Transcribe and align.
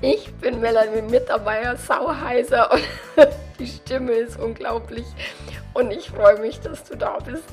Ich 0.00 0.32
bin 0.34 0.60
Melanie 0.60 1.02
Mittermeier, 1.02 1.76
sauheiser 1.76 2.70
und 2.70 2.82
die 3.58 3.66
Stimme 3.66 4.12
ist 4.12 4.38
unglaublich 4.38 5.04
und 5.74 5.90
ich 5.90 6.10
freue 6.10 6.38
mich, 6.38 6.60
dass 6.60 6.84
du 6.84 6.96
da 6.96 7.18
bist. 7.18 7.48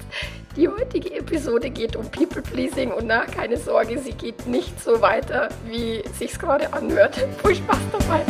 Die 0.56 0.68
heutige 0.68 1.12
Episode 1.16 1.72
geht 1.72 1.96
um 1.96 2.10
People 2.12 2.44
Pleasing 2.44 2.92
und 2.92 3.08
na, 3.08 3.26
keine 3.26 3.58
Sorge, 3.58 3.98
sie 3.98 4.14
geht 4.14 4.46
nicht 4.46 4.80
so 4.80 5.02
weiter, 5.02 5.50
wie 5.66 6.04
sich's 6.18 6.38
gerade 6.38 6.72
anhört. 6.72 7.16
Viel 7.44 7.56
Spaß 7.56 7.80
dabei! 7.92 8.22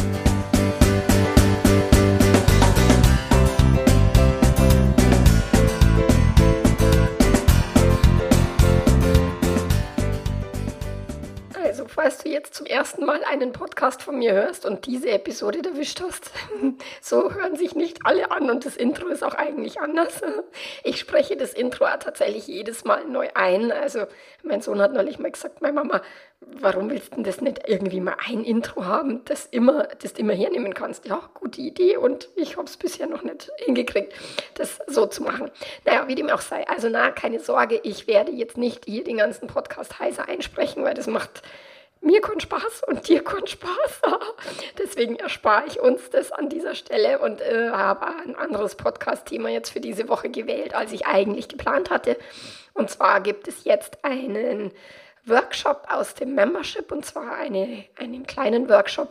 Falls 12.06 12.20
du 12.20 12.30
jetzt 12.30 12.54
zum 12.54 12.68
ersten 12.68 13.04
Mal 13.04 13.24
einen 13.24 13.52
Podcast 13.52 14.04
von 14.04 14.20
mir 14.20 14.34
hörst 14.34 14.64
und 14.64 14.86
diese 14.86 15.10
Episode 15.10 15.68
erwischt 15.68 16.04
hast. 16.06 16.30
So 17.02 17.34
hören 17.34 17.56
sich 17.56 17.74
nicht 17.74 18.00
alle 18.04 18.30
an 18.30 18.50
und 18.52 18.64
das 18.64 18.78
Intro 18.78 19.08
ist 19.08 19.24
auch 19.24 19.34
eigentlich 19.34 19.80
anders. 19.80 20.22
Ich 20.84 21.00
spreche 21.00 21.36
das 21.36 21.54
Intro 21.54 21.86
tatsächlich 22.00 22.46
jedes 22.46 22.86
Mal 22.86 23.06
neu 23.06 23.30
ein. 23.34 23.72
Also 23.72 24.06
mein 24.44 24.62
Sohn 24.62 24.80
hat 24.82 24.94
neulich 24.94 25.18
mal 25.18 25.32
gesagt, 25.32 25.64
meine 25.64 25.74
Mama, 25.74 26.02
warum 26.42 26.92
willst 26.92 27.12
du 27.12 27.16
denn 27.16 27.24
das 27.24 27.42
nicht 27.42 27.68
irgendwie 27.68 28.02
mal 28.02 28.18
ein 28.28 28.44
Intro 28.44 28.86
haben, 28.86 29.26
das, 29.26 29.48
immer, 29.48 29.88
das 30.00 30.14
du 30.14 30.22
immer 30.22 30.34
hernehmen 30.34 30.76
kannst? 30.76 31.08
Ja, 31.08 31.28
gute 31.34 31.62
Idee 31.62 31.98
und 31.98 32.30
ich 32.36 32.56
habe 32.58 32.68
es 32.68 32.78
bisher 32.78 33.08
noch 33.08 33.24
nicht 33.24 33.50
hingekriegt, 33.58 34.14
das 34.54 34.80
so 34.86 35.08
zu 35.08 35.24
machen. 35.24 35.50
Naja, 35.86 36.08
wie 36.08 36.16
dem 36.16 36.30
auch 36.30 36.42
sei. 36.42 36.68
Also 36.68 36.88
na, 36.88 37.10
keine 37.10 37.40
Sorge, 37.40 37.80
ich 37.82 38.06
werde 38.06 38.32
jetzt 38.32 38.58
nicht 38.58 38.86
hier 38.86 39.04
den 39.04 39.18
ganzen 39.18 39.48
Podcast 39.48 40.00
heißer 40.00 40.28
einsprechen, 40.30 40.84
weil 40.84 40.94
das 40.94 41.08
macht 41.08 41.42
mir 42.02 42.22
keinen 42.22 42.40
Spaß 42.40 42.84
und 42.88 43.08
dir 43.08 43.24
keinen 43.24 43.48
Spaß. 43.48 44.02
Deswegen 44.78 45.16
erspare 45.16 45.66
ich 45.68 45.80
uns 45.80 46.10
das 46.10 46.32
an 46.32 46.50
dieser 46.50 46.76
Stelle 46.76 47.20
und 47.20 47.42
äh, 47.42 47.70
habe 47.70 48.08
ein 48.08 48.36
anderes 48.36 48.76
Podcast-Thema 48.76 49.50
jetzt 49.50 49.72
für 49.72 49.82
diese 49.82 50.08
Woche 50.08 50.30
gewählt, 50.30 50.76
als 50.76 50.92
ich 50.92 51.08
eigentlich 51.08 51.48
geplant 51.48 51.90
hatte. 51.90 52.18
Und 52.74 52.90
zwar 52.90 53.22
gibt 53.22 53.48
es 53.48 53.64
jetzt 53.64 54.04
einen 54.04 54.72
Workshop 55.26 55.88
aus 55.90 56.14
dem 56.14 56.36
Membership 56.36 56.92
und 56.92 57.06
zwar 57.06 57.36
eine, 57.36 57.86
einen 57.98 58.28
kleinen 58.28 58.70
Workshop 58.70 59.10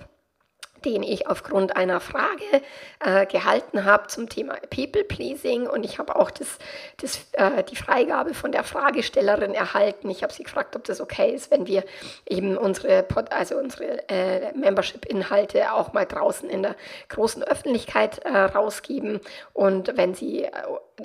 den 0.84 1.02
ich 1.02 1.26
aufgrund 1.26 1.76
einer 1.76 2.00
Frage 2.00 2.62
äh, 3.00 3.26
gehalten 3.26 3.84
habe 3.84 4.08
zum 4.08 4.28
Thema 4.28 4.54
People 4.70 5.04
Pleasing 5.04 5.66
und 5.66 5.84
ich 5.84 5.98
habe 5.98 6.16
auch 6.16 6.30
das, 6.30 6.58
das, 6.98 7.26
äh, 7.32 7.62
die 7.64 7.76
Freigabe 7.76 8.34
von 8.34 8.52
der 8.52 8.64
Fragestellerin 8.64 9.54
erhalten. 9.54 10.10
Ich 10.10 10.22
habe 10.22 10.32
sie 10.32 10.42
gefragt, 10.42 10.76
ob 10.76 10.84
das 10.84 11.00
okay 11.00 11.32
ist, 11.34 11.50
wenn 11.50 11.66
wir 11.66 11.84
eben 12.28 12.56
unsere, 12.56 13.06
also 13.30 13.56
unsere 13.56 14.08
äh, 14.08 14.52
Membership-Inhalte 14.52 15.72
auch 15.72 15.92
mal 15.92 16.06
draußen 16.06 16.48
in 16.50 16.62
der 16.62 16.76
großen 17.08 17.42
Öffentlichkeit 17.42 18.18
äh, 18.20 18.36
rausgeben 18.36 19.20
und 19.52 19.96
wenn 19.96 20.14
sie 20.14 20.44
äh, 20.44 20.50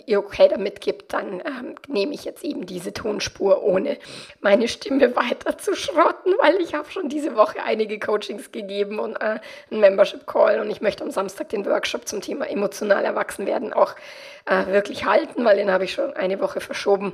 ihr 0.05 0.19
okay 0.19 0.47
damit 0.47 0.81
gibt, 0.81 1.13
dann 1.13 1.41
ähm, 1.45 1.75
nehme 1.87 2.13
ich 2.13 2.23
jetzt 2.23 2.43
eben 2.43 2.65
diese 2.65 2.93
Tonspur, 2.93 3.63
ohne 3.63 3.97
meine 4.41 4.67
Stimme 4.67 5.15
weiter 5.15 5.57
zu 5.57 5.75
schrotten, 5.75 6.33
weil 6.39 6.61
ich 6.61 6.73
habe 6.73 6.89
schon 6.91 7.09
diese 7.09 7.35
Woche 7.35 7.63
einige 7.63 7.99
Coachings 7.99 8.51
gegeben 8.51 8.99
und 8.99 9.15
äh, 9.15 9.39
einen 9.71 9.79
Membership 9.79 10.27
Call 10.27 10.59
und 10.59 10.69
ich 10.69 10.81
möchte 10.81 11.03
am 11.03 11.11
Samstag 11.11 11.49
den 11.49 11.65
Workshop 11.65 12.07
zum 12.07 12.21
Thema 12.21 12.49
emotional 12.49 13.03
erwachsen 13.03 13.45
werden 13.45 13.73
auch 13.73 13.95
äh, 14.45 14.67
wirklich 14.67 15.05
halten, 15.05 15.43
weil 15.45 15.57
den 15.57 15.71
habe 15.71 15.85
ich 15.85 15.93
schon 15.93 16.13
eine 16.13 16.39
Woche 16.39 16.59
verschoben. 16.59 17.13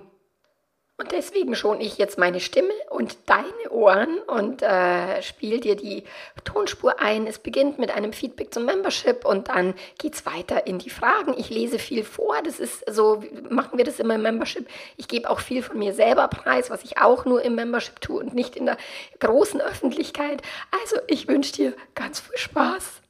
Und 0.97 1.11
deswegen 1.11 1.55
schon 1.55 1.81
ich 1.81 1.97
jetzt 1.97 2.17
meine 2.17 2.39
Stimme 2.39 2.73
und 2.89 3.17
deine 3.25 3.69
Ohren 3.69 4.17
und 4.19 4.61
äh, 4.61 5.21
spiele 5.21 5.59
dir 5.59 5.75
die 5.75 6.05
Tonspur 6.45 7.01
ein. 7.01 7.27
Es 7.27 7.37
beginnt 7.37 7.79
mit 7.79 7.91
einem 7.91 8.13
Feedback 8.13 8.53
zum 8.53 8.63
Membership 8.63 9.25
und 9.25 9.49
dann 9.49 9.73
geht 9.97 10.13
es 10.13 10.25
weiter 10.25 10.67
in 10.67 10.79
die 10.79 10.89
Fragen. 10.89 11.35
Ich 11.37 11.49
lese 11.49 11.79
viel 11.79 12.05
vor. 12.05 12.41
Das 12.45 12.61
ist 12.61 12.89
so, 12.89 13.21
machen 13.49 13.77
wir 13.77 13.83
das 13.83 13.99
immer 13.99 14.15
im 14.15 14.21
Membership. 14.21 14.69
Ich 14.95 15.09
gebe 15.09 15.29
auch 15.29 15.41
viel 15.41 15.63
von 15.63 15.77
mir 15.77 15.93
selber 15.93 16.29
preis, 16.29 16.69
was 16.69 16.85
ich 16.85 16.97
auch 16.97 17.25
nur 17.25 17.41
im 17.41 17.55
Membership 17.55 17.99
tue 17.99 18.21
und 18.21 18.33
nicht 18.33 18.55
in 18.55 18.65
der 18.65 18.77
großen 19.19 19.59
Öffentlichkeit. 19.59 20.41
Also 20.81 20.95
ich 21.07 21.27
wünsche 21.27 21.51
dir 21.51 21.73
ganz 21.95 22.21
viel 22.21 22.37
Spaß. 22.37 23.01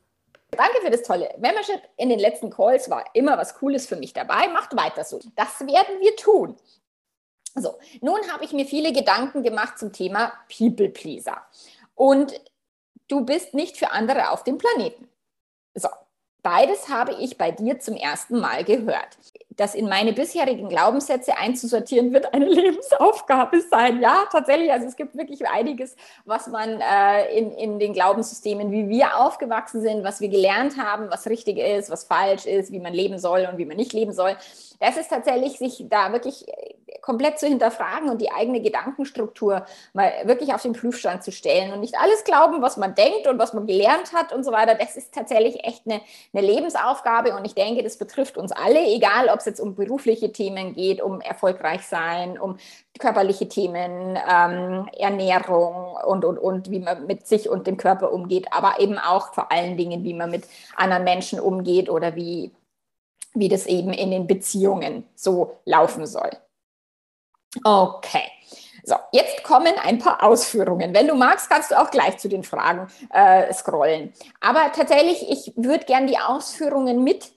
Danke 0.49 0.81
für 0.81 0.89
das 0.89 1.03
tolle 1.03 1.29
Membership. 1.37 1.81
In 1.97 2.09
den 2.09 2.19
letzten 2.19 2.49
Calls 2.49 2.89
war 2.89 3.03
immer 3.13 3.37
was 3.37 3.55
Cooles 3.59 3.85
für 3.85 3.95
mich 3.95 4.13
dabei. 4.13 4.47
Macht 4.47 4.75
weiter 4.75 5.03
so. 5.03 5.19
Das 5.35 5.59
werden 5.59 5.99
wir 6.01 6.15
tun. 6.15 6.57
So, 7.55 7.79
nun 8.01 8.19
habe 8.31 8.43
ich 8.43 8.51
mir 8.51 8.65
viele 8.65 8.91
Gedanken 8.91 9.41
gemacht 9.41 9.79
zum 9.79 9.93
Thema 9.93 10.33
People 10.55 10.89
Pleaser. 10.89 11.41
Und 11.95 12.33
du 13.07 13.25
bist 13.25 13.53
nicht 13.53 13.77
für 13.77 13.91
andere 13.91 14.29
auf 14.31 14.43
dem 14.43 14.57
Planeten. 14.57 15.07
So, 15.73 15.87
beides 16.43 16.89
habe 16.89 17.13
ich 17.13 17.37
bei 17.37 17.51
dir 17.51 17.79
zum 17.79 17.95
ersten 17.95 18.39
Mal 18.39 18.65
gehört. 18.65 19.17
Das 19.57 19.75
in 19.75 19.87
meine 19.87 20.13
bisherigen 20.13 20.69
Glaubenssätze 20.69 21.37
einzusortieren, 21.37 22.13
wird 22.13 22.33
eine 22.33 22.45
Lebensaufgabe 22.49 23.61
sein. 23.61 24.01
Ja, 24.01 24.25
tatsächlich. 24.31 24.71
Also 24.71 24.87
es 24.87 24.95
gibt 24.95 25.15
wirklich 25.15 25.47
einiges, 25.47 25.95
was 26.25 26.47
man 26.47 26.81
äh, 26.81 27.37
in, 27.37 27.51
in 27.51 27.79
den 27.79 27.93
Glaubenssystemen, 27.93 28.71
wie 28.71 28.89
wir 28.89 29.17
aufgewachsen 29.17 29.81
sind, 29.81 30.03
was 30.03 30.21
wir 30.21 30.29
gelernt 30.29 30.77
haben, 30.77 31.09
was 31.09 31.27
richtig 31.27 31.57
ist, 31.57 31.89
was 31.89 32.03
falsch 32.03 32.45
ist, 32.45 32.71
wie 32.71 32.79
man 32.79 32.93
leben 32.93 33.17
soll 33.17 33.47
und 33.51 33.57
wie 33.57 33.65
man 33.65 33.77
nicht 33.77 33.93
leben 33.93 34.13
soll. 34.13 34.35
Das 34.79 34.97
ist 34.97 35.09
tatsächlich, 35.09 35.57
sich 35.57 35.85
da 35.89 36.11
wirklich 36.11 36.45
komplett 37.01 37.39
zu 37.39 37.47
hinterfragen 37.47 38.09
und 38.09 38.19
die 38.19 38.31
eigene 38.31 38.61
Gedankenstruktur 38.61 39.65
mal 39.93 40.11
wirklich 40.23 40.53
auf 40.53 40.63
den 40.63 40.73
Prüfstand 40.73 41.23
zu 41.23 41.31
stellen 41.31 41.71
und 41.71 41.79
nicht 41.79 41.95
alles 41.99 42.23
glauben, 42.23 42.61
was 42.61 42.77
man 42.77 42.95
denkt 42.95 43.27
und 43.27 43.37
was 43.37 43.53
man 43.53 43.67
gelernt 43.67 44.13
hat 44.13 44.33
und 44.33 44.43
so 44.43 44.51
weiter. 44.51 44.75
Das 44.75 44.95
ist 44.95 45.13
tatsächlich 45.13 45.63
echt 45.63 45.83
eine, 45.85 46.01
eine 46.33 46.45
Lebensaufgabe 46.45 47.35
und 47.35 47.45
ich 47.45 47.53
denke, 47.53 47.83
das 47.83 47.97
betrifft 47.97 48.37
uns 48.37 48.51
alle, 48.51 48.79
egal 48.87 49.29
ob 49.29 49.41
es 49.45 49.51
jetzt 49.51 49.59
um 49.59 49.75
berufliche 49.75 50.31
Themen 50.31 50.73
geht, 50.73 51.01
um 51.01 51.21
erfolgreich 51.21 51.85
sein, 51.85 52.39
um 52.39 52.57
körperliche 52.99 53.47
Themen, 53.47 54.17
ähm, 54.29 54.89
Ernährung 54.97 55.95
und, 56.05 56.25
und, 56.25 56.37
und 56.37 56.71
wie 56.71 56.79
man 56.79 57.05
mit 57.05 57.27
sich 57.27 57.49
und 57.49 57.67
dem 57.67 57.77
Körper 57.77 58.11
umgeht, 58.11 58.47
aber 58.51 58.79
eben 58.79 58.97
auch 58.97 59.33
vor 59.33 59.51
allen 59.51 59.77
Dingen, 59.77 60.03
wie 60.03 60.13
man 60.13 60.31
mit 60.31 60.45
anderen 60.75 61.03
Menschen 61.03 61.39
umgeht 61.39 61.89
oder 61.89 62.15
wie, 62.15 62.51
wie 63.33 63.49
das 63.49 63.65
eben 63.65 63.93
in 63.93 64.11
den 64.11 64.27
Beziehungen 64.27 65.03
so 65.15 65.57
laufen 65.65 66.05
soll. 66.05 66.31
Okay. 67.63 68.23
So, 68.87 68.95
jetzt 69.11 69.43
kommen 69.43 69.73
ein 69.83 69.97
paar 69.97 70.21
Ausführungen. 70.21 70.93
Wenn 70.93 71.07
du 71.07 71.15
magst, 71.15 71.49
kannst 71.49 71.71
du 71.71 71.79
auch 71.79 71.89
gleich 71.89 72.17
zu 72.19 72.29
den 72.29 72.43
Fragen 72.43 72.87
äh, 73.11 73.51
scrollen. 73.51 74.13
Aber 74.41 74.71
tatsächlich, 74.73 75.27
ich 75.27 75.53
würde 75.55 75.85
gern 75.85 76.05
die 76.05 76.19
Ausführungen 76.19 77.03
mit 77.03 77.31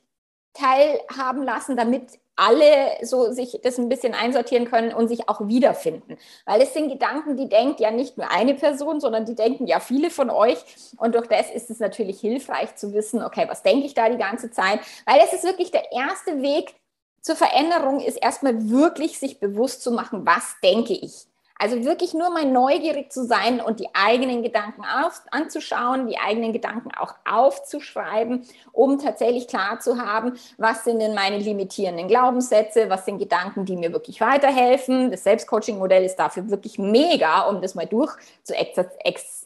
teilhaben 0.58 1.42
lassen, 1.42 1.76
damit 1.76 2.18
alle 2.36 3.04
so 3.04 3.32
sich 3.32 3.58
das 3.62 3.78
ein 3.78 3.88
bisschen 3.88 4.14
einsortieren 4.14 4.66
können 4.66 4.92
und 4.92 5.08
sich 5.08 5.28
auch 5.28 5.48
wiederfinden. 5.48 6.16
Weil 6.46 6.62
es 6.62 6.72
sind 6.72 6.88
Gedanken, 6.88 7.36
die 7.36 7.48
denkt 7.48 7.80
ja 7.80 7.90
nicht 7.90 8.16
nur 8.16 8.30
eine 8.30 8.54
Person, 8.54 9.00
sondern 9.00 9.24
die 9.24 9.34
denken 9.34 9.66
ja 9.66 9.80
viele 9.80 10.08
von 10.10 10.30
euch. 10.30 10.58
Und 10.98 11.16
durch 11.16 11.26
das 11.26 11.50
ist 11.50 11.68
es 11.68 11.80
natürlich 11.80 12.20
hilfreich 12.20 12.76
zu 12.76 12.92
wissen, 12.92 13.22
okay, 13.22 13.46
was 13.48 13.62
denke 13.62 13.86
ich 13.86 13.94
da 13.94 14.08
die 14.08 14.18
ganze 14.18 14.50
Zeit? 14.50 14.78
Weil 15.04 15.20
es 15.24 15.32
ist 15.32 15.44
wirklich 15.44 15.72
der 15.72 15.90
erste 15.90 16.40
Weg, 16.40 16.74
zur 17.20 17.34
Veränderung 17.34 18.00
ist 18.00 18.16
erstmal 18.16 18.70
wirklich 18.70 19.18
sich 19.18 19.40
bewusst 19.40 19.82
zu 19.82 19.90
machen, 19.90 20.24
was 20.24 20.54
denke 20.62 20.92
ich. 20.92 21.27
Also 21.60 21.84
wirklich 21.84 22.14
nur 22.14 22.30
mal 22.30 22.44
neugierig 22.44 23.10
zu 23.10 23.24
sein 23.24 23.60
und 23.60 23.80
die 23.80 23.88
eigenen 23.92 24.44
Gedanken 24.44 24.82
auf, 24.82 25.22
anzuschauen, 25.32 26.06
die 26.06 26.16
eigenen 26.16 26.52
Gedanken 26.52 26.90
auch 26.96 27.14
aufzuschreiben, 27.28 28.44
um 28.72 28.98
tatsächlich 29.00 29.48
klar 29.48 29.80
zu 29.80 30.00
haben, 30.00 30.38
was 30.56 30.84
sind 30.84 31.00
denn 31.00 31.14
meine 31.14 31.38
limitierenden 31.38 32.06
Glaubenssätze, 32.06 32.88
was 32.88 33.04
sind 33.04 33.18
Gedanken, 33.18 33.64
die 33.64 33.76
mir 33.76 33.92
wirklich 33.92 34.20
weiterhelfen. 34.20 35.10
Das 35.10 35.24
Selbstcoaching-Modell 35.24 36.04
ist 36.04 36.16
dafür 36.16 36.48
wirklich 36.48 36.78
mega, 36.78 37.42
um 37.48 37.60
das 37.60 37.74
mal 37.74 37.86
durch 37.86 38.14
zu 38.44 38.54
exerzieren, 38.54 39.37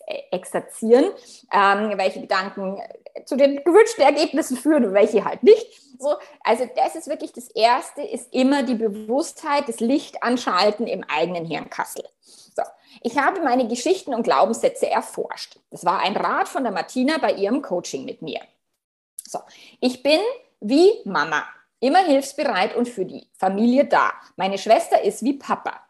ähm, 1.53 1.97
welche 1.97 2.21
Gedanken 2.21 2.81
zu 3.25 3.37
den 3.37 3.63
gewünschten 3.63 4.05
Ergebnissen 4.05 4.57
führen 4.57 4.85
und 4.85 4.95
welche 4.95 5.25
halt 5.25 5.43
nicht. 5.43 5.67
So, 5.99 6.17
also 6.43 6.69
das 6.77 6.97
ist 6.97 7.09
wirklich 7.09 7.33
das 7.33 7.49
Erste, 7.49 8.03
ist 8.03 8.33
immer 8.33 8.63
die 8.63 8.75
Bewusstheit, 8.75 9.69
das 9.69 9.81
Licht 9.81 10.23
anschalten 10.23 10.87
im 10.87 11.05
eigenen 11.05 11.45
Hirnkassel. 11.45 12.05
So, 12.21 12.63
ich 13.03 13.19
habe 13.19 13.41
meine 13.41 13.69
Geschichten 13.69 14.15
und 14.15 14.25
Glaubenssätze 14.25 14.89
erforscht. 14.91 15.59
Das 15.71 15.85
war 15.85 16.01
ein 16.01 16.17
Rat 16.17 16.49
von 16.49 16.65
der 16.65 16.73
Martina 16.73 17.19
bei 17.19 17.33
ihrem 17.33 17.63
Coaching 17.63 18.05
mit 18.05 18.23
mir. 18.23 18.41
So, 19.25 19.39
ich 19.81 20.03
bin 20.03 20.21
wie 20.61 20.91
Mama, 21.05 21.45
immer 21.81 22.05
hilfsbereit 22.05 22.77
und 22.77 22.89
für 22.89 23.05
die 23.05 23.27
Familie 23.35 23.85
da. 23.85 24.13
Meine 24.37 24.59
Schwester 24.59 25.03
ist 25.03 25.23
wie 25.23 25.35
Papa. 25.35 25.81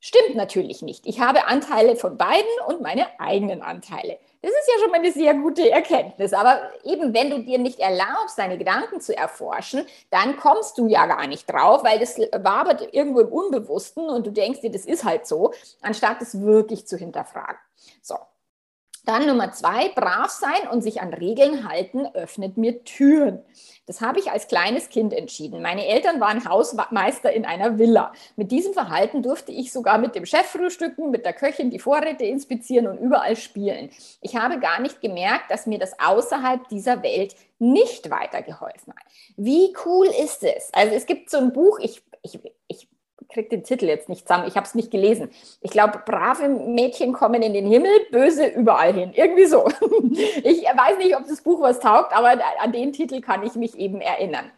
Stimmt 0.00 0.36
natürlich 0.36 0.80
nicht. 0.82 1.06
Ich 1.06 1.18
habe 1.18 1.46
Anteile 1.46 1.96
von 1.96 2.16
beiden 2.16 2.48
und 2.66 2.80
meine 2.80 3.06
eigenen 3.18 3.62
Anteile. 3.62 4.18
Das 4.42 4.52
ist 4.52 4.70
ja 4.72 4.80
schon 4.80 4.92
mal 4.92 5.00
eine 5.00 5.10
sehr 5.10 5.34
gute 5.34 5.68
Erkenntnis. 5.68 6.32
Aber 6.32 6.60
eben, 6.84 7.12
wenn 7.12 7.30
du 7.30 7.42
dir 7.42 7.58
nicht 7.58 7.80
erlaubst, 7.80 8.38
deine 8.38 8.58
Gedanken 8.58 9.00
zu 9.00 9.16
erforschen, 9.16 9.84
dann 10.10 10.36
kommst 10.36 10.78
du 10.78 10.86
ja 10.86 11.06
gar 11.06 11.26
nicht 11.26 11.50
drauf, 11.50 11.82
weil 11.82 11.98
das 11.98 12.16
wabert 12.16 12.94
irgendwo 12.94 13.20
im 13.20 13.32
Unbewussten 13.32 14.08
und 14.08 14.24
du 14.24 14.30
denkst 14.30 14.60
dir, 14.60 14.70
das 14.70 14.84
ist 14.84 15.02
halt 15.02 15.26
so, 15.26 15.52
anstatt 15.82 16.22
es 16.22 16.40
wirklich 16.40 16.86
zu 16.86 16.96
hinterfragen. 16.96 17.58
So, 18.00 18.14
dann 19.04 19.26
Nummer 19.26 19.50
zwei, 19.50 19.88
brav 19.88 20.30
sein 20.30 20.68
und 20.70 20.82
sich 20.82 21.00
an 21.00 21.12
Regeln 21.12 21.68
halten, 21.68 22.06
öffnet 22.14 22.56
mir 22.56 22.84
Türen. 22.84 23.42
Das 23.88 24.02
habe 24.02 24.20
ich 24.20 24.30
als 24.30 24.48
kleines 24.48 24.90
Kind 24.90 25.14
entschieden. 25.14 25.62
Meine 25.62 25.86
Eltern 25.86 26.20
waren 26.20 26.46
Hausmeister 26.46 27.32
in 27.32 27.46
einer 27.46 27.78
Villa. 27.78 28.12
Mit 28.36 28.52
diesem 28.52 28.74
Verhalten 28.74 29.22
durfte 29.22 29.50
ich 29.50 29.72
sogar 29.72 29.96
mit 29.96 30.14
dem 30.14 30.26
Chef 30.26 30.44
frühstücken, 30.46 31.10
mit 31.10 31.24
der 31.24 31.32
Köchin 31.32 31.70
die 31.70 31.78
Vorräte 31.78 32.24
inspizieren 32.24 32.86
und 32.86 32.98
überall 32.98 33.34
spielen. 33.34 33.88
Ich 34.20 34.36
habe 34.36 34.60
gar 34.60 34.78
nicht 34.82 35.00
gemerkt, 35.00 35.50
dass 35.50 35.66
mir 35.66 35.78
das 35.78 35.98
außerhalb 35.98 36.68
dieser 36.68 37.02
Welt 37.02 37.34
nicht 37.58 38.10
weitergeholfen 38.10 38.92
hat. 38.94 39.06
Wie 39.38 39.74
cool 39.86 40.06
ist 40.22 40.44
es? 40.44 40.68
Also 40.74 40.94
es 40.94 41.06
gibt 41.06 41.30
so 41.30 41.38
ein 41.38 41.54
Buch, 41.54 41.78
ich, 41.80 42.02
ich, 42.22 42.38
ich 42.68 42.88
kriege 43.28 43.48
den 43.48 43.62
Titel 43.62 43.86
jetzt 43.86 44.08
nicht 44.08 44.26
zusammen, 44.26 44.48
ich 44.48 44.56
habe 44.56 44.66
es 44.66 44.74
nicht 44.74 44.90
gelesen. 44.90 45.30
Ich 45.60 45.70
glaube, 45.70 46.02
brave 46.04 46.48
Mädchen 46.48 47.12
kommen 47.12 47.42
in 47.42 47.52
den 47.52 47.66
Himmel, 47.66 47.90
böse 48.10 48.46
überall 48.46 48.92
hin. 48.92 49.12
Irgendwie 49.14 49.46
so. 49.46 49.68
Ich 50.42 50.62
weiß 50.62 50.98
nicht, 50.98 51.16
ob 51.16 51.26
das 51.28 51.42
Buch 51.42 51.60
was 51.60 51.80
taugt, 51.80 52.12
aber 52.16 52.40
an 52.60 52.72
den 52.72 52.92
Titel 52.92 53.20
kann 53.20 53.44
ich 53.44 53.54
mich 53.54 53.76
eben 53.78 54.00
erinnern. 54.00 54.50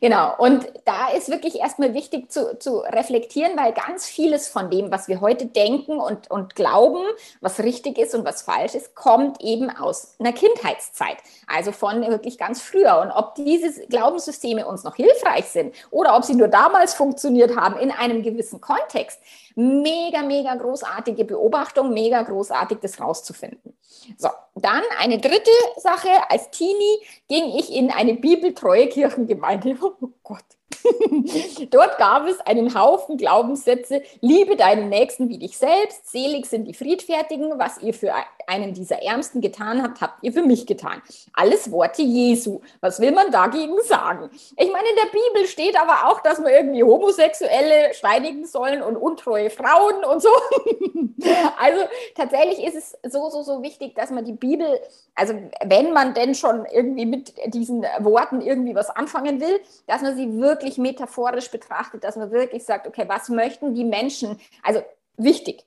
Genau, 0.00 0.34
und 0.38 0.66
da 0.86 1.08
ist 1.10 1.28
wirklich 1.28 1.56
erstmal 1.56 1.92
wichtig 1.92 2.32
zu, 2.32 2.58
zu 2.58 2.78
reflektieren, 2.78 3.52
weil 3.56 3.74
ganz 3.74 4.06
vieles 4.06 4.48
von 4.48 4.70
dem, 4.70 4.90
was 4.90 5.08
wir 5.08 5.20
heute 5.20 5.44
denken 5.44 6.00
und, 6.00 6.30
und 6.30 6.54
glauben, 6.54 7.04
was 7.42 7.60
richtig 7.60 7.98
ist 7.98 8.14
und 8.14 8.24
was 8.24 8.40
falsch 8.40 8.74
ist, 8.74 8.94
kommt 8.94 9.42
eben 9.42 9.68
aus 9.68 10.16
einer 10.18 10.32
Kindheitszeit, 10.32 11.18
also 11.46 11.72
von 11.72 12.00
wirklich 12.00 12.38
ganz 12.38 12.62
früher. 12.62 12.98
Und 13.00 13.10
ob 13.10 13.34
diese 13.34 13.86
Glaubenssysteme 13.88 14.66
uns 14.66 14.84
noch 14.84 14.96
hilfreich 14.96 15.44
sind 15.44 15.74
oder 15.90 16.16
ob 16.16 16.24
sie 16.24 16.34
nur 16.34 16.48
damals 16.48 16.94
funktioniert 16.94 17.54
haben 17.54 17.78
in 17.78 17.90
einem 17.90 18.22
gewissen 18.22 18.62
Kontext, 18.62 19.20
mega, 19.54 20.22
mega 20.22 20.54
großartige 20.54 21.24
Beobachtung, 21.24 21.92
mega 21.92 22.22
großartig, 22.22 22.78
das 22.80 23.00
rauszufinden. 23.00 23.76
So, 24.16 24.28
dann 24.54 24.82
eine 24.98 25.18
dritte 25.18 25.50
Sache. 25.76 26.08
Als 26.28 26.50
Teenie 26.50 26.98
ging 27.28 27.56
ich 27.56 27.72
in 27.72 27.90
eine 27.90 28.14
bibeltreue 28.14 28.88
Kirchengemeinde. 28.88 29.76
Oh 30.00 30.10
Gott. 30.22 30.44
Dort 31.70 31.98
gab 31.98 32.26
es 32.26 32.40
einen 32.40 32.74
Haufen 32.74 33.16
Glaubenssätze. 33.16 34.02
Liebe 34.20 34.56
deinen 34.56 34.88
Nächsten 34.88 35.28
wie 35.28 35.38
dich 35.38 35.56
selbst. 35.56 36.10
Selig 36.10 36.46
sind 36.46 36.66
die 36.66 36.74
Friedfertigen. 36.74 37.58
Was 37.58 37.78
ihr 37.78 37.94
für 37.94 38.12
einen 38.46 38.74
dieser 38.74 39.02
Ärmsten 39.02 39.40
getan 39.40 39.82
habt, 39.82 40.00
habt 40.00 40.22
ihr 40.22 40.32
für 40.32 40.42
mich 40.42 40.66
getan. 40.66 41.02
Alles 41.32 41.70
Worte 41.70 42.02
Jesu. 42.02 42.60
Was 42.80 43.00
will 43.00 43.12
man 43.12 43.30
dagegen 43.30 43.76
sagen? 43.84 44.30
Ich 44.56 44.72
meine, 44.72 44.88
in 44.88 44.96
der 44.96 45.10
Bibel 45.10 45.46
steht 45.46 45.78
aber 45.80 46.08
auch, 46.08 46.20
dass 46.20 46.38
man 46.38 46.52
irgendwie 46.52 46.82
Homosexuelle 46.82 47.94
steinigen 47.94 48.46
sollen 48.46 48.82
und 48.82 48.96
untreue 48.96 49.50
Frauen 49.50 50.04
und 50.04 50.22
so. 50.22 50.28
also 51.58 51.82
tatsächlich 52.14 52.64
ist 52.64 52.76
es 52.76 53.12
so, 53.12 53.30
so, 53.30 53.42
so 53.42 53.62
wichtig, 53.62 53.94
dass 53.94 54.10
man 54.10 54.24
die 54.24 54.32
Bibel, 54.32 54.80
also 55.14 55.34
wenn 55.64 55.92
man 55.92 56.14
denn 56.14 56.34
schon 56.34 56.66
irgendwie 56.66 57.06
mit 57.06 57.34
diesen 57.46 57.82
Worten 58.00 58.40
irgendwie 58.40 58.74
was 58.74 58.90
anfangen 58.90 59.40
will, 59.40 59.60
dass 59.86 60.02
man 60.02 60.16
sie 60.16 60.38
wirklich 60.40 60.57
wirklich 60.58 60.78
metaphorisch 60.78 61.50
betrachtet, 61.50 62.02
dass 62.02 62.16
man 62.16 62.30
wirklich 62.32 62.64
sagt, 62.64 62.86
okay, 62.86 63.04
was 63.06 63.28
möchten 63.28 63.74
die 63.74 63.84
Menschen, 63.84 64.40
also 64.62 64.82
wichtig, 65.16 65.64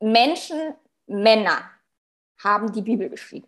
Menschen, 0.00 0.74
Männer 1.06 1.70
haben 2.42 2.72
die 2.72 2.82
Bibel 2.82 3.08
geschrieben. 3.08 3.46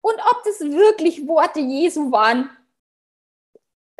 Und 0.00 0.16
ob 0.30 0.42
das 0.44 0.60
wirklich 0.60 1.26
Worte 1.28 1.60
Jesu 1.60 2.10
waren, 2.10 2.50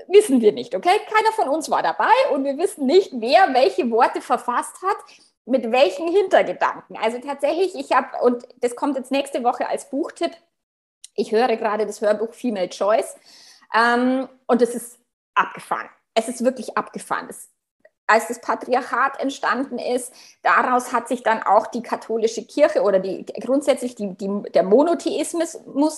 wissen 0.09 0.41
wir 0.41 0.53
nicht, 0.53 0.75
okay? 0.75 0.99
Keiner 1.07 1.33
von 1.33 1.49
uns 1.49 1.71
war 1.71 1.83
dabei 1.83 2.13
und 2.33 2.45
wir 2.45 2.59
wissen 2.59 2.87
nicht, 2.87 3.11
wer 3.13 3.55
welche 3.55 3.89
Worte 3.91 4.21
verfasst 4.21 4.83
hat, 4.83 4.97
mit 5.45 5.71
welchen 5.71 6.09
Hintergedanken. 6.09 6.97
Also 6.97 7.19
tatsächlich, 7.19 7.77
ich 7.77 7.93
habe, 7.93 8.09
und 8.23 8.47
das 8.61 8.75
kommt 8.75 8.97
jetzt 8.97 9.13
nächste 9.13 9.45
Woche 9.45 9.69
als 9.69 9.89
Buchtipp, 9.89 10.33
ich 11.15 11.31
höre 11.31 11.57
gerade 11.57 11.87
das 11.87 12.01
Hörbuch 12.01 12.35
Female 12.35 12.69
Choice 12.69 13.17
ähm, 13.75 14.29
und 14.47 14.61
das 14.61 14.75
ist 14.75 14.99
abgefahren. 15.37 15.89
Es 16.15 16.29
ist 16.29 16.45
wirklich 16.45 16.77
abgefahren. 16.77 17.27
Es, 17.29 17.49
als 18.07 18.29
das 18.29 18.41
Patriarchat 18.41 19.21
entstanden 19.21 19.79
ist, 19.79 20.13
daraus 20.43 20.93
hat 20.93 21.09
sich 21.09 21.23
dann 21.23 21.43
auch 21.43 21.67
die 21.67 21.83
katholische 21.83 22.45
Kirche 22.45 22.83
oder 22.83 23.01
die, 23.01 23.25
grundsätzlich 23.41 23.95
die, 23.95 24.15
die, 24.15 24.43
der 24.55 24.63
Monotheismus 24.63 25.57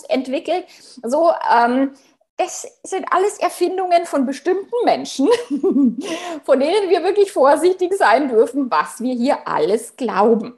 entwickelt. 0.09 0.65
So, 1.03 1.33
ähm, 1.55 1.95
das 2.39 2.67
sind 2.85 3.05
alles 3.11 3.39
Erfindungen 3.39 4.07
von 4.07 4.25
bestimmten 4.25 4.77
Menschen, 4.85 5.29
von 6.45 6.61
denen 6.61 6.89
wir 6.89 7.03
wirklich 7.03 7.33
vorsichtig 7.33 7.93
sein 7.95 8.29
dürfen, 8.29 8.71
was 8.71 9.01
wir 9.01 9.15
hier 9.15 9.47
alles 9.47 9.97
glauben. 9.97 10.55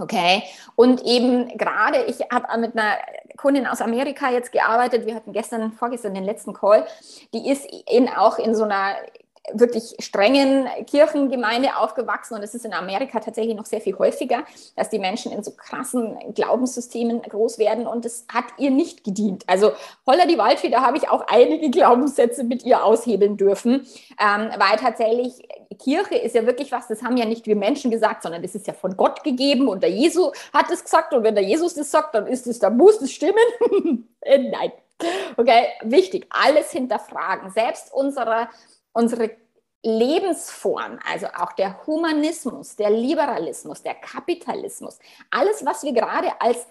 Okay, 0.00 0.44
und 0.76 1.02
eben 1.04 1.48
gerade, 1.58 2.04
ich 2.04 2.20
habe 2.32 2.56
mit 2.58 2.76
einer 2.76 2.98
Kundin 3.36 3.66
aus 3.66 3.80
Amerika 3.80 4.30
jetzt 4.30 4.52
gearbeitet, 4.52 5.06
wir 5.06 5.14
hatten 5.16 5.32
gestern, 5.32 5.72
vorgestern 5.72 6.14
den 6.14 6.24
letzten 6.24 6.52
Call, 6.52 6.86
die 7.34 7.50
ist 7.50 7.66
in, 7.90 8.08
auch 8.08 8.38
in 8.38 8.54
so 8.54 8.62
einer 8.62 8.94
wirklich 9.52 9.94
strengen 9.98 10.66
Kirchengemeinde 10.86 11.76
aufgewachsen 11.76 12.34
und 12.34 12.42
es 12.42 12.54
ist 12.54 12.64
in 12.64 12.72
Amerika 12.72 13.20
tatsächlich 13.20 13.56
noch 13.56 13.66
sehr 13.66 13.80
viel 13.80 13.98
häufiger, 13.98 14.44
dass 14.76 14.90
die 14.90 14.98
Menschen 14.98 15.32
in 15.32 15.42
so 15.42 15.52
krassen 15.52 16.16
Glaubenssystemen 16.34 17.22
groß 17.22 17.58
werden 17.58 17.86
und 17.86 18.04
es 18.04 18.26
hat 18.32 18.44
ihr 18.58 18.70
nicht 18.70 19.04
gedient. 19.04 19.44
Also 19.46 19.72
Holla 20.06 20.26
die 20.26 20.38
Waldfee, 20.38 20.70
da 20.70 20.82
habe 20.82 20.96
ich 20.96 21.08
auch 21.08 21.26
einige 21.28 21.70
Glaubenssätze 21.70 22.44
mit 22.44 22.64
ihr 22.64 22.84
aushebeln 22.84 23.36
dürfen, 23.36 23.86
ähm, 24.20 24.50
weil 24.58 24.76
tatsächlich 24.78 25.42
Kirche 25.78 26.16
ist 26.16 26.34
ja 26.34 26.46
wirklich 26.46 26.72
was, 26.72 26.88
das 26.88 27.02
haben 27.02 27.16
ja 27.16 27.24
nicht 27.24 27.46
wir 27.46 27.56
Menschen 27.56 27.90
gesagt, 27.90 28.22
sondern 28.22 28.42
das 28.42 28.54
ist 28.54 28.66
ja 28.66 28.72
von 28.72 28.96
Gott 28.96 29.24
gegeben 29.24 29.68
und 29.68 29.82
der 29.82 29.90
Jesus 29.90 30.32
hat 30.52 30.70
es 30.70 30.82
gesagt 30.82 31.12
und 31.14 31.22
wenn 31.22 31.34
der 31.34 31.44
Jesus 31.44 31.74
das 31.74 31.90
sagt, 31.90 32.14
dann 32.14 32.26
ist 32.26 32.46
es, 32.46 32.58
dann 32.58 32.76
muss 32.76 33.00
es 33.00 33.12
stimmen. 33.12 33.34
Äh, 34.20 34.50
nein. 34.50 34.72
Okay, 35.36 35.68
wichtig, 35.82 36.26
alles 36.28 36.72
hinterfragen, 36.72 37.50
selbst 37.50 37.92
unsere 37.94 38.48
unsere 38.98 39.30
Lebensform, 39.84 40.98
also 41.08 41.28
auch 41.28 41.52
der 41.52 41.86
Humanismus, 41.86 42.74
der 42.74 42.90
Liberalismus, 42.90 43.80
der 43.80 43.94
Kapitalismus, 43.94 44.98
alles, 45.30 45.64
was 45.64 45.84
wir 45.84 45.92
gerade 45.92 46.28
als 46.40 46.66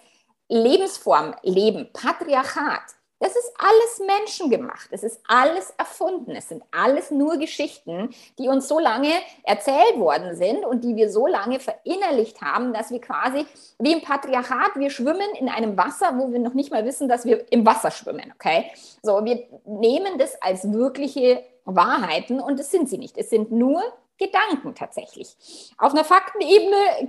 Lebensform 0.48 1.34
leben, 1.42 1.88
Patriarchat, 1.94 2.82
das 3.20 3.30
ist 3.30 3.52
alles 3.58 4.18
menschengemacht, 4.18 4.88
es 4.92 5.02
ist 5.02 5.20
alles 5.26 5.72
erfunden, 5.76 6.36
es 6.36 6.50
sind 6.50 6.62
alles 6.70 7.10
nur 7.10 7.38
Geschichten, 7.38 8.10
die 8.38 8.48
uns 8.48 8.68
so 8.68 8.78
lange 8.78 9.10
erzählt 9.42 9.98
worden 9.98 10.36
sind 10.36 10.64
und 10.64 10.84
die 10.84 10.94
wir 10.94 11.10
so 11.10 11.26
lange 11.26 11.58
verinnerlicht 11.58 12.42
haben, 12.42 12.72
dass 12.72 12.90
wir 12.90 13.00
quasi 13.00 13.46
wie 13.78 13.92
im 13.92 14.02
Patriarchat, 14.02 14.76
wir 14.76 14.90
schwimmen 14.90 15.34
in 15.40 15.48
einem 15.48 15.76
Wasser, 15.76 16.12
wo 16.16 16.30
wir 16.30 16.38
noch 16.38 16.54
nicht 16.54 16.70
mal 16.70 16.84
wissen, 16.84 17.08
dass 17.08 17.24
wir 17.24 17.50
im 17.50 17.66
Wasser 17.66 17.90
schwimmen, 17.90 18.32
okay? 18.34 18.70
So, 19.02 19.24
wir 19.24 19.48
nehmen 19.64 20.18
das 20.18 20.40
als 20.40 20.70
wirkliche 20.70 21.42
Wahrheiten 21.76 22.40
und 22.40 22.58
es 22.58 22.70
sind 22.70 22.88
sie 22.88 22.98
nicht. 22.98 23.16
Es 23.18 23.30
sind 23.30 23.52
nur 23.52 23.82
Gedanken 24.18 24.74
tatsächlich. 24.74 25.36
Auf 25.78 25.92
einer 25.92 26.04
Faktenebene 26.04 27.08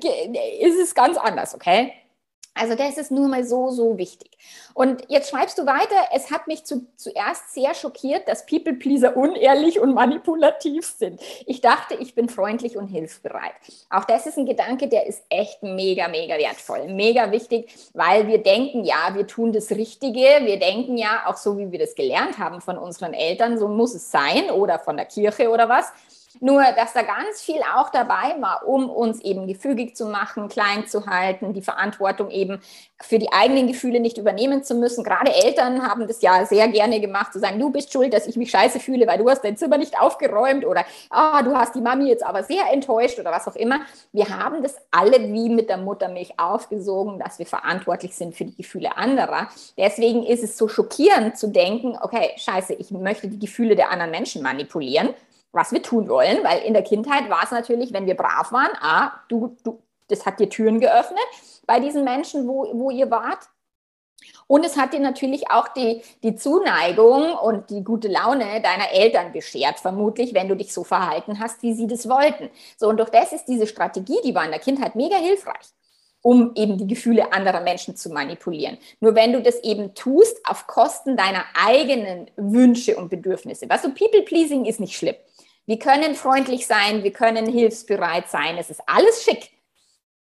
ist 0.62 0.80
es 0.80 0.94
ganz 0.94 1.18
anders, 1.18 1.56
okay? 1.56 1.94
Also 2.54 2.76
das 2.76 2.98
ist 2.98 3.12
nur 3.12 3.28
mal 3.28 3.44
so, 3.46 3.70
so 3.70 3.98
wichtig. 3.98 4.32
Und 4.74 5.04
jetzt 5.08 5.30
schreibst 5.30 5.58
du 5.58 5.66
weiter, 5.66 5.96
es 6.14 6.32
hat 6.32 6.48
mich 6.48 6.66
zu, 6.66 6.88
zuerst 6.96 7.54
sehr 7.54 7.74
schockiert, 7.74 8.28
dass 8.28 8.46
People-Pleaser 8.46 9.16
unehrlich 9.16 9.80
und 9.80 9.94
manipulativ 9.94 10.86
sind. 10.86 11.22
Ich 11.46 11.62
dachte, 11.62 11.96
ich 11.96 12.16
bin 12.16 12.28
freundlich 12.28 12.78
und 12.78 12.88
hilfsbereit. 12.88 13.54
Auch 13.90 14.06
das 14.06 14.26
ist 14.26 14.38
ein 14.38 14.46
Gedanke, 14.46 14.88
der 14.88 15.08
ist 15.08 15.24
echt 15.30 15.64
mega, 15.64 16.08
mega 16.08 16.38
wertvoll, 16.38 16.88
mega 16.88 17.32
wichtig, 17.32 17.74
weil 17.94 18.28
wir 18.28 18.44
denken, 18.44 18.84
ja, 18.84 19.14
wir 19.14 19.28
tun 19.28 19.54
das 19.54 19.72
Richtige. 19.72 20.20
Wir 20.20 20.60
denken 20.60 20.98
ja, 20.98 21.24
auch 21.26 21.38
so 21.38 21.58
wie 21.58 21.72
wir 21.72 21.80
das 21.80 21.96
gelernt 21.96 22.38
haben 22.38 22.62
von 22.62 22.78
unseren 22.78 23.14
Eltern, 23.14 23.58
so 23.58 23.68
muss 23.68 23.94
es 23.94 24.12
sein 24.12 24.50
oder 24.50 24.80
von 24.80 24.98
der 24.98 25.06
Kirche 25.06 25.50
oder 25.50 25.70
was. 25.70 25.92
Nur, 26.40 26.64
dass 26.76 26.94
da 26.94 27.02
ganz 27.02 27.42
viel 27.42 27.60
auch 27.76 27.90
dabei 27.90 28.36
war, 28.40 28.68
um 28.68 28.90
uns 28.90 29.20
eben 29.22 29.48
gefügig 29.48 29.96
zu 29.96 30.06
machen, 30.06 30.48
klein 30.48 30.88
zu 30.88 31.08
halten, 31.08 31.54
die 31.54 31.62
Verantwortung 31.62 32.30
eben 32.30 32.62
für 33.02 33.18
die 33.18 33.32
eigenen 33.32 33.68
Gefühle 33.68 34.00
nicht 34.00 34.18
übernehmen 34.18 34.64
zu 34.64 34.76
müssen. 34.76 35.04
Gerade 35.04 35.34
Eltern 35.34 35.82
haben 35.88 36.08
das 36.08 36.22
ja 36.22 36.46
sehr 36.46 36.68
gerne 36.68 37.00
gemacht, 37.00 37.34
zu 37.34 37.40
sagen, 37.40 37.60
du 37.60 37.72
bist 37.72 37.92
schuld, 37.92 38.14
dass 38.14 38.28
ich 38.28 38.38
mich 38.38 38.52
scheiße 38.52 38.80
fühle, 38.80 39.08
weil 39.08 39.18
du 39.18 39.30
hast 39.30 39.44
dein 39.44 39.58
Zimmer 39.58 39.78
nicht 39.78 40.00
aufgeräumt 40.00 40.66
oder 40.66 40.86
ah, 41.10 41.42
du 41.42 41.56
hast 41.56 41.74
die 41.74 41.82
Mami 41.82 42.08
jetzt 42.08 42.24
aber 42.24 42.44
sehr 42.44 42.72
enttäuscht 42.72 43.18
oder 43.18 43.32
was 43.32 43.48
auch 43.48 43.56
immer. 43.56 43.82
Wir 44.12 44.30
haben 44.30 44.62
das 44.62 44.76
alle 44.92 45.34
wie 45.34 45.50
mit 45.50 45.70
der 45.70 45.78
Muttermilch 45.78 46.34
aufgesogen, 46.38 47.18
dass 47.18 47.40
wir 47.40 47.48
verantwortlich 47.48 48.16
sind 48.16 48.36
für 48.36 48.46
die 48.46 48.56
Gefühle 48.56 48.98
anderer. 48.98 49.50
Deswegen 49.78 50.24
ist 50.24 50.44
es 50.44 50.58
so 50.58 50.68
schockierend 50.68 51.38
zu 51.40 51.48
denken, 51.48 51.98
okay, 52.02 52.32
scheiße, 52.38 52.74
ich 52.74 52.92
möchte 52.92 53.30
die 53.30 53.40
Gefühle 53.40 53.76
der 53.76 53.92
anderen 53.92 54.12
Menschen 54.12 54.44
manipulieren 54.44 55.10
was 55.52 55.72
wir 55.72 55.82
tun 55.82 56.10
wollen, 56.10 56.44
weil 56.44 56.60
in 56.60 56.74
der 56.74 56.84
Kindheit 56.84 57.30
war 57.30 57.44
es 57.44 57.52
natürlich, 57.52 57.94
wenn 57.94 58.06
wir 58.06 58.16
brav 58.16 58.52
waren, 58.52 58.72
ah, 58.82 59.12
du, 59.30 59.56
du, 59.64 59.82
das 60.08 60.26
hat 60.26 60.40
dir 60.40 60.50
Türen 60.50 60.80
geöffnet 60.80 61.20
bei 61.66 61.80
diesen 61.80 62.04
Menschen, 62.04 62.48
wo, 62.48 62.68
wo 62.74 62.92
ihr 62.92 63.10
wart. 63.10 63.48
Und 64.48 64.66
es 64.66 64.78
hat 64.78 64.94
dir 64.94 65.00
natürlich 65.00 65.50
auch 65.50 65.68
die, 65.70 66.02
die 66.24 66.36
Zuneigung 66.36 67.34
und 67.34 67.70
die 67.70 67.84
gute 67.84 68.08
Laune 68.08 68.62
deiner 68.62 68.92
Eltern 68.92 69.32
beschert, 69.32 69.80
vermutlich, 69.80 70.34
wenn 70.34 70.50
du 70.50 70.56
dich 70.56 70.74
so 70.74 70.84
verhalten 70.84 71.40
hast, 71.40 71.62
wie 71.62 71.74
sie 71.74 71.88
das 71.88 72.10
wollten. 72.10 72.50
So, 72.78 72.90
und 72.90 72.98
durch 72.98 73.10
das 73.10 73.32
ist 73.32 73.46
diese 73.46 73.68
Strategie, 73.68 74.20
die 74.24 74.36
war 74.36 74.44
in 74.44 74.52
der 74.52 74.60
Kindheit 74.60 74.96
mega 74.96 75.18
hilfreich 75.18 75.74
um 76.22 76.52
eben 76.56 76.78
die 76.78 76.88
Gefühle 76.88 77.32
anderer 77.32 77.62
Menschen 77.62 77.96
zu 77.96 78.10
manipulieren. 78.10 78.78
Nur 79.00 79.16
wenn 79.16 79.34
du 79.34 79.42
das 79.42 79.60
eben 79.64 79.94
tust 79.94 80.38
auf 80.46 80.68
Kosten 80.68 81.16
deiner 81.16 81.46
eigenen 81.54 82.30
Wünsche 82.36 82.98
und 82.98 83.10
Bedürfnisse. 83.10 83.70
Was 83.70 83.84
so 83.84 83.90
People-Pleasing 83.90 84.66
ist 84.66 84.80
nicht 84.80 84.96
schlimm. 84.96 85.16
Wir 85.70 85.78
können 85.78 86.16
freundlich 86.16 86.66
sein, 86.66 87.04
wir 87.04 87.14
können 87.14 87.46
hilfsbereit 87.46 88.28
sein, 88.28 88.58
es 88.58 88.72
ist 88.72 88.82
alles 88.88 89.22
schick. 89.24 89.52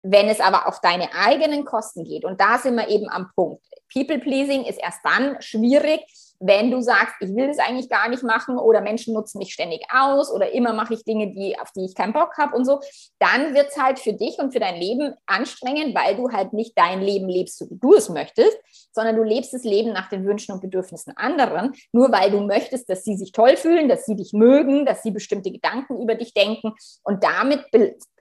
Wenn 0.03 0.27
es 0.29 0.39
aber 0.39 0.67
auf 0.67 0.81
deine 0.81 1.15
eigenen 1.15 1.65
Kosten 1.65 2.03
geht, 2.03 2.25
und 2.25 2.39
da 2.39 2.59
sind 2.59 2.75
wir 2.75 2.87
eben 2.89 3.09
am 3.09 3.31
Punkt. 3.33 3.65
People-Pleasing 3.91 4.65
ist 4.65 4.77
erst 4.77 4.99
dann 5.03 5.41
schwierig, 5.41 6.01
wenn 6.41 6.71
du 6.71 6.81
sagst, 6.81 7.15
ich 7.19 7.33
will 7.35 7.47
das 7.47 7.59
eigentlich 7.59 7.87
gar 7.87 8.09
nicht 8.09 8.23
machen 8.23 8.57
oder 8.57 8.81
Menschen 8.81 9.13
nutzen 9.13 9.37
mich 9.37 9.53
ständig 9.53 9.83
aus 9.93 10.31
oder 10.31 10.51
immer 10.51 10.73
mache 10.73 10.95
ich 10.95 11.03
Dinge, 11.03 11.31
die, 11.31 11.57
auf 11.59 11.71
die 11.71 11.85
ich 11.85 11.95
keinen 11.95 12.13
Bock 12.13 12.37
habe 12.37 12.55
und 12.55 12.65
so, 12.65 12.79
dann 13.19 13.53
wird 13.53 13.69
es 13.69 13.77
halt 13.77 13.99
für 13.99 14.13
dich 14.13 14.39
und 14.39 14.51
für 14.51 14.59
dein 14.59 14.79
Leben 14.79 15.13
anstrengend, 15.27 15.95
weil 15.95 16.15
du 16.15 16.29
halt 16.31 16.53
nicht 16.53 16.75
dein 16.75 17.01
Leben 17.01 17.29
lebst, 17.29 17.59
so 17.59 17.69
wie 17.69 17.77
du 17.77 17.93
es 17.93 18.09
möchtest, 18.09 18.57
sondern 18.91 19.15
du 19.15 19.23
lebst 19.23 19.53
das 19.53 19.63
Leben 19.63 19.93
nach 19.93 20.09
den 20.09 20.25
Wünschen 20.25 20.53
und 20.53 20.61
Bedürfnissen 20.61 21.15
anderen, 21.15 21.73
nur 21.91 22.11
weil 22.11 22.31
du 22.31 22.41
möchtest, 22.41 22.89
dass 22.89 23.03
sie 23.03 23.15
sich 23.15 23.31
toll 23.31 23.55
fühlen, 23.55 23.87
dass 23.87 24.05
sie 24.05 24.15
dich 24.15 24.33
mögen, 24.33 24.85
dass 24.85 25.03
sie 25.03 25.11
bestimmte 25.11 25.51
Gedanken 25.51 26.01
über 26.01 26.15
dich 26.15 26.33
denken 26.33 26.73
und 27.03 27.23
damit 27.23 27.65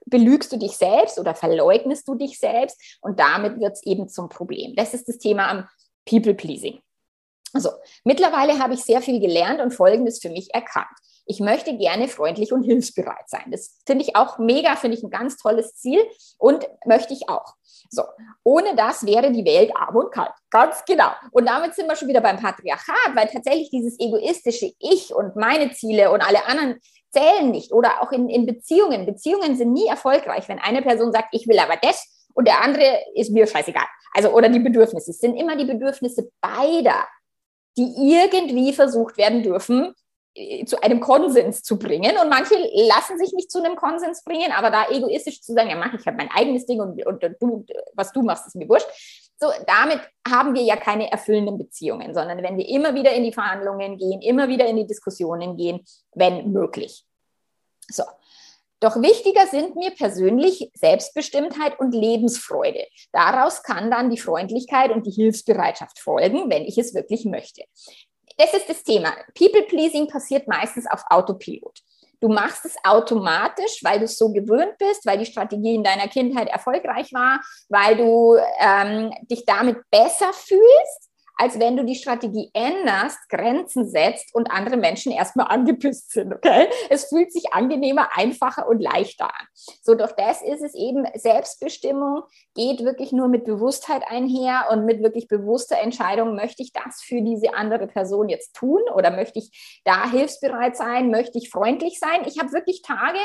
belügst 0.05 0.51
du 0.51 0.57
dich 0.57 0.77
selbst 0.77 1.19
oder 1.19 1.33
verleugnest 1.33 2.07
du 2.07 2.15
dich 2.15 2.39
selbst 2.39 2.99
und 3.01 3.19
damit 3.19 3.59
wird 3.59 3.73
es 3.73 3.83
eben 3.83 4.07
zum 4.07 4.29
Problem. 4.29 4.75
Das 4.75 4.93
ist 4.93 5.07
das 5.07 5.17
Thema 5.17 5.49
am 5.49 5.67
People-Pleasing. 6.05 6.79
Also, 7.53 7.69
mittlerweile 8.03 8.59
habe 8.59 8.73
ich 8.73 8.83
sehr 8.83 9.01
viel 9.01 9.19
gelernt 9.19 9.61
und 9.61 9.73
Folgendes 9.73 10.19
für 10.19 10.29
mich 10.29 10.53
erkannt. 10.53 10.87
Ich 11.25 11.39
möchte 11.39 11.77
gerne 11.77 12.07
freundlich 12.07 12.51
und 12.51 12.63
hilfsbereit 12.63 13.29
sein. 13.29 13.45
Das 13.51 13.77
finde 13.85 14.03
ich 14.03 14.15
auch 14.15 14.37
mega, 14.37 14.75
finde 14.75 14.97
ich 14.97 15.03
ein 15.03 15.09
ganz 15.09 15.37
tolles 15.37 15.75
Ziel 15.75 16.01
und 16.37 16.67
möchte 16.85 17.13
ich 17.13 17.29
auch. 17.29 17.55
So, 17.89 18.03
ohne 18.43 18.75
das 18.75 19.05
wäre 19.05 19.31
die 19.31 19.45
Welt 19.45 19.71
arm 19.75 19.95
und 19.95 20.11
kalt. 20.11 20.31
Ganz 20.49 20.83
genau. 20.85 21.11
Und 21.31 21.47
damit 21.47 21.75
sind 21.75 21.87
wir 21.87 21.95
schon 21.95 22.07
wieder 22.07 22.21
beim 22.21 22.37
Patriarchat, 22.37 23.15
weil 23.15 23.27
tatsächlich 23.27 23.69
dieses 23.69 23.99
egoistische 23.99 24.71
Ich 24.79 25.13
und 25.13 25.35
meine 25.35 25.71
Ziele 25.71 26.11
und 26.11 26.21
alle 26.21 26.45
anderen 26.45 26.79
zählen 27.11 27.51
nicht. 27.51 27.71
Oder 27.71 28.01
auch 28.01 28.11
in, 28.11 28.29
in 28.29 28.45
Beziehungen. 28.45 29.05
Beziehungen 29.05 29.55
sind 29.57 29.73
nie 29.73 29.87
erfolgreich, 29.87 30.47
wenn 30.47 30.59
eine 30.59 30.81
Person 30.81 31.11
sagt, 31.11 31.29
ich 31.31 31.47
will 31.47 31.59
aber 31.59 31.77
das 31.81 32.27
und 32.33 32.47
der 32.47 32.61
andere 32.61 32.99
ist 33.15 33.31
mir 33.31 33.45
scheißegal. 33.45 33.85
Also, 34.13 34.29
oder 34.29 34.49
die 34.49 34.59
Bedürfnisse. 34.59 35.11
Es 35.11 35.19
sind 35.19 35.35
immer 35.35 35.55
die 35.55 35.65
Bedürfnisse 35.65 36.29
beider 36.41 37.05
die 37.77 37.93
irgendwie 37.97 38.73
versucht 38.73 39.17
werden 39.17 39.43
dürfen, 39.43 39.93
äh, 40.33 40.65
zu 40.65 40.81
einem 40.81 40.99
Konsens 40.99 41.63
zu 41.63 41.77
bringen. 41.77 42.17
Und 42.17 42.29
manche 42.29 42.55
lassen 42.55 43.17
sich 43.17 43.33
nicht 43.33 43.51
zu 43.51 43.63
einem 43.63 43.75
Konsens 43.75 44.23
bringen, 44.23 44.51
aber 44.51 44.69
da 44.69 44.89
egoistisch 44.89 45.41
zu 45.41 45.53
sagen, 45.53 45.69
ja, 45.69 45.75
mach 45.75 45.93
ich 45.93 46.05
habe 46.05 46.17
mein 46.17 46.31
eigenes 46.31 46.65
Ding 46.65 46.79
und, 46.79 47.05
und, 47.05 47.23
und 47.23 47.35
du, 47.41 47.65
was 47.93 48.11
du 48.11 48.21
machst, 48.21 48.47
ist 48.47 48.55
mir 48.55 48.69
wurscht. 48.69 48.87
So, 49.39 49.47
damit 49.65 49.99
haben 50.29 50.53
wir 50.53 50.61
ja 50.61 50.75
keine 50.75 51.11
erfüllenden 51.11 51.57
Beziehungen, 51.57 52.13
sondern 52.13 52.43
wenn 52.43 52.57
wir 52.57 52.67
immer 52.67 52.93
wieder 52.93 53.11
in 53.11 53.23
die 53.23 53.33
Verhandlungen 53.33 53.97
gehen, 53.97 54.21
immer 54.21 54.47
wieder 54.47 54.67
in 54.67 54.77
die 54.77 54.85
Diskussionen 54.85 55.57
gehen, 55.57 55.83
wenn 56.13 56.51
möglich. 56.51 57.03
So. 57.89 58.03
Doch 58.81 58.99
wichtiger 58.99 59.45
sind 59.45 59.75
mir 59.75 59.91
persönlich 59.91 60.71
Selbstbestimmtheit 60.73 61.79
und 61.79 61.93
Lebensfreude. 61.93 62.87
Daraus 63.13 63.61
kann 63.61 63.91
dann 63.91 64.09
die 64.09 64.17
Freundlichkeit 64.17 64.91
und 64.91 65.05
die 65.05 65.11
Hilfsbereitschaft 65.11 65.99
folgen, 65.99 66.49
wenn 66.49 66.63
ich 66.63 66.79
es 66.79 66.95
wirklich 66.95 67.23
möchte. 67.25 67.61
Das 68.37 68.53
ist 68.55 68.67
das 68.67 68.83
Thema. 68.83 69.13
People-Pleasing 69.37 70.07
passiert 70.07 70.47
meistens 70.47 70.87
auf 70.89 71.03
Autopilot. 71.11 71.79
Du 72.21 72.27
machst 72.27 72.65
es 72.65 72.75
automatisch, 72.83 73.83
weil 73.83 73.99
du 73.99 74.05
es 74.05 74.17
so 74.17 74.31
gewöhnt 74.31 74.77
bist, 74.79 75.05
weil 75.05 75.19
die 75.19 75.25
Strategie 75.25 75.75
in 75.75 75.83
deiner 75.83 76.07
Kindheit 76.07 76.49
erfolgreich 76.49 77.13
war, 77.13 77.39
weil 77.69 77.97
du 77.97 78.37
ähm, 78.59 79.11
dich 79.29 79.45
damit 79.45 79.77
besser 79.91 80.33
fühlst 80.33 81.10
als 81.41 81.59
wenn 81.59 81.75
du 81.75 81.83
die 81.83 81.95
Strategie 81.95 82.51
änderst, 82.53 83.17
Grenzen 83.27 83.89
setzt 83.89 84.35
und 84.35 84.51
andere 84.51 84.77
Menschen 84.77 85.11
erstmal 85.11 85.47
angepisst 85.47 86.11
sind. 86.11 86.35
Okay? 86.35 86.67
Es 86.91 87.05
fühlt 87.05 87.33
sich 87.33 87.51
angenehmer, 87.51 88.09
einfacher 88.15 88.67
und 88.67 88.79
leichter 88.79 89.25
an. 89.25 89.47
So, 89.81 89.95
doch 89.95 90.11
das 90.11 90.43
ist 90.43 90.61
es 90.61 90.75
eben, 90.75 91.07
Selbstbestimmung 91.15 92.21
geht 92.53 92.83
wirklich 92.85 93.11
nur 93.11 93.27
mit 93.27 93.45
Bewusstheit 93.45 94.03
einher 94.05 94.67
und 94.69 94.85
mit 94.85 95.01
wirklich 95.01 95.27
bewusster 95.27 95.79
Entscheidung, 95.79 96.35
möchte 96.35 96.61
ich 96.61 96.73
das 96.73 97.01
für 97.01 97.23
diese 97.23 97.55
andere 97.55 97.87
Person 97.87 98.29
jetzt 98.29 98.55
tun 98.55 98.81
oder 98.93 99.09
möchte 99.09 99.39
ich 99.39 99.81
da 99.83 100.11
hilfsbereit 100.11 100.77
sein, 100.77 101.09
möchte 101.09 101.39
ich 101.39 101.49
freundlich 101.49 101.97
sein. 101.97 102.21
Ich 102.27 102.37
habe 102.37 102.51
wirklich 102.51 102.83
Tage, 102.83 103.17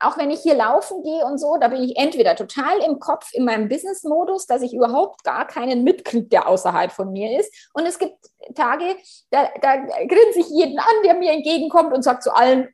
auch 0.00 0.16
wenn 0.16 0.30
ich 0.30 0.40
hier 0.40 0.54
laufen 0.54 1.02
gehe 1.02 1.24
und 1.24 1.38
so, 1.38 1.56
da 1.56 1.68
bin 1.68 1.82
ich 1.82 1.96
entweder 1.96 2.36
total 2.36 2.78
im 2.78 3.00
Kopf 3.00 3.32
in 3.32 3.44
meinem 3.44 3.68
Business-Modus, 3.68 4.46
dass 4.46 4.62
ich 4.62 4.72
überhaupt 4.72 5.24
gar 5.24 5.46
keinen 5.46 5.82
mitkriege, 5.84 6.28
der 6.28 6.48
außerhalb 6.48 6.92
von 6.92 7.12
mir 7.12 7.38
ist. 7.38 7.52
Und 7.72 7.86
es 7.86 7.98
gibt 7.98 8.16
Tage, 8.54 8.96
da, 9.30 9.48
da 9.60 9.76
grinse 9.76 10.40
ich 10.40 10.48
jeden 10.50 10.78
an, 10.78 11.02
der 11.04 11.14
mir 11.14 11.32
entgegenkommt 11.32 11.92
und 11.92 12.02
sagt 12.02 12.22
zu 12.22 12.34
allen 12.34 12.68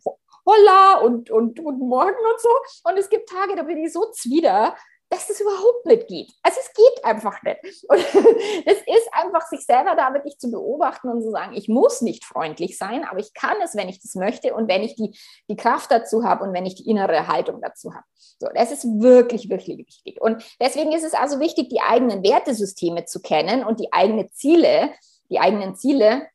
Holla 0.46 0.98
und, 0.98 1.30
und 1.30 1.58
guten 1.58 1.88
Morgen 1.88 2.10
und 2.10 2.40
so. 2.40 2.50
Und 2.84 2.98
es 2.98 3.08
gibt 3.08 3.28
Tage, 3.28 3.56
da 3.56 3.62
bin 3.62 3.78
ich 3.78 3.92
so 3.92 4.10
zwider, 4.12 4.76
dass 5.14 5.28
das 5.28 5.40
überhaupt 5.40 5.86
nicht 5.86 6.08
geht. 6.08 6.32
Also 6.42 6.58
es 6.60 6.72
geht 6.74 7.04
einfach 7.04 7.42
nicht. 7.42 7.84
Und 7.88 7.98
das 8.66 8.78
ist 8.78 9.08
einfach, 9.12 9.46
sich 9.46 9.64
selber 9.64 9.94
da 9.96 10.12
wirklich 10.12 10.38
zu 10.38 10.50
beobachten 10.50 11.08
und 11.08 11.22
zu 11.22 11.30
sagen, 11.30 11.54
ich 11.54 11.68
muss 11.68 12.02
nicht 12.02 12.24
freundlich 12.24 12.76
sein, 12.76 13.04
aber 13.04 13.20
ich 13.20 13.32
kann 13.32 13.56
es, 13.62 13.76
wenn 13.76 13.88
ich 13.88 14.02
das 14.02 14.14
möchte 14.14 14.54
und 14.54 14.68
wenn 14.68 14.82
ich 14.82 14.96
die, 14.96 15.16
die 15.48 15.56
Kraft 15.56 15.90
dazu 15.90 16.24
habe 16.24 16.44
und 16.44 16.52
wenn 16.52 16.66
ich 16.66 16.74
die 16.74 16.88
innere 16.88 17.28
Haltung 17.28 17.60
dazu 17.60 17.94
habe. 17.94 18.04
So, 18.38 18.48
das 18.54 18.72
ist 18.72 18.84
wirklich, 18.84 19.48
wirklich 19.48 19.78
wichtig. 19.78 20.20
Und 20.20 20.44
deswegen 20.60 20.92
ist 20.92 21.04
es 21.04 21.14
also 21.14 21.38
wichtig, 21.38 21.68
die 21.68 21.80
eigenen 21.80 22.22
Wertesysteme 22.24 23.04
zu 23.04 23.20
kennen 23.20 23.64
und 23.64 23.80
die 23.80 23.92
eigenen 23.92 24.30
Ziele, 24.32 24.90
die 25.30 25.38
eigenen 25.38 25.76
Ziele 25.76 26.26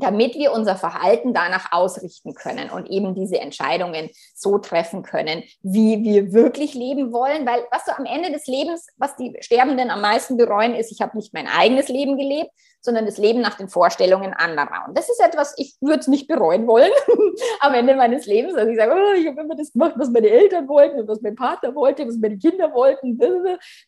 damit 0.00 0.34
wir 0.34 0.52
unser 0.52 0.76
Verhalten 0.76 1.34
danach 1.34 1.72
ausrichten 1.72 2.34
können 2.34 2.70
und 2.70 2.86
eben 2.86 3.14
diese 3.14 3.38
Entscheidungen 3.40 4.10
so 4.34 4.58
treffen 4.58 5.02
können, 5.02 5.42
wie 5.62 6.02
wir 6.02 6.32
wirklich 6.32 6.74
leben 6.74 7.12
wollen. 7.12 7.46
Weil 7.46 7.64
was 7.70 7.84
du 7.84 7.96
am 7.96 8.06
Ende 8.06 8.30
des 8.32 8.46
Lebens, 8.46 8.86
was 8.96 9.16
die 9.16 9.36
Sterbenden 9.40 9.90
am 9.90 10.00
meisten 10.00 10.36
bereuen, 10.36 10.74
ist, 10.74 10.92
ich 10.92 11.00
habe 11.00 11.16
nicht 11.16 11.34
mein 11.34 11.48
eigenes 11.48 11.88
Leben 11.88 12.16
gelebt, 12.16 12.50
sondern 12.80 13.06
das 13.06 13.18
Leben 13.18 13.40
nach 13.40 13.56
den 13.56 13.68
Vorstellungen 13.68 14.32
anderer. 14.32 14.86
Und 14.86 14.96
das 14.96 15.08
ist 15.08 15.20
etwas, 15.20 15.54
ich 15.56 15.76
würde 15.80 16.00
es 16.00 16.06
nicht 16.06 16.28
bereuen 16.28 16.66
wollen 16.66 16.92
am 17.60 17.74
Ende 17.74 17.96
meines 17.96 18.26
Lebens. 18.26 18.54
Also 18.54 18.70
ich 18.70 18.78
sage, 18.78 18.92
oh, 18.94 19.14
ich 19.18 19.26
habe 19.26 19.40
immer 19.40 19.56
das 19.56 19.72
gemacht, 19.72 19.94
was 19.96 20.10
meine 20.10 20.28
Eltern 20.28 20.68
wollten, 20.68 21.06
was 21.08 21.20
mein 21.20 21.34
Partner 21.34 21.74
wollte, 21.74 22.06
was 22.06 22.16
meine 22.18 22.38
Kinder 22.38 22.72
wollten. 22.72 23.18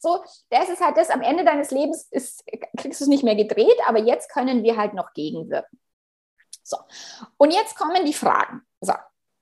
So, 0.00 0.22
das 0.50 0.68
ist 0.68 0.80
halt 0.80 0.96
das, 0.96 1.10
am 1.10 1.22
Ende 1.22 1.44
deines 1.44 1.70
Lebens 1.70 2.08
ist, 2.10 2.44
kriegst 2.76 3.00
du 3.00 3.04
es 3.04 3.08
nicht 3.08 3.22
mehr 3.22 3.36
gedreht, 3.36 3.78
aber 3.86 3.98
jetzt 3.98 4.30
können 4.32 4.62
wir 4.62 4.76
halt 4.76 4.94
noch 4.94 5.12
gegenwirken. 5.12 5.78
So, 6.70 6.78
und 7.36 7.52
jetzt 7.52 7.74
kommen 7.74 8.04
die 8.04 8.14
Fragen. 8.14 8.62
So, 8.80 8.92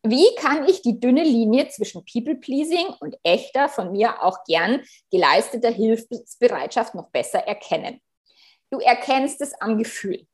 wie 0.02 0.34
kann 0.36 0.66
ich 0.66 0.80
die 0.80 0.98
dünne 0.98 1.22
Linie 1.22 1.68
zwischen 1.68 2.04
People-Pleasing 2.06 2.86
und 3.00 3.18
echter, 3.22 3.68
von 3.68 3.92
mir 3.92 4.22
auch 4.22 4.44
gern 4.44 4.82
geleisteter 5.10 5.70
Hilfsbereitschaft 5.70 6.94
noch 6.94 7.10
besser 7.10 7.40
erkennen? 7.40 8.00
Du 8.70 8.78
erkennst 8.78 9.42
es 9.42 9.52
am 9.60 9.76
Gefühl. 9.76 10.26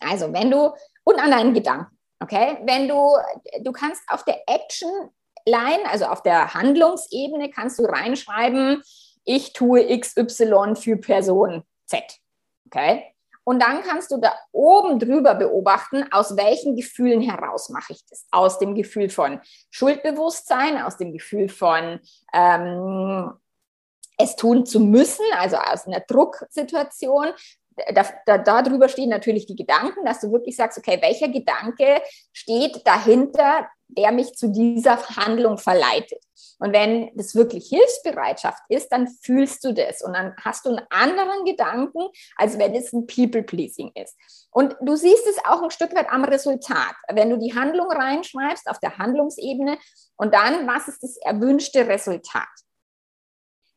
Also, 0.00 0.32
wenn 0.32 0.50
du, 0.50 0.72
und 1.04 1.18
an 1.18 1.30
deinen 1.30 1.52
Gedanken, 1.52 1.98
okay? 2.20 2.58
Wenn 2.62 2.88
du, 2.88 3.16
du 3.60 3.72
kannst 3.72 4.02
auf 4.08 4.24
der 4.24 4.48
Action-Line, 4.48 5.88
also 5.90 6.06
auf 6.06 6.22
der 6.22 6.54
Handlungsebene, 6.54 7.50
kannst 7.50 7.78
du 7.78 7.84
reinschreiben, 7.84 8.82
ich 9.24 9.52
tue 9.52 9.86
XY 9.98 10.74
für 10.74 10.96
Person 10.96 11.64
Z, 11.86 12.02
okay? 12.66 13.11
Und 13.44 13.60
dann 13.62 13.82
kannst 13.82 14.10
du 14.10 14.18
da 14.18 14.32
oben 14.52 14.98
drüber 14.98 15.34
beobachten, 15.34 16.04
aus 16.12 16.36
welchen 16.36 16.76
Gefühlen 16.76 17.20
heraus 17.20 17.70
mache 17.70 17.92
ich 17.92 18.04
das. 18.08 18.26
Aus 18.30 18.58
dem 18.58 18.74
Gefühl 18.74 19.08
von 19.08 19.40
Schuldbewusstsein, 19.70 20.80
aus 20.80 20.96
dem 20.96 21.12
Gefühl 21.12 21.48
von 21.48 22.00
ähm, 22.32 23.32
es 24.18 24.36
tun 24.36 24.64
zu 24.66 24.80
müssen, 24.80 25.24
also 25.36 25.56
aus 25.56 25.86
einer 25.86 26.00
Drucksituation. 26.00 27.28
Da, 27.94 28.04
da, 28.26 28.38
darüber 28.38 28.88
stehen 28.88 29.08
natürlich 29.08 29.46
die 29.46 29.56
Gedanken, 29.56 30.04
dass 30.04 30.20
du 30.20 30.30
wirklich 30.30 30.56
sagst, 30.56 30.78
okay, 30.78 30.98
welcher 31.00 31.28
Gedanke 31.28 32.02
steht 32.32 32.86
dahinter, 32.86 33.66
der 33.96 34.12
mich 34.12 34.34
zu 34.34 34.48
dieser 34.48 35.02
Handlung 35.16 35.58
verleitet. 35.58 36.22
Und 36.58 36.72
wenn 36.72 37.10
das 37.16 37.34
wirklich 37.34 37.68
Hilfsbereitschaft 37.68 38.62
ist, 38.68 38.90
dann 38.90 39.08
fühlst 39.08 39.64
du 39.64 39.72
das 39.72 40.02
und 40.02 40.12
dann 40.12 40.34
hast 40.42 40.64
du 40.64 40.70
einen 40.70 40.86
anderen 40.90 41.44
Gedanken, 41.44 42.08
als 42.36 42.58
wenn 42.58 42.74
es 42.74 42.92
ein 42.92 43.06
People-Pleasing 43.06 43.92
ist. 43.94 44.16
Und 44.50 44.76
du 44.80 44.94
siehst 44.94 45.26
es 45.26 45.44
auch 45.44 45.62
ein 45.62 45.70
Stück 45.70 45.94
weit 45.94 46.10
am 46.10 46.24
Resultat. 46.24 46.94
Wenn 47.12 47.30
du 47.30 47.38
die 47.38 47.54
Handlung 47.54 47.90
reinschreibst 47.90 48.68
auf 48.68 48.78
der 48.78 48.98
Handlungsebene 48.98 49.78
und 50.16 50.34
dann, 50.34 50.66
was 50.66 50.88
ist 50.88 51.02
das 51.02 51.16
erwünschte 51.16 51.88
Resultat? 51.88 52.48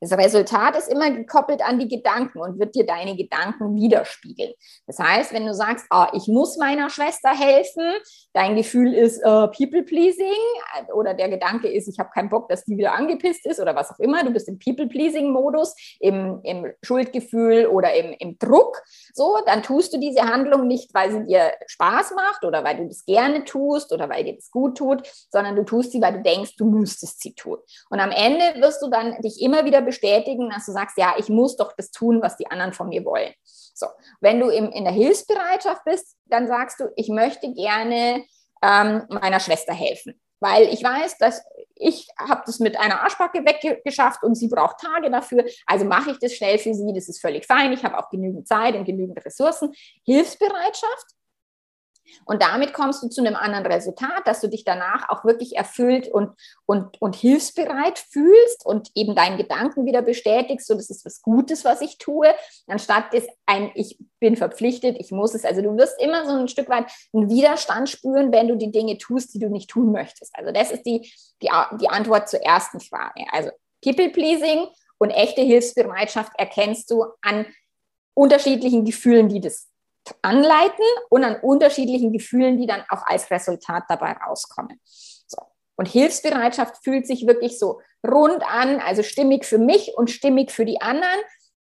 Das 0.01 0.11
Resultat 0.11 0.75
ist 0.75 0.89
immer 0.89 1.09
gekoppelt 1.09 1.61
an 1.61 1.79
die 1.79 1.87
Gedanken 1.87 2.39
und 2.39 2.59
wird 2.59 2.75
dir 2.75 2.85
deine 2.85 3.15
Gedanken 3.15 3.75
widerspiegeln. 3.75 4.51
Das 4.87 4.99
heißt, 4.99 5.33
wenn 5.33 5.45
du 5.45 5.53
sagst, 5.53 5.85
oh, 5.89 6.05
ich 6.13 6.27
muss 6.27 6.57
meiner 6.57 6.89
Schwester 6.89 7.29
helfen, 7.29 7.83
dein 8.33 8.55
Gefühl 8.55 8.93
ist 8.93 9.25
uh, 9.25 9.47
People-Pleasing 9.47 10.25
oder 10.93 11.13
der 11.13 11.29
Gedanke 11.29 11.69
ist, 11.69 11.87
ich 11.87 11.97
habe 11.97 12.09
keinen 12.13 12.29
Bock, 12.29 12.49
dass 12.49 12.65
die 12.65 12.77
wieder 12.77 12.93
angepisst 12.93 13.45
ist 13.45 13.59
oder 13.59 13.75
was 13.75 13.89
auch 13.91 13.99
immer, 13.99 14.23
du 14.23 14.31
bist 14.31 14.49
im 14.49 14.59
People-Pleasing-Modus, 14.59 15.75
im, 15.99 16.41
im, 16.43 16.73
Schuldgefühl 16.81 17.67
oder 17.67 17.93
im, 17.93 18.13
im 18.19 18.37
Druck, 18.37 18.81
so, 19.13 19.37
dann 19.45 19.63
tust 19.63 19.93
du 19.93 19.97
diese 19.97 20.23
Handlung 20.23 20.67
nicht, 20.67 20.93
weil 20.93 21.11
sie 21.11 21.25
dir 21.25 21.53
Spaß 21.67 22.13
macht 22.15 22.43
oder 22.43 22.63
weil 22.63 22.77
du 22.77 22.87
das 22.87 23.05
gerne 23.05 23.45
tust 23.45 23.93
oder 23.93 24.09
weil 24.09 24.25
dir 24.25 24.35
das 24.35 24.51
gut 24.51 24.77
tut, 24.77 25.07
sondern 25.29 25.55
du 25.55 25.63
tust 25.63 25.93
sie, 25.93 26.01
weil 26.01 26.13
du 26.13 26.21
denkst, 26.21 26.57
du 26.57 26.65
müsstest 26.65 27.21
sie 27.21 27.33
tun. 27.33 27.57
Und 27.89 27.99
am 27.99 28.11
Ende 28.11 28.61
wirst 28.61 28.81
du 28.81 28.89
dann 28.89 29.19
dich 29.21 29.41
immer 29.41 29.63
wieder 29.63 29.85
bestätigen, 29.95 30.49
dass 30.49 30.65
du 30.65 30.71
sagst, 30.71 30.97
ja, 30.97 31.15
ich 31.17 31.29
muss 31.29 31.55
doch 31.55 31.73
das 31.75 31.91
tun, 31.91 32.21
was 32.21 32.37
die 32.37 32.47
anderen 32.47 32.73
von 32.73 32.89
mir 32.89 33.03
wollen. 33.05 33.33
So, 33.43 33.87
wenn 34.21 34.39
du 34.39 34.49
im, 34.49 34.69
in 34.71 34.83
der 34.83 34.93
Hilfsbereitschaft 34.93 35.83
bist, 35.85 36.17
dann 36.25 36.47
sagst 36.47 36.79
du, 36.79 36.85
ich 36.95 37.09
möchte 37.09 37.51
gerne 37.53 38.23
ähm, 38.61 39.03
meiner 39.09 39.39
Schwester 39.39 39.73
helfen, 39.73 40.19
weil 40.39 40.63
ich 40.73 40.83
weiß, 40.83 41.17
dass 41.17 41.43
ich 41.75 42.07
habe 42.17 42.43
das 42.45 42.59
mit 42.59 42.79
einer 42.79 43.01
Arschbacke 43.01 43.39
weggeschafft 43.45 44.23
und 44.23 44.35
sie 44.35 44.47
braucht 44.47 44.79
Tage 44.79 45.11
dafür, 45.11 45.43
also 45.65 45.85
mache 45.85 46.11
ich 46.11 46.19
das 46.19 46.33
schnell 46.33 46.57
für 46.57 46.73
sie, 46.73 46.93
das 46.93 47.09
ist 47.09 47.19
völlig 47.19 47.45
fein, 47.45 47.73
ich 47.73 47.83
habe 47.83 47.97
auch 47.97 48.09
genügend 48.09 48.47
Zeit 48.47 48.75
und 48.75 48.85
genügend 48.85 49.23
Ressourcen. 49.25 49.73
Hilfsbereitschaft 50.05 51.14
und 52.25 52.41
damit 52.41 52.73
kommst 52.73 53.03
du 53.03 53.09
zu 53.09 53.21
einem 53.21 53.35
anderen 53.35 53.65
Resultat, 53.65 54.25
dass 54.25 54.41
du 54.41 54.47
dich 54.47 54.63
danach 54.63 55.09
auch 55.09 55.25
wirklich 55.25 55.55
erfüllt 55.55 56.07
und, 56.07 56.31
und, 56.65 57.01
und 57.01 57.15
hilfsbereit 57.15 57.99
fühlst 57.99 58.65
und 58.65 58.89
eben 58.95 59.15
deinen 59.15 59.37
Gedanken 59.37 59.85
wieder 59.85 60.01
bestätigst, 60.01 60.67
so 60.67 60.75
das 60.75 60.89
ist 60.89 61.05
was 61.05 61.21
Gutes, 61.21 61.65
was 61.65 61.81
ich 61.81 61.97
tue, 61.97 62.33
anstatt 62.67 63.13
es 63.13 63.25
ein, 63.45 63.71
ich 63.75 63.97
bin 64.19 64.35
verpflichtet, 64.37 64.97
ich 64.99 65.11
muss 65.11 65.33
es. 65.33 65.45
Also 65.45 65.61
du 65.61 65.77
wirst 65.77 66.01
immer 66.01 66.25
so 66.25 66.33
ein 66.33 66.47
Stück 66.47 66.69
weit 66.69 66.85
einen 67.13 67.29
Widerstand 67.29 67.89
spüren, 67.89 68.31
wenn 68.31 68.47
du 68.47 68.55
die 68.55 68.71
Dinge 68.71 68.97
tust, 68.97 69.33
die 69.33 69.39
du 69.39 69.49
nicht 69.49 69.69
tun 69.69 69.91
möchtest. 69.91 70.35
Also 70.35 70.51
das 70.51 70.71
ist 70.71 70.83
die, 70.83 71.11
die, 71.41 71.49
die 71.79 71.89
Antwort 71.89 72.29
zur 72.29 72.41
ersten 72.41 72.79
Frage. 72.79 73.25
Also 73.31 73.51
People-Pleasing 73.83 74.67
und 74.97 75.11
echte 75.11 75.41
Hilfsbereitschaft 75.41 76.31
erkennst 76.37 76.89
du 76.89 77.05
an 77.21 77.45
unterschiedlichen 78.13 78.85
Gefühlen, 78.85 79.29
die 79.29 79.41
das 79.41 79.67
anleiten 80.21 80.85
und 81.09 81.23
an 81.23 81.39
unterschiedlichen 81.41 82.11
Gefühlen, 82.11 82.57
die 82.57 82.67
dann 82.67 82.83
auch 82.89 83.05
als 83.05 83.31
Resultat 83.31 83.83
dabei 83.89 84.13
rauskommen. 84.13 84.79
So. 85.27 85.41
Und 85.75 85.87
Hilfsbereitschaft 85.87 86.83
fühlt 86.83 87.07
sich 87.07 87.27
wirklich 87.27 87.59
so 87.59 87.81
rund 88.05 88.43
an, 88.43 88.79
also 88.79 89.03
stimmig 89.03 89.45
für 89.45 89.57
mich 89.57 89.93
und 89.95 90.11
stimmig 90.11 90.51
für 90.51 90.65
die 90.65 90.81
anderen. 90.81 91.19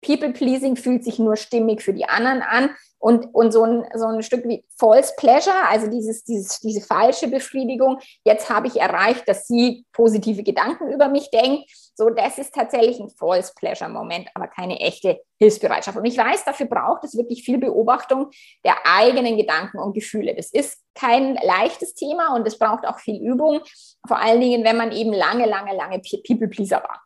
People-Pleasing 0.05 0.75
fühlt 0.75 1.03
sich 1.03 1.19
nur 1.19 1.35
stimmig 1.35 1.81
für 1.81 1.93
die 1.93 2.05
anderen 2.05 2.41
an 2.41 2.69
und, 3.05 3.35
und 3.35 3.51
so, 3.51 3.63
ein, 3.63 3.85
so 3.93 4.07
ein 4.07 4.23
Stück 4.23 4.47
wie 4.47 4.65
False 4.77 5.13
Pleasure, 5.17 5.67
also 5.69 5.87
dieses, 5.87 6.23
dieses, 6.23 6.59
diese 6.59 6.81
falsche 6.81 7.27
Befriedigung. 7.27 7.99
Jetzt 8.23 8.49
habe 8.49 8.67
ich 8.67 8.77
erreicht, 8.77 9.27
dass 9.27 9.47
sie 9.47 9.85
positive 9.93 10.41
Gedanken 10.41 10.91
über 10.91 11.07
mich 11.07 11.29
denkt. 11.29 11.69
So, 11.93 12.09
das 12.09 12.39
ist 12.39 12.55
tatsächlich 12.55 12.99
ein 12.99 13.09
False 13.09 13.53
Pleasure 13.55 13.91
Moment, 13.91 14.27
aber 14.33 14.47
keine 14.47 14.79
echte 14.79 15.21
Hilfsbereitschaft. 15.39 15.97
Und 15.97 16.05
ich 16.05 16.17
weiß, 16.17 16.45
dafür 16.45 16.65
braucht 16.65 17.03
es 17.03 17.15
wirklich 17.15 17.43
viel 17.43 17.59
Beobachtung 17.59 18.31
der 18.65 18.75
eigenen 18.85 19.37
Gedanken 19.37 19.77
und 19.77 19.93
Gefühle. 19.93 20.33
Das 20.35 20.51
ist 20.51 20.81
kein 20.95 21.35
leichtes 21.35 21.93
Thema 21.93 22.35
und 22.35 22.47
es 22.47 22.57
braucht 22.57 22.87
auch 22.87 22.97
viel 22.99 23.21
Übung, 23.21 23.61
vor 24.07 24.19
allen 24.19 24.41
Dingen, 24.41 24.63
wenn 24.63 24.77
man 24.77 24.91
eben 24.91 25.13
lange, 25.13 25.45
lange, 25.45 25.75
lange 25.75 26.01
People 26.27 26.47
Pleaser 26.47 26.77
war. 26.77 27.04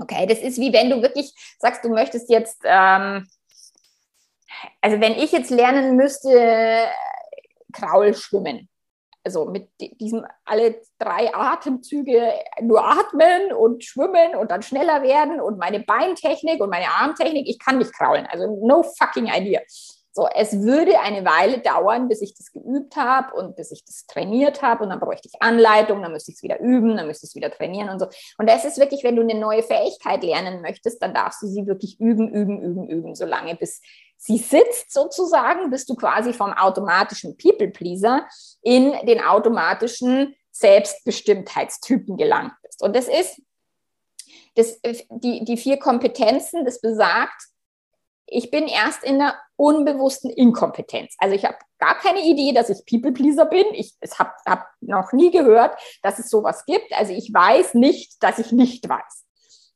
Okay, 0.00 0.26
das 0.26 0.38
ist 0.38 0.58
wie 0.58 0.72
wenn 0.72 0.90
du 0.90 1.02
wirklich 1.02 1.34
sagst, 1.58 1.84
du 1.84 1.90
möchtest 1.90 2.30
jetzt, 2.30 2.60
ähm, 2.64 3.28
also 4.80 5.00
wenn 5.00 5.12
ich 5.12 5.32
jetzt 5.32 5.50
lernen 5.50 5.96
müsste, 5.96 6.86
Kraul 7.72 8.14
schwimmen, 8.14 8.68
also 9.24 9.44
mit 9.44 9.68
diesem 10.00 10.24
alle 10.44 10.80
drei 10.98 11.32
Atemzüge 11.34 12.32
nur 12.60 12.84
atmen 12.84 13.52
und 13.52 13.84
schwimmen 13.84 14.34
und 14.34 14.50
dann 14.50 14.62
schneller 14.62 15.02
werden 15.02 15.40
und 15.40 15.58
meine 15.58 15.80
Beintechnik 15.80 16.60
und 16.60 16.70
meine 16.70 16.88
Armtechnik, 16.88 17.48
ich 17.48 17.58
kann 17.58 17.78
nicht 17.78 17.92
kraulen, 17.92 18.26
also 18.26 18.46
no 18.66 18.82
fucking 18.82 19.26
idea. 19.26 19.60
So, 20.14 20.28
es 20.28 20.60
würde 20.60 21.00
eine 21.00 21.24
Weile 21.24 21.60
dauern, 21.60 22.06
bis 22.06 22.20
ich 22.20 22.34
das 22.34 22.52
geübt 22.52 22.96
habe 22.96 23.34
und 23.34 23.56
bis 23.56 23.72
ich 23.72 23.82
das 23.86 24.06
trainiert 24.06 24.60
habe 24.60 24.84
und 24.84 24.90
dann 24.90 25.00
bräuchte 25.00 25.26
ich 25.26 25.40
Anleitung, 25.40 26.02
dann 26.02 26.12
müsste 26.12 26.30
ich 26.30 26.36
es 26.36 26.42
wieder 26.42 26.60
üben, 26.60 26.98
dann 26.98 27.06
müsste 27.06 27.24
ich 27.24 27.30
es 27.30 27.34
wieder 27.34 27.50
trainieren 27.50 27.88
und 27.88 27.98
so. 27.98 28.06
Und 28.36 28.46
das 28.46 28.66
ist 28.66 28.78
wirklich, 28.78 29.04
wenn 29.04 29.16
du 29.16 29.22
eine 29.22 29.34
neue 29.34 29.62
Fähigkeit 29.62 30.22
lernen 30.22 30.60
möchtest, 30.60 31.02
dann 31.02 31.14
darfst 31.14 31.40
du 31.42 31.46
sie 31.46 31.66
wirklich 31.66 31.98
üben, 31.98 32.28
üben, 32.28 32.60
üben, 32.60 32.88
üben, 32.90 33.14
solange 33.14 33.56
bis 33.56 33.80
sie 34.18 34.36
sitzt 34.36 34.92
sozusagen, 34.92 35.70
bis 35.70 35.86
du 35.86 35.94
quasi 35.94 36.34
vom 36.34 36.52
automatischen 36.52 37.38
People-Pleaser 37.38 38.26
in 38.60 38.94
den 39.06 39.22
automatischen 39.22 40.36
Selbstbestimmtheitstypen 40.50 42.18
gelangt 42.18 42.52
bist. 42.62 42.82
Und 42.82 42.94
das 42.94 43.08
ist 43.08 43.40
das, 44.54 44.78
die, 45.08 45.44
die 45.44 45.56
vier 45.56 45.78
Kompetenzen, 45.78 46.66
das 46.66 46.82
besagt, 46.82 47.46
ich 48.32 48.50
bin 48.50 48.66
erst 48.66 49.04
in 49.04 49.18
der 49.18 49.36
unbewussten 49.56 50.30
Inkompetenz. 50.30 51.14
Also 51.18 51.34
ich 51.34 51.44
habe 51.44 51.56
gar 51.78 51.98
keine 51.98 52.20
Idee, 52.20 52.52
dass 52.52 52.70
ich 52.70 52.84
People-Pleaser 52.86 53.46
bin. 53.46 53.66
Ich 53.72 53.94
habe 54.18 54.32
hab 54.46 54.66
noch 54.80 55.12
nie 55.12 55.30
gehört, 55.30 55.78
dass 56.02 56.18
es 56.18 56.30
sowas 56.30 56.64
gibt. 56.64 56.92
Also 56.92 57.12
ich 57.12 57.32
weiß 57.32 57.74
nicht, 57.74 58.22
dass 58.22 58.38
ich 58.38 58.52
nicht 58.52 58.88
weiß. 58.88 59.21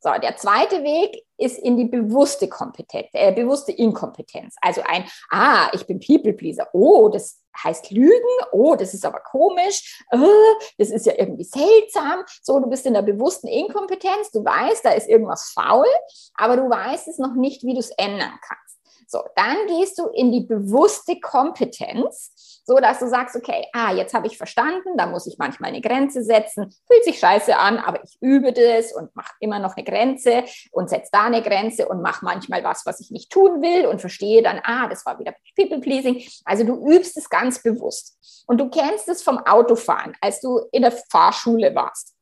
So, 0.01 0.11
der 0.23 0.37
zweite 0.37 0.83
Weg 0.83 1.25
ist 1.39 1.59
in 1.59 1.77
die 1.77 1.87
bewusste 1.87 2.49
Kompetenz, 2.49 3.09
äh, 3.13 3.33
bewusste 3.33 3.73
Inkompetenz. 3.73 4.55
Also 4.61 4.83
ein, 4.83 5.05
ah, 5.31 5.69
ich 5.73 5.87
bin 5.87 6.01
People-Pleaser. 6.01 6.69
Oh, 6.73 7.09
das 7.09 7.43
heißt 7.63 7.91
Lügen. 7.91 8.13
Oh, 8.53 8.77
das 8.77 8.95
ist 8.95 9.05
aber 9.05 9.21
komisch. 9.21 10.05
Oh, 10.13 10.55
das 10.79 10.91
ist 10.91 11.07
ja 11.07 11.15
irgendwie 11.17 11.45
seltsam. 11.45 12.25
So, 12.43 12.61
du 12.61 12.69
bist 12.69 12.87
in 12.87 12.95
der 12.95 13.03
bewussten 13.03 13.49
Inkompetenz. 13.49 14.31
Du 14.31 14.45
weißt, 14.45 14.85
da 14.85 14.91
ist 14.91 15.09
irgendwas 15.09 15.51
faul, 15.51 15.87
aber 16.35 16.57
du 16.57 16.69
weißt 16.69 17.09
es 17.09 17.19
noch 17.19 17.35
nicht, 17.35 17.63
wie 17.65 17.75
du 17.75 17.81
es 17.81 17.91
ändern 17.91 18.39
kannst. 18.47 18.76
So, 19.07 19.23
dann 19.37 19.57
gehst 19.69 19.99
du 19.99 20.09
in 20.09 20.33
die 20.33 20.41
bewusste 20.41 21.21
Kompetenz, 21.21 22.63
so 22.67 22.77
dass 22.77 22.99
du 22.99 23.09
sagst, 23.09 23.37
okay, 23.37 23.67
ah, 23.73 23.93
jetzt 23.93 24.15
habe 24.15 24.27
ich 24.27 24.37
verstanden, 24.37 24.97
da 24.97 25.07
muss 25.07 25.29
ich 25.29 25.39
manchmal 25.39 25.71
eine 25.71 25.81
Grenze 25.81 26.25
setzen, 26.25 26.75
fühlt 26.91 27.05
sich 27.05 27.21
scheiße 27.21 27.57
an, 27.57 27.79
aber 27.79 28.03
ich 28.03 28.19
übe 28.21 28.53
das 28.53 28.93
und 28.93 29.15
mache 29.15 29.33
immer 29.39 29.61
noch 29.61 29.77
eine 29.77 29.85
Grenze 29.85 30.43
und 30.73 30.91
setze 30.91 31.11
da 31.13 31.27
eine 31.27 31.43
Grenze 31.43 31.87
und 31.89 32.03
mache 32.03 32.25
manchmal 32.25 32.65
was, 32.65 32.85
was 32.85 33.01
ich 33.01 33.13
nicht 33.13 33.31
tun 33.31 33.63
will 33.63 33.87
und 33.87 34.01
verstehe 34.01 34.43
dann, 34.43 34.61
ah, 34.65 34.89
das 34.89 35.07
war 35.07 35.21
wieder 35.21 35.35
People 35.55 35.79
Pleasing. 35.79 36.23
Also 36.45 36.65
du 36.65 36.91
übst 36.91 37.17
es 37.17 37.31
ganz 37.31 37.63
bewusst. 37.63 38.17
Und 38.49 38.59
du 38.59 38.69
kennst 38.71 39.09
es 39.09 39.23
vom 39.23 39.39
Autofahren, 39.39 40.15
als 40.21 40.41
du 40.41 40.61
in 40.73 40.83
der 40.83 40.93
Fahrschule 40.93 41.75
warst. 41.75 42.16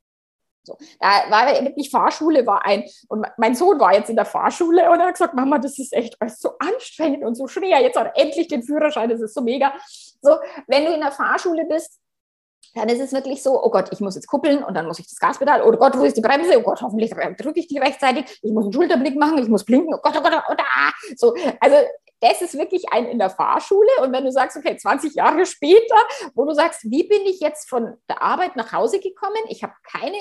So, 0.64 0.78
da 0.98 1.30
war 1.30 1.46
wirklich 1.46 1.90
Fahrschule 1.90 2.46
war 2.46 2.64
ein, 2.64 2.84
und 3.08 3.26
mein 3.36 3.54
Sohn 3.54 3.78
war 3.78 3.94
jetzt 3.94 4.10
in 4.10 4.16
der 4.16 4.24
Fahrschule 4.24 4.90
und 4.90 4.98
er 4.98 5.06
hat 5.06 5.14
gesagt, 5.14 5.34
Mama, 5.34 5.58
das 5.58 5.78
ist 5.78 5.92
echt 5.92 6.16
so 6.38 6.52
anstrengend 6.58 7.22
und 7.22 7.34
so 7.34 7.46
schwer. 7.46 7.82
Jetzt 7.82 7.98
hat 7.98 8.12
endlich 8.16 8.48
den 8.48 8.62
Führerschein, 8.62 9.10
das 9.10 9.20
ist 9.20 9.34
so 9.34 9.42
mega. 9.42 9.74
So, 10.22 10.36
wenn 10.66 10.86
du 10.86 10.92
in 10.92 11.00
der 11.00 11.12
Fahrschule 11.12 11.66
bist, 11.66 12.00
dann 12.74 12.88
ist 12.88 13.00
es 13.00 13.12
wirklich 13.12 13.42
so, 13.42 13.62
oh 13.62 13.70
Gott, 13.70 13.90
ich 13.92 14.00
muss 14.00 14.14
jetzt 14.14 14.26
kuppeln 14.26 14.64
und 14.64 14.74
dann 14.74 14.86
muss 14.86 14.98
ich 14.98 15.06
das 15.06 15.18
Gaspedal, 15.18 15.62
oh 15.62 15.70
Gott, 15.72 15.96
wo 15.96 16.02
ist 16.02 16.16
die 16.16 16.22
Bremse? 16.22 16.58
Oh 16.58 16.62
Gott, 16.62 16.80
hoffentlich 16.82 17.10
drücke 17.10 17.60
ich 17.60 17.68
die 17.68 17.78
rechtzeitig. 17.78 18.24
Ich 18.42 18.52
muss 18.52 18.64
einen 18.64 18.72
Schulterblick 18.72 19.16
machen, 19.16 19.38
ich 19.38 19.48
muss 19.48 19.64
blinken, 19.64 19.94
oh 19.94 20.00
Gott, 20.02 20.14
oh 20.16 20.22
Gott, 20.22 20.32
oh 20.34 20.42
Gott, 20.48 20.60
ah. 20.60 20.90
So, 21.16 21.34
also 21.60 21.76
das 22.24 22.40
ist 22.40 22.56
wirklich 22.56 22.84
ein 22.90 23.04
in 23.04 23.18
der 23.18 23.28
Fahrschule. 23.28 23.90
Und 24.02 24.12
wenn 24.12 24.24
du 24.24 24.32
sagst, 24.32 24.56
okay, 24.56 24.76
20 24.76 25.14
Jahre 25.14 25.44
später, 25.44 25.96
wo 26.34 26.46
du 26.46 26.54
sagst, 26.54 26.82
wie 26.84 27.06
bin 27.06 27.22
ich 27.26 27.40
jetzt 27.40 27.68
von 27.68 27.98
der 28.08 28.22
Arbeit 28.22 28.56
nach 28.56 28.72
Hause 28.72 28.98
gekommen? 28.98 29.36
Ich 29.48 29.62
habe 29.62 29.74
keine 29.82 30.16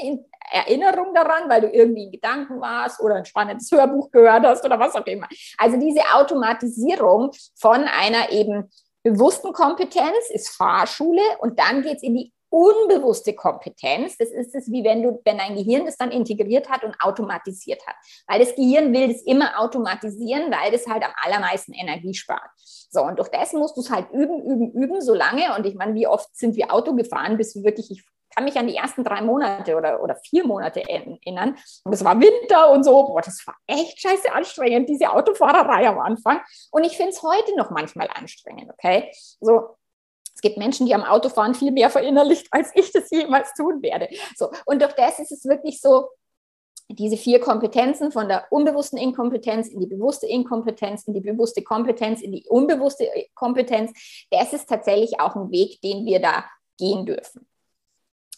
Erinnerung 0.52 1.14
daran, 1.14 1.50
weil 1.50 1.62
du 1.62 1.70
irgendwie 1.70 2.04
in 2.04 2.12
Gedanken 2.12 2.60
warst 2.60 3.00
oder 3.00 3.16
ein 3.16 3.26
spannendes 3.26 3.72
Hörbuch 3.72 4.12
gehört 4.12 4.46
hast 4.46 4.66
oder 4.66 4.78
was 4.80 4.96
auch 4.96 5.06
immer. 5.06 5.28
Also 5.58 5.78
diese 5.78 6.02
Automatisierung 6.14 7.32
von 7.56 7.86
einer 7.86 8.32
eben 8.32 8.70
bewussten 9.02 9.54
Kompetenz 9.54 10.30
ist 10.30 10.50
Fahrschule 10.50 11.22
und 11.40 11.58
dann 11.58 11.84
geht 11.84 11.98
es 11.98 12.04
in 12.04 12.16
die 12.16 12.33
unbewusste 12.54 13.34
Kompetenz, 13.34 14.16
das 14.18 14.30
ist 14.30 14.54
es, 14.54 14.72
wie 14.72 14.84
wenn 14.84 15.02
du, 15.02 15.20
wenn 15.26 15.40
dein 15.40 15.56
Gehirn 15.56 15.88
das 15.88 15.98
dann 15.98 16.12
integriert 16.12 16.70
hat 16.70 16.84
und 16.84 16.96
automatisiert 17.00 17.82
hat. 17.88 17.96
Weil 18.28 18.40
das 18.40 18.54
Gehirn 18.54 18.94
will 18.94 19.08
das 19.08 19.24
immer 19.24 19.60
automatisieren, 19.60 20.52
weil 20.52 20.72
das 20.72 20.86
halt 20.86 21.04
am 21.04 21.12
allermeisten 21.24 21.74
Energie 21.74 22.14
spart. 22.14 22.48
So, 22.92 23.02
und 23.02 23.18
durch 23.18 23.30
das 23.30 23.54
musst 23.54 23.76
du 23.76 23.82
es 23.82 23.90
halt 23.90 24.12
üben, 24.12 24.44
üben, 24.44 24.72
üben, 24.72 25.02
so 25.02 25.16
lange. 25.16 25.56
Und 25.58 25.66
ich 25.66 25.74
meine, 25.74 25.96
wie 25.96 26.06
oft 26.06 26.30
sind 26.38 26.56
wir 26.56 26.72
Auto 26.72 26.94
gefahren, 26.94 27.38
bis 27.38 27.56
wir 27.56 27.64
wirklich, 27.64 27.90
ich 27.90 28.04
kann 28.36 28.44
mich 28.44 28.56
an 28.56 28.68
die 28.68 28.76
ersten 28.76 29.04
drei 29.04 29.22
Monate 29.22 29.76
oder, 29.76 30.04
oder 30.04 30.16
vier 30.18 30.46
Monate 30.46 30.88
erinnern. 30.88 31.58
Und 31.86 31.94
es 31.94 32.04
war 32.04 32.20
Winter 32.20 32.70
und 32.70 32.84
so. 32.84 33.08
Boah, 33.08 33.22
das 33.22 33.46
war 33.48 33.56
echt 33.66 34.00
scheiße 34.00 34.32
anstrengend, 34.32 34.90
diese 34.90 35.12
Autofahrerei 35.12 35.88
am 35.88 35.98
Anfang. 35.98 36.40
Und 36.70 36.84
ich 36.84 36.98
finde 36.98 37.14
es 37.14 37.24
heute 37.24 37.56
noch 37.58 37.72
manchmal 37.72 38.10
anstrengend, 38.14 38.70
okay? 38.72 39.12
So, 39.42 39.76
gibt 40.44 40.58
Menschen, 40.58 40.86
die 40.86 40.94
am 40.94 41.04
Autofahren 41.04 41.56
viel 41.56 41.72
mehr 41.72 41.90
verinnerlicht, 41.90 42.48
als 42.52 42.70
ich 42.76 42.92
das 42.92 43.10
jemals 43.10 43.54
tun 43.56 43.82
werde. 43.82 44.08
So, 44.36 44.52
und 44.66 44.82
durch 44.82 44.94
das 44.94 45.18
ist 45.18 45.32
es 45.32 45.46
wirklich 45.46 45.82
so, 45.82 46.10
diese 46.90 47.18
vier 47.18 47.40
Kompetenzen 47.40 48.12
von 48.12 48.28
der 48.28 48.46
unbewussten 48.52 49.00
Inkompetenz 49.00 49.70
in 49.70 49.80
die 49.80 49.88
bewusste 49.88 50.28
Inkompetenz, 50.28 51.08
in 51.08 51.14
die 51.14 51.22
bewusste 51.22 51.64
Kompetenz, 51.64 52.22
in 52.22 52.34
die 52.34 52.46
unbewusste 52.48 53.10
Kompetenz, 53.34 53.92
das 54.30 54.54
ist 54.54 54.70
tatsächlich 54.70 55.20
auch 55.20 55.36
ein 55.36 55.50
Weg, 55.50 55.82
den 55.82 56.06
wir 56.06 56.20
da 56.20 56.46
gehen 56.78 57.06
dürfen. 57.06 57.48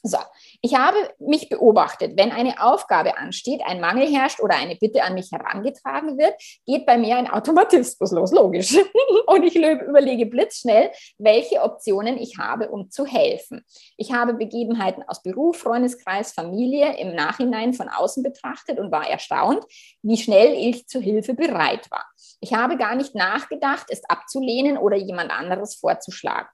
So, 0.08 0.20
ich 0.62 0.76
habe 0.76 0.98
mich 1.18 1.50
beobachtet, 1.50 2.16
wenn 2.16 2.32
eine 2.32 2.62
Aufgabe 2.62 3.18
ansteht, 3.18 3.62
ein 3.66 3.82
Mangel 3.82 4.08
herrscht 4.08 4.40
oder 4.40 4.56
eine 4.56 4.76
Bitte 4.76 5.02
an 5.02 5.16
mich 5.16 5.32
herangetragen 5.32 6.20
wird, 6.20 6.36
geht 6.68 6.86
bei 6.86 6.96
mir 6.96 7.16
ein 7.16 7.28
Automatismus 7.28 8.12
los, 8.12 8.32
logisch. 8.32 8.78
Und 9.26 9.44
ich 9.44 9.56
überlege 9.56 10.28
blitzschnell, 10.28 10.92
welche 11.18 11.64
Optionen 11.64 12.20
ich 12.20 12.38
habe, 12.38 12.70
um 12.70 12.92
zu 12.92 13.08
helfen. 13.08 13.66
Ich 13.98 14.14
habe 14.14 14.36
Begebenheiten 14.36 15.02
aus 15.08 15.24
Beruf, 15.24 15.58
Freundeskreis, 15.58 16.34
Familie 16.34 17.00
im 17.00 17.16
Nachhinein 17.16 17.74
von 17.74 17.90
außen 17.90 18.22
betrachtet 18.22 18.78
und 18.78 18.92
war 18.92 19.10
erstaunt, 19.10 19.66
wie 20.04 20.18
schnell 20.18 20.54
ich 20.54 20.86
zur 20.88 21.02
Hilfe 21.02 21.34
bereit 21.34 21.90
war. 21.90 22.06
Ich 22.42 22.54
habe 22.54 22.78
gar 22.78 22.94
nicht 22.94 23.16
nachgedacht, 23.16 23.88
es 23.90 24.08
abzulehnen 24.08 24.78
oder 24.78 24.98
jemand 24.98 25.32
anderes 25.32 25.74
vorzuschlagen 25.74 26.50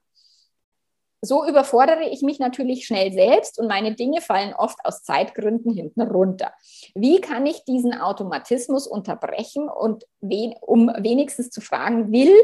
so 1.24 1.46
überfordere 1.46 2.08
ich 2.08 2.22
mich 2.22 2.40
natürlich 2.40 2.84
schnell 2.84 3.12
selbst 3.12 3.58
und 3.58 3.68
meine 3.68 3.94
Dinge 3.94 4.20
fallen 4.20 4.54
oft 4.54 4.78
aus 4.84 5.04
Zeitgründen 5.04 5.72
hinten 5.72 6.02
runter. 6.02 6.52
Wie 6.96 7.20
kann 7.20 7.46
ich 7.46 7.64
diesen 7.64 7.94
Automatismus 7.94 8.88
unterbrechen 8.88 9.68
und 9.68 10.04
wen, 10.20 10.54
um 10.60 10.88
wenigstens 10.98 11.50
zu 11.50 11.60
fragen, 11.60 12.10
will 12.10 12.34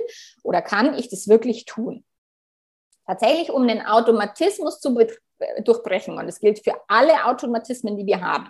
oder 0.45 0.63
kann 0.63 0.95
ich 0.95 1.09
das 1.09 1.27
wirklich 1.27 1.65
tun? 1.65 2.05
Tatsächlich, 3.05 3.51
um 3.51 3.67
den 3.67 3.85
Automatismus 3.85 4.81
zu 4.81 4.97
durchbrechen, 5.65 6.17
und 6.17 6.27
das 6.27 6.39
gilt 6.39 6.63
für 6.63 6.75
alle 6.87 7.25
Automatismen, 7.25 7.97
die 7.97 8.07
wir 8.07 8.21
haben, 8.21 8.49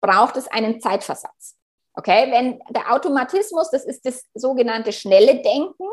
braucht 0.00 0.36
es 0.36 0.48
einen 0.48 0.80
Zeitversatz. 0.80 1.56
Okay, 1.94 2.30
wenn 2.30 2.58
der 2.70 2.92
Automatismus, 2.92 3.70
das 3.70 3.84
ist 3.84 4.06
das 4.06 4.24
sogenannte 4.34 4.92
schnelle 4.92 5.42
Denken, 5.42 5.84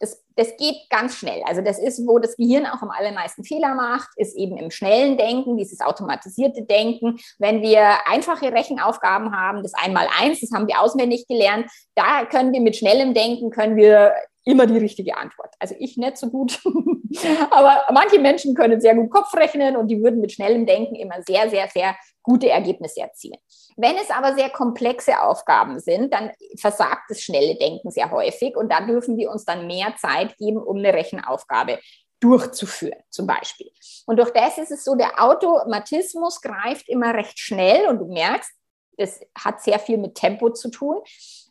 das, 0.00 0.24
das 0.34 0.56
geht 0.56 0.76
ganz 0.90 1.14
schnell. 1.14 1.42
Also 1.46 1.62
das 1.62 1.78
ist, 1.78 2.04
wo 2.06 2.18
das 2.18 2.36
Gehirn 2.36 2.66
auch 2.66 2.82
am 2.82 2.90
allermeisten 2.90 3.44
Fehler 3.44 3.74
macht, 3.74 4.08
ist 4.16 4.36
eben 4.36 4.56
im 4.56 4.72
schnellen 4.72 5.16
Denken, 5.16 5.56
dieses 5.56 5.80
automatisierte 5.80 6.62
Denken. 6.62 7.20
Wenn 7.38 7.62
wir 7.62 8.06
einfache 8.08 8.52
Rechenaufgaben 8.52 9.36
haben, 9.36 9.62
das 9.62 9.74
Einmal-Eins, 9.74 10.40
das 10.40 10.50
haben 10.52 10.66
wir 10.66 10.80
auswendig 10.80 11.26
gelernt, 11.28 11.70
da 11.94 12.24
können 12.26 12.52
wir 12.52 12.60
mit 12.60 12.74
schnellem 12.74 13.14
Denken, 13.14 13.50
können 13.50 13.76
wir 13.76 14.12
immer 14.44 14.66
die 14.66 14.78
richtige 14.78 15.16
Antwort. 15.16 15.54
Also 15.58 15.74
ich 15.78 15.96
nicht 15.96 16.18
so 16.18 16.28
gut, 16.28 16.60
aber 17.50 17.84
manche 17.92 18.18
Menschen 18.18 18.54
können 18.54 18.80
sehr 18.80 18.94
gut 18.94 19.10
Kopf 19.10 19.34
rechnen 19.34 19.76
und 19.76 19.88
die 19.88 20.02
würden 20.02 20.20
mit 20.20 20.32
schnellem 20.32 20.66
Denken 20.66 20.94
immer 20.94 21.22
sehr, 21.26 21.48
sehr, 21.48 21.68
sehr 21.68 21.96
gute 22.22 22.48
Ergebnisse 22.48 23.00
erzielen. 23.00 23.38
Wenn 23.76 23.96
es 23.96 24.10
aber 24.10 24.34
sehr 24.34 24.50
komplexe 24.50 25.20
Aufgaben 25.20 25.80
sind, 25.80 26.12
dann 26.12 26.30
versagt 26.58 27.04
das 27.08 27.20
schnelle 27.20 27.56
Denken 27.56 27.90
sehr 27.90 28.10
häufig 28.10 28.56
und 28.56 28.70
da 28.70 28.80
dürfen 28.80 29.16
wir 29.16 29.30
uns 29.30 29.44
dann 29.44 29.66
mehr 29.66 29.94
Zeit 29.96 30.36
geben, 30.36 30.58
um 30.58 30.78
eine 30.78 30.92
Rechenaufgabe 30.92 31.78
durchzuführen, 32.20 33.02
zum 33.10 33.26
Beispiel. 33.26 33.70
Und 34.06 34.18
durch 34.18 34.30
das 34.30 34.56
ist 34.58 34.70
es 34.70 34.84
so, 34.84 34.94
der 34.94 35.22
Automatismus 35.22 36.40
greift 36.40 36.88
immer 36.88 37.12
recht 37.14 37.38
schnell 37.38 37.86
und 37.86 37.98
du 37.98 38.06
merkst, 38.06 38.50
es 38.96 39.20
hat 39.36 39.62
sehr 39.62 39.78
viel 39.78 39.98
mit 39.98 40.14
Tempo 40.14 40.50
zu 40.50 40.70
tun, 40.70 41.00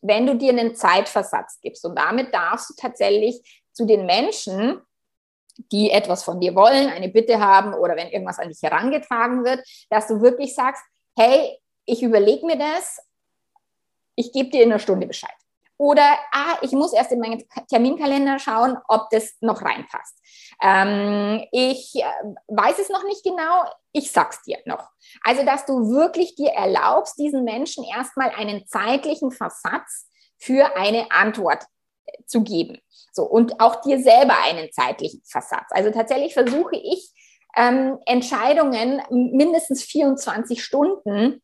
wenn 0.01 0.25
du 0.25 0.35
dir 0.35 0.51
einen 0.51 0.75
Zeitversatz 0.75 1.59
gibst. 1.61 1.85
Und 1.85 1.97
damit 1.97 2.33
darfst 2.33 2.69
du 2.69 2.73
tatsächlich 2.75 3.63
zu 3.71 3.85
den 3.85 4.05
Menschen, 4.05 4.81
die 5.71 5.91
etwas 5.91 6.23
von 6.23 6.39
dir 6.39 6.55
wollen, 6.55 6.89
eine 6.89 7.09
Bitte 7.09 7.39
haben 7.39 7.73
oder 7.73 7.95
wenn 7.95 8.09
irgendwas 8.09 8.39
an 8.39 8.49
dich 8.49 8.61
herangetragen 8.61 9.43
wird, 9.43 9.65
dass 9.89 10.07
du 10.07 10.21
wirklich 10.21 10.55
sagst, 10.55 10.83
hey, 11.15 11.59
ich 11.85 12.01
überlege 12.01 12.45
mir 12.45 12.57
das, 12.57 12.99
ich 14.15 14.31
gebe 14.31 14.49
dir 14.49 14.63
in 14.63 14.71
einer 14.71 14.79
Stunde 14.79 15.07
Bescheid. 15.07 15.31
Oder, 15.77 16.17
ah, 16.31 16.57
ich 16.61 16.71
muss 16.71 16.93
erst 16.93 17.11
in 17.11 17.19
meinen 17.19 17.43
Terminkalender 17.69 18.39
schauen, 18.39 18.77
ob 18.87 19.09
das 19.09 19.35
noch 19.41 19.61
reinpasst. 19.61 20.17
Ähm, 20.61 21.43
ich 21.51 21.95
äh, 21.95 22.03
weiß 22.47 22.79
es 22.79 22.89
noch 22.89 23.03
nicht 23.03 23.23
genau, 23.23 23.65
ich 23.91 24.11
sag's 24.11 24.43
dir 24.43 24.59
noch. 24.65 24.89
Also, 25.23 25.43
dass 25.43 25.65
du 25.65 25.89
wirklich 25.89 26.35
dir 26.35 26.51
erlaubst, 26.51 27.17
diesen 27.17 27.43
Menschen 27.43 27.83
erstmal 27.83 28.29
einen 28.29 28.67
zeitlichen 28.67 29.31
Versatz 29.31 30.07
für 30.37 30.75
eine 30.75 31.11
Antwort 31.11 31.63
zu 32.25 32.43
geben. 32.43 32.79
So, 33.11 33.23
und 33.23 33.59
auch 33.59 33.81
dir 33.81 34.01
selber 34.01 34.35
einen 34.43 34.71
zeitlichen 34.71 35.21
Versatz. 35.25 35.67
Also 35.69 35.91
tatsächlich 35.91 36.33
versuche 36.33 36.75
ich, 36.75 37.11
ähm, 37.55 37.99
Entscheidungen 38.05 39.01
mindestens 39.09 39.83
24 39.83 40.63
Stunden 40.63 41.41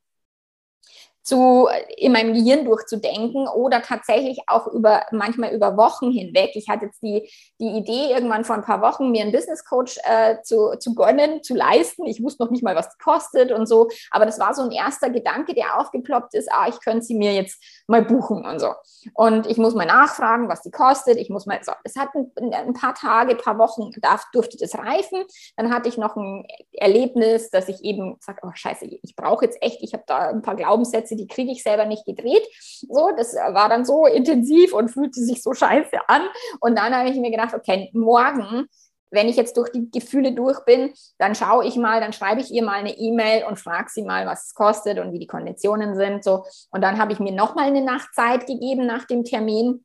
zu, 1.30 1.68
in 1.96 2.12
meinem 2.12 2.34
Gehirn 2.34 2.66
durchzudenken 2.66 3.48
oder 3.48 3.84
tatsächlich 3.84 4.40
auch 4.48 4.66
über, 4.68 5.04
manchmal 5.12 5.54
über 5.54 5.78
Wochen 5.78 6.12
hinweg. 6.12 6.52
Ich 6.56 6.68
hatte 6.68 6.88
jetzt 6.88 7.04
die, 7.04 7.30
die 7.60 7.78
Idee, 7.78 8.12
irgendwann 8.12 8.44
vor 8.44 8.56
ein 8.56 8.64
paar 8.64 8.82
Wochen 8.82 9.12
mir 9.12 9.22
einen 9.22 9.32
Business 9.32 9.64
Coach 9.64 10.00
äh, 10.06 10.42
zu, 10.42 10.76
zu 10.80 10.96
gönnen, 10.96 11.44
zu 11.44 11.54
leisten. 11.54 12.08
Ich 12.08 12.24
wusste 12.24 12.44
noch 12.44 12.50
nicht 12.50 12.64
mal, 12.64 12.76
was 12.76 12.88
das 12.88 12.98
kostet 12.98 13.52
und 13.52 13.68
so. 13.68 13.90
Aber 14.10 14.26
das 14.26 14.40
war 14.40 14.56
so 14.56 14.64
ein 14.64 14.72
erster 14.72 15.12
Gedanke, 15.12 15.54
der 15.54 15.80
aufgeploppt 15.80 16.34
ist. 16.34 16.52
Ah, 16.52 16.68
ich 16.68 16.80
könnte 16.82 17.04
sie 17.04 17.16
mir 17.16 17.34
jetzt 17.34 17.62
mal 17.86 18.02
buchen 18.02 18.44
und 18.46 18.60
so. 18.60 18.74
Und 19.14 19.46
ich 19.46 19.58
muss 19.58 19.76
mal 19.76 19.86
nachfragen, 19.86 20.50
was 20.50 20.64
die 20.64 20.72
kostet. 20.72 21.18
Ich 21.18 21.30
muss 21.30 21.46
mal, 21.46 21.60
so. 21.62 21.74
Es 21.84 21.96
hat 21.96 22.10
ein, 22.16 22.54
ein 22.54 22.74
paar 22.74 22.96
Tage, 22.96 23.32
ein 23.32 23.38
paar 23.38 23.60
Wochen, 23.60 23.92
darf, 24.02 24.26
durfte 24.34 24.58
das 24.58 24.76
reifen. 24.76 25.24
Dann 25.58 25.72
hatte 25.72 25.90
ich 25.90 25.98
noch 25.98 26.16
ein 26.16 26.48
Erlebnis, 26.72 27.52
dass 27.52 27.70
ich 27.70 27.84
eben 27.84 28.18
sage, 28.20 28.40
oh 28.42 28.52
scheiße, 28.52 28.86
ich 28.86 29.16
brauche 29.16 29.46
jetzt 29.46 29.62
echt, 29.62 29.84
ich 29.84 29.94
habe 29.94 30.04
da 30.08 30.30
ein 30.30 30.42
paar 30.42 30.56
Glaubenssätze, 30.56 31.16
die 31.20 31.28
kriege 31.28 31.52
ich 31.52 31.62
selber 31.62 31.86
nicht 31.86 32.06
gedreht. 32.06 32.44
So, 32.90 33.12
das 33.16 33.36
war 33.36 33.70
dann 33.70 33.86
so 33.86 34.06
intensiv 34.06 34.74
und 34.74 34.90
fühlte 34.90 35.20
sich 35.20 35.44
so 35.44 35.54
scheiße 35.54 35.98
an. 36.08 36.22
Und 36.60 36.78
dann 36.78 36.96
habe 36.96 37.10
ich 37.10 37.18
mir 37.18 37.32
gedacht, 37.32 37.54
okay, 37.54 37.90
morgen 37.94 38.68
wenn 39.12 39.28
ich 39.28 39.36
jetzt 39.36 39.58
durch 39.58 39.72
die 39.72 39.90
Gefühle 39.90 40.34
durch 40.34 40.64
bin, 40.66 40.94
dann 41.18 41.36
schaue 41.36 41.66
ich 41.66 41.76
mal, 41.76 42.00
dann 42.00 42.14
schreibe 42.14 42.42
ich 42.42 42.52
ihr 42.52 42.64
mal 42.64 42.80
eine 42.80 42.98
E-Mail 42.98 43.44
und 43.46 43.60
frage 43.60 43.90
sie 43.90 44.04
mal, 44.04 44.26
was 44.26 44.48
es 44.48 44.54
kostet 44.54 45.00
und 45.00 45.12
wie 45.14 45.20
die 45.20 45.28
Konditionen 45.28 45.96
sind. 45.96 46.24
So. 46.24 46.46
Und 46.72 46.82
dann 46.82 47.00
habe 47.00 47.12
ich 47.12 47.20
mir 47.20 47.32
nochmal 47.32 47.66
eine 47.66 47.82
Nacht 47.82 48.14
Zeit 48.14 48.46
gegeben 48.46 48.86
nach 48.86 49.06
dem 49.06 49.24
Termin 49.24 49.84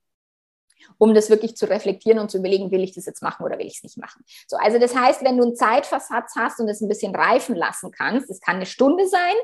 um 0.98 1.14
das 1.14 1.30
wirklich 1.30 1.56
zu 1.56 1.68
reflektieren 1.68 2.18
und 2.18 2.30
zu 2.30 2.38
überlegen, 2.38 2.70
will 2.70 2.82
ich 2.82 2.94
das 2.94 3.06
jetzt 3.06 3.22
machen 3.22 3.44
oder 3.44 3.58
will 3.58 3.66
ich 3.66 3.76
es 3.76 3.82
nicht 3.82 3.98
machen. 3.98 4.24
So, 4.46 4.56
also 4.56 4.78
das 4.78 4.94
heißt, 4.94 5.24
wenn 5.24 5.36
du 5.36 5.44
einen 5.44 5.56
Zeitversatz 5.56 6.32
hast 6.36 6.60
und 6.60 6.68
es 6.68 6.80
ein 6.80 6.88
bisschen 6.88 7.14
reifen 7.14 7.56
lassen 7.56 7.90
kannst, 7.90 8.30
das 8.30 8.40
kann 8.40 8.56
eine 8.56 8.66
Stunde 8.66 9.06
sein, 9.08 9.34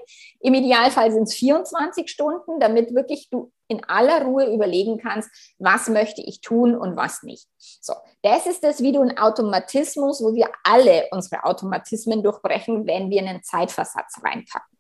im 0.40 0.55
Idealfall 0.55 1.12
sind 1.12 1.24
es 1.24 1.35
24 1.35 2.09
Stunden, 2.11 2.61
damit 2.61 2.94
wirklich 2.94 3.29
du 3.31 3.53
in 3.68 3.85
aller 3.85 4.24
Ruhe 4.24 4.53
überlegen 4.53 4.98
kannst, 4.98 5.31
was 5.59 5.88
möchte 5.88 6.20
ich 6.22 6.40
tun 6.40 6.76
und 6.76 6.96
was 6.96 7.22
nicht. 7.22 7.46
So, 7.59 7.94
das 8.22 8.46
ist 8.46 8.64
das 8.64 8.83
wie 8.83 8.92
du 8.92 9.00
ein 9.00 9.16
Automatismus, 9.16 10.20
wo 10.22 10.35
wir 10.35 10.50
alle 10.64 11.07
unsere 11.12 11.44
Automatismen 11.44 12.22
durchbrechen, 12.22 12.87
wenn 12.87 13.11
wir 13.11 13.22
einen 13.22 13.42
Zeitversatz 13.44 14.20
reinpacken. 14.22 14.76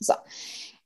So, 0.00 0.14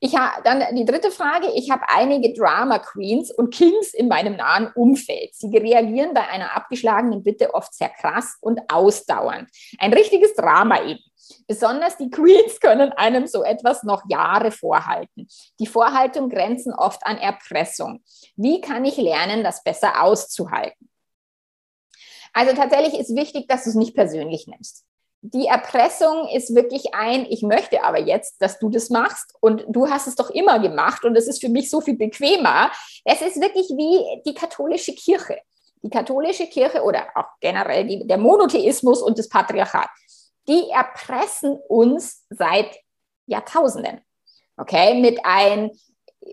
ich 0.01 0.17
habe 0.17 0.43
dann 0.45 0.77
die 0.77 0.85
dritte 0.85 1.11
Frage. 1.11 1.49
Ich 1.55 1.71
habe 1.71 1.83
einige 1.89 2.33
Drama 2.33 2.79
Queens 2.79 3.33
und 3.33 3.53
Kings 3.53 3.95
in 3.95 4.07
meinem 4.09 4.37
nahen 4.37 4.71
Umfeld. 4.75 5.35
Sie 5.35 5.57
reagieren 5.57 6.15
bei 6.15 6.27
einer 6.29 6.55
abgeschlagenen 6.55 7.25
Bitte 7.25 7.53
oft 7.53 7.75
sehr 7.75 7.89
krass 7.89 8.37
und 8.41 8.61
ausdauernd. 8.69 9.51
Ein 9.79 9.93
richtiges 9.93 10.35
Drama 10.35 10.85
eben. 10.85 11.01
Besonders 11.49 11.97
die 11.97 12.11
Queens 12.11 12.61
können 12.61 12.93
einem 12.93 13.27
so 13.27 13.43
etwas 13.43 13.83
noch 13.83 14.03
Jahre 14.09 14.53
vorhalten. 14.53 15.27
Die 15.59 15.67
Vorhaltung 15.67 16.29
grenzen 16.29 16.73
oft 16.73 17.05
an 17.05 17.19
Erpressung. 17.19 18.03
Wie 18.37 18.61
kann 18.61 18.85
ich 18.85 18.97
lernen, 18.99 19.43
das 19.43 19.65
besser 19.65 20.03
auszuhalten? 20.03 20.89
Also 22.33 22.55
tatsächlich 22.55 23.01
ist 23.01 23.17
wichtig, 23.17 23.49
dass 23.49 23.65
du 23.65 23.71
es 23.71 23.77
nicht 23.77 23.95
persönlich 23.95 24.47
nimmst 24.47 24.88
die 25.35 25.47
Erpressung 25.47 26.29
ist 26.29 26.55
wirklich 26.55 26.95
ein, 26.95 27.27
ich 27.29 27.43
möchte 27.43 27.83
aber 27.83 28.01
jetzt, 28.01 28.41
dass 28.41 28.59
du 28.59 28.71
das 28.71 28.89
machst 28.89 29.35
und 29.41 29.65
du 29.69 29.91
hast 29.91 30.07
es 30.07 30.15
doch 30.15 30.31
immer 30.31 30.59
gemacht 30.59 31.05
und 31.05 31.17
es 31.17 31.29
ist 31.29 31.41
für 31.41 31.51
mich 31.51 31.71
so 31.71 31.81
viel 31.81 31.97
bequemer. 31.97 32.71
Es 33.05 33.21
ist 33.21 33.41
wirklich 33.41 33.69
wie 33.69 34.23
die 34.25 34.35
katholische 34.35 34.95
Kirche. 34.95 35.39
Die 35.83 35.91
katholische 35.91 36.47
Kirche 36.47 36.83
oder 36.83 37.07
auch 37.15 37.27
generell 37.41 37.87
die, 37.87 38.07
der 38.07 38.19
Monotheismus 38.19 39.03
und 39.03 39.19
das 39.19 39.29
Patriarchat, 39.29 39.89
die 40.49 40.71
erpressen 40.71 41.59
uns 41.69 42.25
seit 42.31 42.79
Jahrtausenden. 43.27 44.01
Okay, 44.57 45.01
mit 45.01 45.21
ein, 45.25 45.71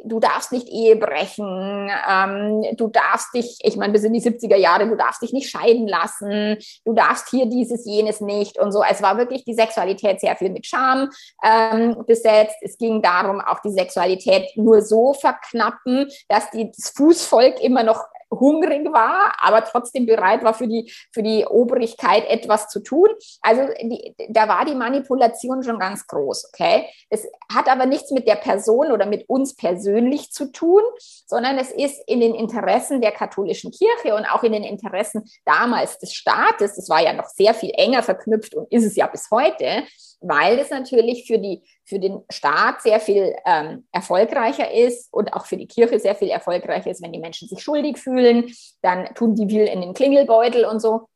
du 0.04 0.20
darfst 0.20 0.52
nicht 0.52 0.68
Ehe 0.68 0.96
brechen, 0.96 1.90
ähm, 2.10 2.66
du 2.76 2.88
darfst 2.88 3.34
dich, 3.34 3.60
ich 3.62 3.78
meine, 3.78 3.94
bis 3.94 4.04
in 4.04 4.14
die 4.14 4.22
70er 4.22 4.56
Jahre, 4.56 4.88
du 4.88 4.96
darfst 4.96 5.22
dich 5.22 5.34
nicht 5.34 5.50
scheiden 5.50 5.88
lassen, 5.88 6.58
du 6.84 6.94
darfst 6.94 7.30
hier 7.30 7.46
dieses, 7.46 7.86
jenes 7.86 8.22
nicht 8.22 8.60
und 8.60 8.72
so. 8.72 8.84
Es 8.84 9.02
war 9.02 9.18
wirklich 9.18 9.46
die 9.46 9.54
Sexualität 9.54 10.20
sehr 10.20 10.36
viel 10.36 10.50
mit 10.50 10.66
Scham 10.66 11.10
ähm, 11.44 12.04
besetzt. 12.06 12.58
Es 12.62 12.78
ging 12.78 13.02
darum, 13.02 13.42
auch 13.42 13.60
die 13.60 13.72
Sexualität 13.72 14.52
nur 14.56 14.82
so 14.82 15.14
verknappen, 15.14 16.08
dass 16.28 16.50
die, 16.52 16.72
das 16.72 16.90
Fußvolk 16.90 17.62
immer 17.62 17.84
noch 17.84 18.04
hungrig 18.32 18.86
war, 18.92 19.34
aber 19.42 19.64
trotzdem 19.64 20.06
bereit 20.06 20.44
war, 20.44 20.54
für 20.54 20.68
die, 20.68 20.92
für 21.12 21.24
die 21.24 21.46
Obrigkeit 21.46 22.26
etwas 22.28 22.68
zu 22.68 22.82
tun. 22.82 23.10
Also 23.42 23.68
die, 23.82 24.16
da 24.30 24.48
war 24.48 24.66
die 24.66 24.76
Manipulation 24.76 25.64
schon 25.64 25.80
ganz 25.80 26.08
groß, 26.08 26.50
okay? 26.54 26.88
Es 27.10 27.28
hat 27.54 27.70
aber 27.70 27.86
nichts 27.86 28.12
mit 28.12 28.28
der 28.28 28.36
Person 28.36 28.92
oder 28.92 29.06
mit 29.06 29.28
uns 29.30 29.56
persönlich 29.56 30.32
zu 30.32 30.52
tun, 30.52 30.82
sondern 31.26 31.58
es 31.58 31.72
ist 31.72 32.02
in 32.08 32.20
den 32.20 32.36
Interessen 32.36 33.02
der 33.02 33.12
katholischen 33.12 33.72
Kirche 33.72 34.16
und 34.16 34.26
auch 34.26 34.44
in 34.44 34.52
den 34.52 34.64
Interessen 34.64 35.24
damals 35.46 36.00
des 36.00 36.14
Staates, 36.14 36.76
das 36.76 36.90
war 36.90 37.02
ja 37.02 37.14
noch 37.14 37.28
sehr 37.28 37.54
viel 37.54 37.72
enger 37.76 38.04
verknüpft 38.04 38.56
und 38.56 38.72
ist 38.72 38.86
es 38.86 38.96
ja 38.96 39.08
bis 39.08 39.30
heute, 39.32 39.84
weil 40.22 40.60
es 40.60 40.70
natürlich 40.70 41.28
für, 41.28 41.38
die, 41.38 41.62
für 41.86 42.00
den 42.00 42.24
Staat 42.30 42.82
sehr 42.82 43.00
viel 43.00 43.36
ähm, 43.46 43.88
erfolgreicher 43.92 44.72
ist 44.72 45.14
und 45.14 45.34
auch 45.34 45.46
für 45.46 45.58
die 45.58 45.68
Kirche 45.68 46.00
sehr 46.00 46.16
viel 46.16 46.30
erfolgreicher 46.30 46.90
ist, 46.90 47.04
wenn 47.04 47.14
die 47.14 47.20
Menschen 47.20 47.48
sich 47.48 47.62
schuldig 47.62 47.98
fühlen, 47.98 48.52
dann 48.82 49.14
tun 49.14 49.36
die 49.36 49.50
will 49.50 49.68
in 49.68 49.82
den 49.82 49.94
Klingelbeutel 49.94 50.66
und 50.66 50.80
so 50.80 51.08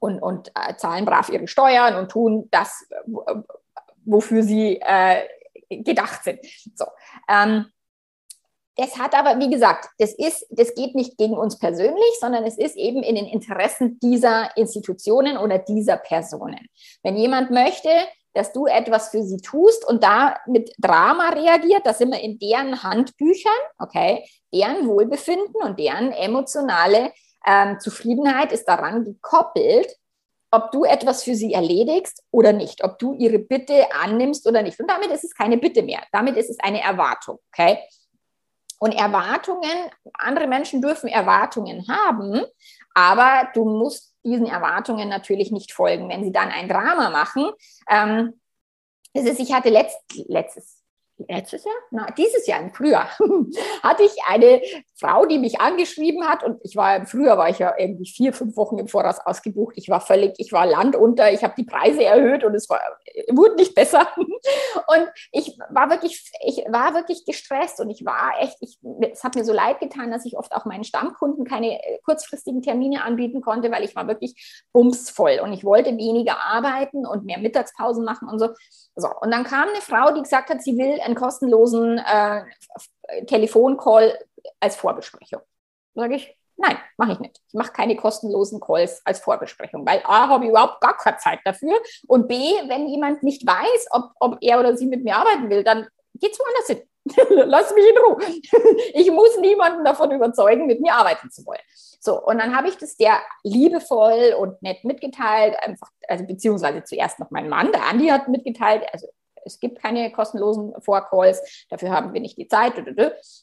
und, 0.00 0.20
und 0.20 0.50
äh, 0.54 0.76
zahlen 0.76 1.04
brav 1.04 1.28
ihre 1.28 1.46
Steuern 1.46 1.96
und 1.96 2.10
tun 2.10 2.48
das, 2.50 2.86
wofür 4.04 4.42
sie 4.42 4.80
äh, 4.80 5.24
gedacht 5.68 6.24
sind. 6.24 6.40
So. 6.74 6.86
Ähm, 7.28 7.66
das 8.76 8.96
hat 8.96 9.12
aber, 9.14 9.40
wie 9.40 9.50
gesagt, 9.50 9.88
das 9.98 10.14
ist, 10.14 10.46
das 10.50 10.72
geht 10.74 10.94
nicht 10.94 11.18
gegen 11.18 11.36
uns 11.36 11.58
persönlich, 11.58 12.14
sondern 12.20 12.44
es 12.44 12.56
ist 12.56 12.76
eben 12.76 13.02
in 13.02 13.16
den 13.16 13.26
Interessen 13.26 13.98
dieser 13.98 14.56
Institutionen 14.56 15.36
oder 15.36 15.58
dieser 15.58 15.96
Personen. 15.96 16.68
Wenn 17.02 17.16
jemand 17.16 17.50
möchte, 17.50 17.90
dass 18.38 18.52
du 18.52 18.66
etwas 18.66 19.08
für 19.08 19.24
sie 19.24 19.38
tust 19.38 19.84
und 19.84 20.04
da 20.04 20.36
mit 20.46 20.72
Drama 20.78 21.30
reagiert, 21.30 21.84
da 21.84 21.92
sind 21.92 22.12
wir 22.12 22.20
in 22.20 22.38
deren 22.38 22.84
Handbüchern, 22.84 23.52
okay, 23.78 24.24
deren 24.54 24.86
Wohlbefinden 24.86 25.60
und 25.60 25.80
deren 25.80 26.12
emotionale 26.12 27.12
ähm, 27.44 27.80
Zufriedenheit 27.80 28.52
ist 28.52 28.66
daran 28.66 29.04
gekoppelt, 29.04 29.92
ob 30.52 30.70
du 30.70 30.84
etwas 30.84 31.24
für 31.24 31.34
sie 31.34 31.52
erledigst 31.52 32.22
oder 32.30 32.52
nicht, 32.52 32.84
ob 32.84 33.00
du 33.00 33.12
ihre 33.14 33.40
Bitte 33.40 33.92
annimmst 33.92 34.46
oder 34.46 34.62
nicht. 34.62 34.78
Und 34.78 34.88
damit 34.88 35.10
ist 35.10 35.24
es 35.24 35.34
keine 35.34 35.58
Bitte 35.58 35.82
mehr, 35.82 36.02
damit 36.12 36.36
ist 36.36 36.48
es 36.48 36.60
eine 36.60 36.80
Erwartung, 36.80 37.40
okay? 37.52 37.78
Und 38.78 38.92
Erwartungen, 38.92 39.90
andere 40.14 40.46
Menschen 40.46 40.80
dürfen 40.80 41.08
Erwartungen 41.08 41.84
haben, 41.88 42.44
aber 42.94 43.48
du 43.52 43.64
musst 43.64 44.07
diesen 44.24 44.46
Erwartungen 44.46 45.08
natürlich 45.08 45.50
nicht 45.50 45.72
folgen. 45.72 46.08
Wenn 46.08 46.24
sie 46.24 46.32
dann 46.32 46.50
ein 46.50 46.68
Drama 46.68 47.10
machen, 47.10 47.50
ähm, 47.88 48.40
das 49.14 49.24
ist, 49.24 49.40
ich 49.40 49.52
hatte 49.52 49.70
letzt, 49.70 49.98
letztes 50.28 50.77
letztes 51.26 51.64
Jahr, 51.64 51.74
na, 51.90 52.06
dieses 52.16 52.46
Jahr 52.46 52.60
im 52.60 52.72
Frühjahr, 52.72 53.08
hatte 53.82 54.02
ich 54.02 54.16
eine 54.26 54.62
Frau, 54.94 55.26
die 55.26 55.38
mich 55.38 55.60
angeschrieben 55.60 56.26
hat 56.26 56.44
und 56.44 56.60
ich 56.62 56.76
war 56.76 56.96
im 56.96 57.06
Frühjahr 57.06 57.38
war 57.38 57.48
ich 57.48 57.58
ja 57.58 57.74
irgendwie 57.78 58.06
vier, 58.06 58.32
fünf 58.32 58.56
Wochen 58.56 58.78
im 58.78 58.88
Voraus 58.88 59.18
ausgebucht. 59.18 59.74
Ich 59.76 59.88
war 59.88 60.00
völlig, 60.00 60.34
ich 60.38 60.52
war 60.52 60.66
landunter, 60.66 61.32
ich 61.32 61.42
habe 61.42 61.54
die 61.56 61.64
Preise 61.64 62.04
erhöht 62.04 62.44
und 62.44 62.54
es 62.54 62.68
war, 62.68 62.80
wurde 63.30 63.56
nicht 63.56 63.74
besser. 63.74 64.06
Und 64.86 65.08
ich 65.32 65.58
war 65.70 65.90
wirklich, 65.90 66.30
ich 66.46 66.64
war 66.68 66.94
wirklich 66.94 67.24
gestresst 67.24 67.80
und 67.80 67.90
ich 67.90 68.04
war 68.04 68.32
echt, 68.40 68.56
ich, 68.60 68.78
es 69.12 69.24
hat 69.24 69.34
mir 69.34 69.44
so 69.44 69.52
leid 69.52 69.80
getan, 69.80 70.10
dass 70.10 70.24
ich 70.24 70.36
oft 70.36 70.52
auch 70.52 70.64
meinen 70.64 70.84
Stammkunden 70.84 71.44
keine 71.44 71.82
äh, 71.82 71.98
kurzfristigen 72.04 72.62
Termine 72.62 73.04
anbieten 73.04 73.40
konnte, 73.40 73.70
weil 73.70 73.84
ich 73.84 73.96
war 73.96 74.06
wirklich 74.08 74.62
bumsvoll 74.72 75.40
und 75.42 75.52
ich 75.52 75.64
wollte 75.64 75.96
weniger 75.96 76.38
arbeiten 76.38 77.06
und 77.06 77.24
mehr 77.24 77.38
Mittagspausen 77.38 78.04
machen 78.04 78.28
und 78.28 78.38
so. 78.38 78.48
So, 78.96 79.08
und 79.20 79.30
dann 79.30 79.44
kam 79.44 79.68
eine 79.68 79.80
Frau, 79.80 80.12
die 80.12 80.22
gesagt 80.22 80.50
hat, 80.50 80.62
sie 80.62 80.76
will 80.76 80.98
einen 81.08 81.16
kostenlosen 81.16 81.98
äh, 81.98 82.44
Telefoncall 83.26 84.18
als 84.60 84.76
Vorbesprechung. 84.76 85.40
Sage 85.94 86.16
ich, 86.16 86.36
nein, 86.56 86.76
mache 86.96 87.12
ich 87.12 87.20
nicht. 87.20 87.40
Ich 87.48 87.54
mache 87.54 87.72
keine 87.72 87.96
kostenlosen 87.96 88.60
Calls 88.60 89.00
als 89.04 89.20
Vorbesprechung, 89.20 89.86
weil 89.86 90.02
A, 90.04 90.28
habe 90.28 90.44
ich 90.44 90.50
überhaupt 90.50 90.80
gar 90.80 90.96
keine 90.96 91.16
Zeit 91.16 91.40
dafür 91.44 91.78
und 92.06 92.28
B, 92.28 92.34
wenn 92.66 92.86
jemand 92.88 93.22
nicht 93.22 93.46
weiß, 93.46 93.88
ob, 93.90 94.10
ob 94.20 94.38
er 94.40 94.60
oder 94.60 94.76
sie 94.76 94.86
mit 94.86 95.04
mir 95.04 95.16
arbeiten 95.16 95.48
will, 95.50 95.64
dann 95.64 95.88
geht 96.14 96.32
es 96.32 96.38
woanders 96.38 96.66
hin. 96.66 96.82
Lass 97.48 97.74
mich 97.74 97.84
in 97.88 97.98
Ruhe. 97.98 98.18
Ich 98.94 99.10
muss 99.10 99.38
niemanden 99.38 99.84
davon 99.84 100.10
überzeugen, 100.10 100.66
mit 100.66 100.80
mir 100.80 100.94
arbeiten 100.94 101.30
zu 101.30 101.44
wollen. 101.46 101.60
So, 102.00 102.22
und 102.22 102.38
dann 102.38 102.56
habe 102.56 102.68
ich 102.68 102.76
das 102.76 102.96
der 102.96 103.18
liebevoll 103.42 104.34
und 104.38 104.60
nett 104.62 104.84
mitgeteilt, 104.84 105.56
einfach, 105.60 105.90
also 106.06 106.24
beziehungsweise 106.24 106.84
zuerst 106.84 107.18
noch 107.18 107.30
mein 107.30 107.48
Mann, 107.48 107.72
der 107.72 107.86
Andi 107.86 108.08
hat 108.08 108.28
mitgeteilt, 108.28 108.84
also 108.92 109.08
es 109.48 109.58
gibt 109.58 109.82
keine 109.82 110.12
kostenlosen 110.12 110.72
Vorcalls, 110.80 111.66
dafür 111.68 111.90
haben 111.90 112.12
wir 112.12 112.20
nicht 112.20 112.38
die 112.38 112.46
Zeit. 112.48 112.74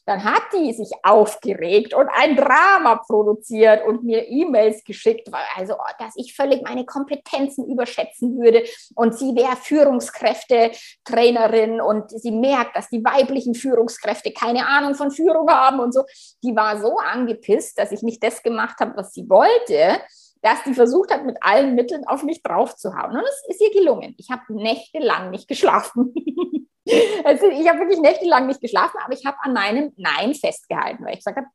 Dann 0.06 0.24
hat 0.24 0.42
die 0.52 0.72
sich 0.72 0.90
aufgeregt 1.02 1.92
und 1.94 2.08
ein 2.08 2.36
Drama 2.36 3.02
produziert 3.06 3.84
und 3.86 4.04
mir 4.04 4.26
E-Mails 4.28 4.84
geschickt, 4.84 5.28
also 5.56 5.74
dass 5.98 6.14
ich 6.16 6.34
völlig 6.34 6.62
meine 6.62 6.86
Kompetenzen 6.86 7.68
überschätzen 7.70 8.38
würde 8.38 8.64
und 8.94 9.18
sie 9.18 9.34
wäre 9.34 9.56
Führungskräfte-Trainerin 9.56 11.80
und 11.80 12.10
sie 12.10 12.30
merkt, 12.30 12.76
dass 12.76 12.88
die 12.88 13.02
weiblichen 13.04 13.54
Führungskräfte 13.54 14.32
keine 14.32 14.66
Ahnung 14.66 14.94
von 14.94 15.10
Führung 15.10 15.50
haben 15.50 15.80
und 15.80 15.92
so. 15.92 16.04
Die 16.42 16.54
war 16.54 16.80
so 16.80 16.98
angepisst, 16.98 17.78
dass 17.78 17.90
ich 17.92 18.02
nicht 18.02 18.22
das 18.22 18.42
gemacht 18.42 18.76
habe, 18.80 18.96
was 18.96 19.12
sie 19.12 19.28
wollte 19.28 20.00
dass 20.46 20.62
die 20.62 20.74
versucht 20.74 21.12
hat, 21.12 21.24
mit 21.24 21.38
allen 21.40 21.74
Mitteln 21.74 22.06
auf 22.06 22.22
mich 22.22 22.40
draufzuhauen. 22.40 23.16
Und 23.16 23.24
es 23.24 23.44
ist 23.48 23.60
ihr 23.60 23.72
gelungen. 23.72 24.14
Ich 24.16 24.30
habe 24.30 24.42
nächtelang 24.48 25.30
nicht 25.30 25.48
geschlafen. 25.48 26.14
also 27.24 27.48
ich 27.48 27.68
habe 27.68 27.80
wirklich 27.80 27.98
nächtelang 27.98 28.46
nicht 28.46 28.60
geschlafen, 28.60 28.96
aber 29.04 29.12
ich 29.12 29.26
habe 29.26 29.36
an 29.40 29.54
meinem 29.54 29.92
Nein 29.96 30.34
festgehalten, 30.34 31.04
weil 31.04 31.14
ich 31.14 31.24
gesagt 31.24 31.38
habe, 31.38 31.48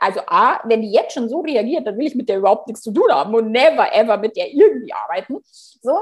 also 0.00 0.20
A, 0.26 0.60
wenn 0.68 0.82
die 0.82 0.90
jetzt 0.90 1.14
schon 1.14 1.28
so 1.28 1.42
reagiert, 1.42 1.86
dann 1.86 1.96
will 1.96 2.08
ich 2.08 2.16
mit 2.16 2.28
der 2.28 2.38
überhaupt 2.38 2.66
nichts 2.66 2.82
zu 2.82 2.92
tun 2.92 3.08
haben 3.08 3.32
und 3.36 3.52
never 3.52 3.92
ever 3.94 4.16
mit 4.16 4.36
der 4.36 4.52
irgendwie 4.52 4.92
arbeiten. 4.92 5.38
So, 5.44 5.96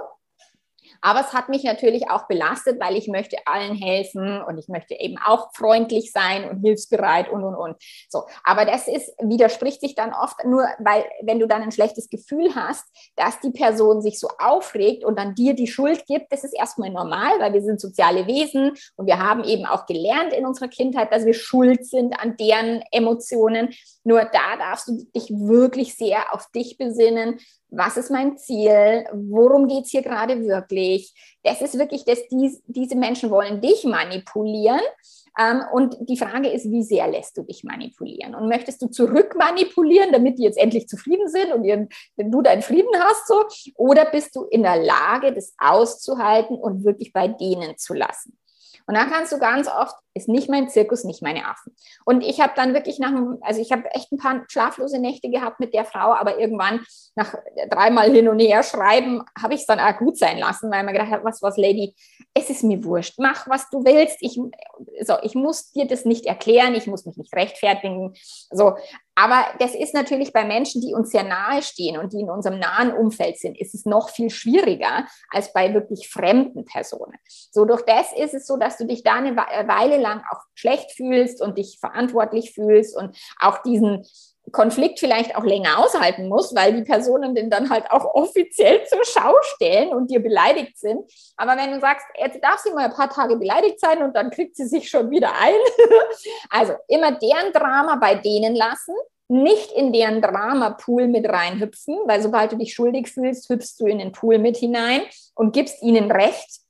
aber 1.03 1.21
es 1.21 1.33
hat 1.33 1.49
mich 1.49 1.65
natürlich 1.65 2.09
auch 2.09 2.27
belastet, 2.29 2.81
weil 2.81 2.97
ich 2.97 3.09
möchte 3.09 3.37
allen 3.45 3.75
helfen 3.75 4.41
und 4.43 4.57
ich 4.57 4.69
möchte 4.69 4.95
eben 4.95 5.17
auch 5.19 5.51
freundlich 5.53 6.13
sein 6.13 6.49
und 6.49 6.61
hilfsbereit 6.61 7.29
und, 7.29 7.45
und, 7.45 7.57
und. 7.57 7.77
So. 8.09 8.25
Aber 8.45 8.65
das 8.65 8.87
ist, 8.87 9.13
widerspricht 9.21 9.81
sich 9.81 9.95
dann 9.95 10.15
oft 10.15 10.45
nur, 10.45 10.65
weil 10.79 11.05
wenn 11.23 11.41
du 11.41 11.47
dann 11.47 11.63
ein 11.63 11.73
schlechtes 11.73 12.09
Gefühl 12.09 12.55
hast, 12.55 12.85
dass 13.17 13.41
die 13.41 13.51
Person 13.51 14.01
sich 14.01 14.19
so 14.21 14.29
aufregt 14.39 15.05
und 15.05 15.19
dann 15.19 15.35
dir 15.35 15.55
die 15.55 15.67
Schuld 15.67 16.07
gibt, 16.07 16.33
das 16.33 16.45
ist 16.45 16.55
erstmal 16.55 16.91
normal, 16.91 17.33
weil 17.41 17.53
wir 17.53 17.63
sind 17.63 17.81
soziale 17.81 18.27
Wesen 18.27 18.73
und 18.97 19.07
wir 19.07 19.19
haben 19.19 19.45
eben 19.45 19.67
auch 19.67 19.87
gelernt 19.87 20.33
in 20.33 20.47
unserer 20.47 20.69
Kindheit, 20.69 21.13
dass 21.13 21.27
wir 21.27 21.35
schuld 21.35 21.85
sind 21.85 22.19
an 22.19 22.37
deren 22.37 22.83
Emotionen. 22.93 23.75
Nur 24.05 24.25
da 24.25 24.57
darfst 24.59 24.89
du 24.89 25.05
dich 25.15 25.31
wirklich 25.31 25.97
sehr 25.97 26.35
auf 26.35 26.51
dich 26.51 26.77
besinnen 26.77 27.39
was 27.73 27.97
ist 27.97 28.11
mein 28.11 28.37
Ziel, 28.37 29.07
worum 29.13 29.67
geht 29.67 29.87
es 29.87 29.91
hier 29.91 30.03
gerade 30.03 30.45
wirklich. 30.47 31.15
Das 31.43 31.63
ist 31.63 31.79
wirklich, 31.79 32.05
dass 32.05 32.29
dies, 32.29 32.63
diese 32.67 32.97
Menschen 32.97 33.31
wollen 33.31 33.61
dich 33.63 33.85
manipulieren. 33.85 34.81
Ähm, 35.39 35.63
und 35.73 35.97
die 36.01 36.19
Frage 36.19 36.51
ist, 36.51 36.71
wie 36.71 36.83
sehr 36.83 37.09
lässt 37.09 37.39
du 37.39 37.43
dich 37.43 37.65
manipulieren? 37.65 38.35
Und 38.35 38.49
möchtest 38.49 38.83
du 38.83 38.89
zurück 38.89 39.35
manipulieren, 39.39 40.13
damit 40.13 40.39
die 40.39 40.43
jetzt 40.43 40.59
endlich 40.59 40.87
zufrieden 40.87 41.29
sind 41.29 41.51
und 41.53 41.65
ihren, 41.65 41.89
du 42.19 42.43
deinen 42.43 42.61
Frieden 42.61 42.95
hast? 42.99 43.27
So? 43.27 43.43
Oder 43.77 44.05
bist 44.05 44.37
du 44.37 44.45
in 44.45 44.63
der 44.63 44.77
Lage, 44.77 45.33
das 45.33 45.55
auszuhalten 45.57 46.57
und 46.57 46.85
wirklich 46.85 47.15
bei 47.15 47.29
denen 47.29 47.79
zu 47.79 47.95
lassen? 47.95 48.39
Und 48.87 48.95
dann 48.97 49.11
kannst 49.11 49.33
du 49.33 49.39
ganz 49.39 49.69
oft, 49.69 49.95
ist 50.15 50.29
nicht 50.29 50.49
mein 50.49 50.69
Zirkus, 50.69 51.05
nicht 51.05 51.23
meine 51.23 51.47
Affen. 51.49 51.75
Und 52.05 52.23
ich 52.23 52.41
habe 52.41 52.53
dann 52.57 52.75
wirklich 52.75 52.99
nach, 52.99 53.13
also 53.41 53.61
ich 53.61 53.73
habe 53.73 53.91
echt 53.93 54.13
ein 54.13 54.19
paar 54.19 54.45
schlaflose 54.49 54.99
Nächte 54.99 55.31
gehabt 55.31 55.61
mit 55.61 55.75
der 55.75 55.85
Frau, 55.85 56.13
aber 56.13 56.39
irgendwann 56.39 56.85
nach 57.15 57.35
dreimal 57.71 58.11
hin 58.11 58.29
und 58.29 58.39
her 58.39 58.63
schreiben, 58.63 59.23
habe 59.41 59.55
ich 59.55 59.61
es 59.61 59.67
dann 59.67 59.81
auch 59.81 59.97
gut 59.99 60.19
sein 60.19 60.39
lassen, 60.39 60.71
weil 60.71 60.85
man 60.85 60.95
gedacht 60.95 61.11
hat, 61.11 61.25
was, 61.25 61.43
was, 61.43 61.57
Lady, 61.57 61.95
es 62.35 62.51
ist 62.51 62.65
mir 62.65 62.83
wurscht, 62.85 63.15
mach, 63.19 63.49
was 63.49 63.71
du 63.71 63.85
willst. 63.85 64.19
Ich, 64.21 64.39
so, 65.01 65.15
ich 65.23 65.35
muss 65.35 65.73
dir 65.73 65.87
das 65.87 66.05
nicht 66.05 66.27
erklären, 66.27 66.75
ich 66.75 66.87
muss 66.87 67.07
mich 67.07 67.17
nicht 67.17 67.35
rechtfertigen. 67.35 68.15
So, 68.51 68.75
aber 69.15 69.45
das 69.59 69.75
ist 69.75 69.95
natürlich 69.95 70.33
bei 70.33 70.45
Menschen, 70.45 70.81
die 70.81 70.95
uns 70.95 71.11
sehr 71.11 71.23
nahe 71.23 71.63
stehen 71.63 71.99
und 71.99 72.13
die 72.13 72.21
in 72.21 72.31
unserem 72.31 72.59
nahen 72.59 72.93
Umfeld 72.93 73.39
sind, 73.39 73.61
ist 73.61 73.75
es 73.75 73.85
noch 73.85 74.09
viel 74.09 74.31
schwieriger 74.31 75.07
als 75.31 75.53
bei 75.53 75.75
wirklich 75.75 76.09
fremden 76.09 76.65
Personen. 76.65 77.19
So 77.51 77.65
durch 77.65 77.83
das 77.83 78.13
ist 78.13 78.35
es 78.35 78.47
so, 78.47 78.57
dass 78.57 78.79
du 78.79 78.87
dich 78.87 79.03
da 79.03 79.15
eine 79.15 79.37
Weile 79.37 79.99
lang 79.99 80.23
auch 80.31 80.41
schlecht 80.55 80.93
fühlst 80.93 81.43
und 81.43 81.59
dich 81.59 81.79
verantwortlich 81.79 82.53
fühlst 82.55 82.97
und 82.97 83.17
auch 83.39 83.63
diesen 83.63 84.07
Konflikt 84.53 85.01
vielleicht 85.01 85.37
auch 85.37 85.45
länger 85.45 85.79
aushalten 85.79 86.29
muss, 86.29 86.55
weil 86.55 86.75
die 86.75 86.83
Personen 86.83 87.35
den 87.35 87.51
dann 87.51 87.71
halt 87.71 87.91
auch 87.91 88.05
offiziell 88.15 88.85
zur 88.85 89.05
Schau 89.05 89.35
stellen 89.55 89.93
und 89.93 90.11
dir 90.11 90.23
beleidigt 90.23 90.79
sind. 90.79 91.11
Aber 91.37 91.57
wenn 91.57 91.73
du 91.73 91.81
sagst, 91.81 92.07
jetzt 92.17 92.43
darf 92.43 92.59
sie 92.59 92.71
mal 92.71 92.85
ein 92.85 92.95
paar 92.95 93.11
Tage 93.11 93.37
beleidigt 93.37 93.81
sein 93.81 94.03
und 94.03 94.15
dann 94.15 94.31
kriegt 94.31 94.57
sie 94.57 94.67
sich 94.67 94.89
schon 94.89 95.11
wieder 95.11 95.33
ein. 95.41 95.55
also 96.51 96.75
immer 96.89 97.13
deren 97.13 97.53
Drama 97.53 97.97
bei 97.97 98.15
denen 98.15 98.55
lassen, 98.55 98.95
nicht 99.29 99.73
in 99.73 99.93
deren 99.93 100.21
Drama-Pool 100.21 101.09
mit 101.09 101.27
reinhüpfen, 101.27 101.97
weil 102.05 102.21
sobald 102.21 102.53
du 102.53 102.57
dich 102.57 102.75
schuldig 102.75 103.11
fühlst, 103.11 103.49
hüpfst 103.49 103.77
du 103.79 103.87
in 103.87 103.99
den 103.99 104.13
Pool 104.13 104.39
mit 104.39 104.59
hinein 104.59 105.01
und 105.35 105.53
gibst 105.53 105.83
ihnen 105.83 106.11
Recht. 106.11 106.62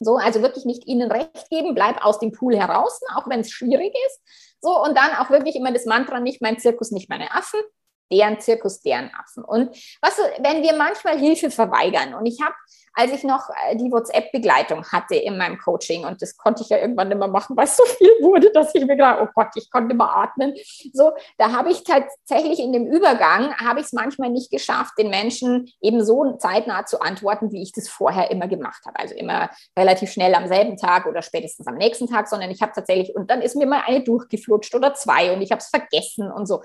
So, 0.00 0.16
also 0.16 0.42
wirklich 0.42 0.64
nicht 0.64 0.86
ihnen 0.86 1.10
Recht 1.10 1.50
geben, 1.50 1.74
bleib 1.74 2.04
aus 2.04 2.18
dem 2.18 2.32
Pool 2.32 2.56
heraus, 2.56 3.00
auch 3.14 3.28
wenn 3.28 3.40
es 3.40 3.50
schwierig 3.50 3.92
ist. 4.06 4.20
So, 4.60 4.82
und 4.82 4.96
dann 4.96 5.12
auch 5.18 5.30
wirklich 5.30 5.56
immer 5.56 5.72
das 5.72 5.86
Mantra, 5.86 6.20
nicht 6.20 6.42
mein 6.42 6.58
Zirkus, 6.58 6.90
nicht 6.90 7.08
meine 7.08 7.32
Affen 7.32 7.60
deren 8.10 8.40
Zirkus, 8.40 8.80
deren 8.80 9.10
Affen. 9.14 9.44
Und 9.44 9.70
was, 10.00 10.18
wenn 10.40 10.62
wir 10.62 10.74
manchmal 10.76 11.18
Hilfe 11.18 11.50
verweigern, 11.50 12.14
und 12.14 12.26
ich 12.26 12.40
habe, 12.42 12.54
als 12.94 13.12
ich 13.12 13.22
noch 13.22 13.48
äh, 13.68 13.76
die 13.76 13.92
WhatsApp-Begleitung 13.92 14.84
hatte 14.86 15.14
in 15.14 15.38
meinem 15.38 15.58
Coaching, 15.58 16.04
und 16.04 16.20
das 16.20 16.36
konnte 16.36 16.62
ich 16.62 16.68
ja 16.68 16.78
irgendwann 16.78 17.08
nicht 17.08 17.18
mehr 17.18 17.28
machen, 17.28 17.56
weil 17.56 17.64
es 17.64 17.76
so 17.76 17.84
viel 17.84 18.10
wurde, 18.20 18.50
dass 18.52 18.74
ich 18.74 18.82
mir 18.82 18.96
gedacht, 18.96 19.20
oh 19.22 19.28
Gott, 19.34 19.48
ich 19.54 19.70
konnte 19.70 19.88
nicht 19.88 19.98
mehr 19.98 20.10
atmen. 20.10 20.54
So, 20.92 21.12
da 21.36 21.52
habe 21.52 21.70
ich 21.70 21.84
tatsächlich 21.84 22.58
in 22.58 22.72
dem 22.72 22.86
Übergang, 22.86 23.54
habe 23.56 23.80
ich 23.80 23.86
es 23.86 23.92
manchmal 23.92 24.30
nicht 24.30 24.50
geschafft, 24.50 24.94
den 24.98 25.10
Menschen 25.10 25.70
eben 25.80 26.04
so 26.04 26.36
zeitnah 26.38 26.86
zu 26.86 27.00
antworten, 27.00 27.52
wie 27.52 27.62
ich 27.62 27.72
das 27.72 27.88
vorher 27.88 28.30
immer 28.30 28.48
gemacht 28.48 28.84
habe. 28.86 28.98
Also 28.98 29.14
immer 29.14 29.50
relativ 29.78 30.10
schnell 30.10 30.34
am 30.34 30.48
selben 30.48 30.76
Tag 30.76 31.06
oder 31.06 31.22
spätestens 31.22 31.66
am 31.66 31.76
nächsten 31.76 32.08
Tag, 32.08 32.28
sondern 32.28 32.50
ich 32.50 32.62
habe 32.62 32.72
tatsächlich, 32.74 33.14
und 33.14 33.30
dann 33.30 33.42
ist 33.42 33.56
mir 33.56 33.66
mal 33.66 33.82
eine 33.86 34.02
durchgeflutscht 34.02 34.74
oder 34.74 34.94
zwei 34.94 35.32
und 35.32 35.42
ich 35.42 35.50
habe 35.52 35.60
es 35.60 35.68
vergessen 35.68 36.30
und 36.30 36.46
so. 36.46 36.62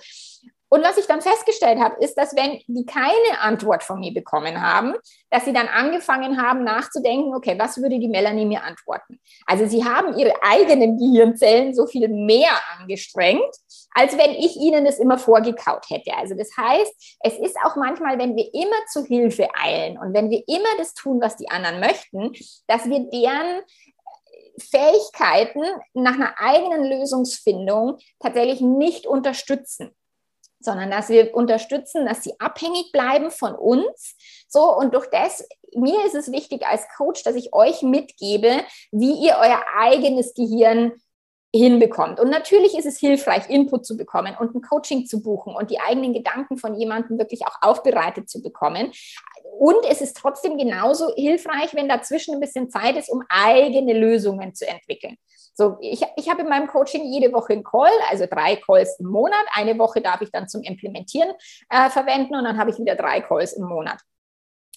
Und 0.73 0.83
was 0.83 0.97
ich 0.97 1.05
dann 1.05 1.21
festgestellt 1.21 1.79
habe, 1.79 2.03
ist, 2.03 2.15
dass 2.15 2.35
wenn 2.35 2.59
die 2.65 2.83
keine 2.83 3.39
Antwort 3.41 3.83
von 3.83 3.99
mir 3.99 4.11
bekommen 4.11 4.59
haben, 4.59 4.95
dass 5.29 5.45
sie 5.45 5.53
dann 5.53 5.67
angefangen 5.67 6.41
haben 6.41 6.63
nachzudenken, 6.63 7.35
okay, 7.35 7.53
was 7.59 7.79
würde 7.79 7.99
die 7.99 8.07
Melanie 8.07 8.47
mir 8.47 8.63
antworten? 8.63 9.19
Also 9.45 9.67
sie 9.67 9.85
haben 9.85 10.17
ihre 10.17 10.33
eigenen 10.41 10.97
Gehirnzellen 10.97 11.75
so 11.75 11.85
viel 11.85 12.07
mehr 12.07 12.49
angestrengt, 12.79 13.53
als 13.91 14.17
wenn 14.17 14.31
ich 14.31 14.55
ihnen 14.55 14.83
das 14.83 14.97
immer 14.97 15.19
vorgekaut 15.19 15.87
hätte. 15.91 16.11
Also 16.17 16.33
das 16.33 16.49
heißt, 16.57 17.19
es 17.19 17.37
ist 17.37 17.57
auch 17.63 17.75
manchmal, 17.75 18.17
wenn 18.17 18.35
wir 18.35 18.51
immer 18.55 18.83
zu 18.91 19.05
Hilfe 19.05 19.49
eilen 19.53 19.99
und 19.99 20.15
wenn 20.15 20.31
wir 20.31 20.41
immer 20.47 20.75
das 20.79 20.95
tun, 20.95 21.21
was 21.21 21.35
die 21.35 21.51
anderen 21.51 21.81
möchten, 21.81 22.31
dass 22.65 22.89
wir 22.89 23.11
deren 23.11 23.61
Fähigkeiten 24.57 25.61
nach 25.93 26.15
einer 26.15 26.33
eigenen 26.39 26.85
Lösungsfindung 26.85 27.99
tatsächlich 28.19 28.61
nicht 28.61 29.05
unterstützen 29.05 29.93
sondern 30.65 30.91
dass 30.91 31.09
wir 31.09 31.35
unterstützen, 31.35 32.05
dass 32.05 32.23
sie 32.23 32.33
abhängig 32.39 32.91
bleiben 32.91 33.31
von 33.31 33.55
uns. 33.55 34.15
So, 34.47 34.75
und 34.75 34.93
durch 34.93 35.07
das, 35.09 35.47
mir 35.75 36.05
ist 36.05 36.15
es 36.15 36.31
wichtig 36.31 36.65
als 36.65 36.87
Coach, 36.97 37.23
dass 37.23 37.35
ich 37.35 37.53
euch 37.53 37.81
mitgebe, 37.81 38.61
wie 38.91 39.25
ihr 39.25 39.37
euer 39.39 39.61
eigenes 39.77 40.33
Gehirn 40.33 40.93
hinbekommt. 41.55 42.19
Und 42.19 42.29
natürlich 42.31 42.75
ist 42.75 42.87
es 42.87 42.97
hilfreich, 42.97 43.47
Input 43.47 43.85
zu 43.85 43.95
bekommen 43.95 44.35
und 44.39 44.55
ein 44.55 44.61
Coaching 44.61 45.05
zu 45.05 45.21
buchen 45.21 45.55
und 45.55 45.69
die 45.69 45.79
eigenen 45.79 46.13
Gedanken 46.13 46.57
von 46.57 46.73
jemandem 46.73 47.19
wirklich 47.19 47.45
auch 47.45 47.57
aufbereitet 47.61 48.27
zu 48.27 48.41
bekommen. 48.41 48.91
Und 49.59 49.85
es 49.87 50.01
ist 50.01 50.17
trotzdem 50.17 50.57
genauso 50.57 51.13
hilfreich, 51.15 51.75
wenn 51.75 51.87
dazwischen 51.87 52.33
ein 52.33 52.39
bisschen 52.39 52.71
Zeit 52.71 52.97
ist, 52.97 53.09
um 53.09 53.23
eigene 53.29 53.93
Lösungen 53.93 54.55
zu 54.55 54.67
entwickeln. 54.67 55.17
So, 55.55 55.77
ich, 55.81 56.01
ich 56.15 56.29
habe 56.29 56.41
in 56.41 56.49
meinem 56.49 56.67
Coaching 56.67 57.05
jede 57.05 57.31
Woche 57.31 57.53
einen 57.53 57.63
Call, 57.63 57.91
also 58.09 58.25
drei 58.25 58.55
Calls 58.55 58.99
im 58.99 59.07
Monat. 59.07 59.45
Eine 59.53 59.77
Woche 59.77 60.01
darf 60.01 60.21
ich 60.21 60.31
dann 60.31 60.47
zum 60.47 60.63
Implementieren 60.63 61.31
äh, 61.69 61.89
verwenden 61.89 62.35
und 62.35 62.43
dann 62.43 62.57
habe 62.57 62.71
ich 62.71 62.79
wieder 62.79 62.95
drei 62.95 63.21
Calls 63.21 63.53
im 63.53 63.65
Monat. 63.65 63.99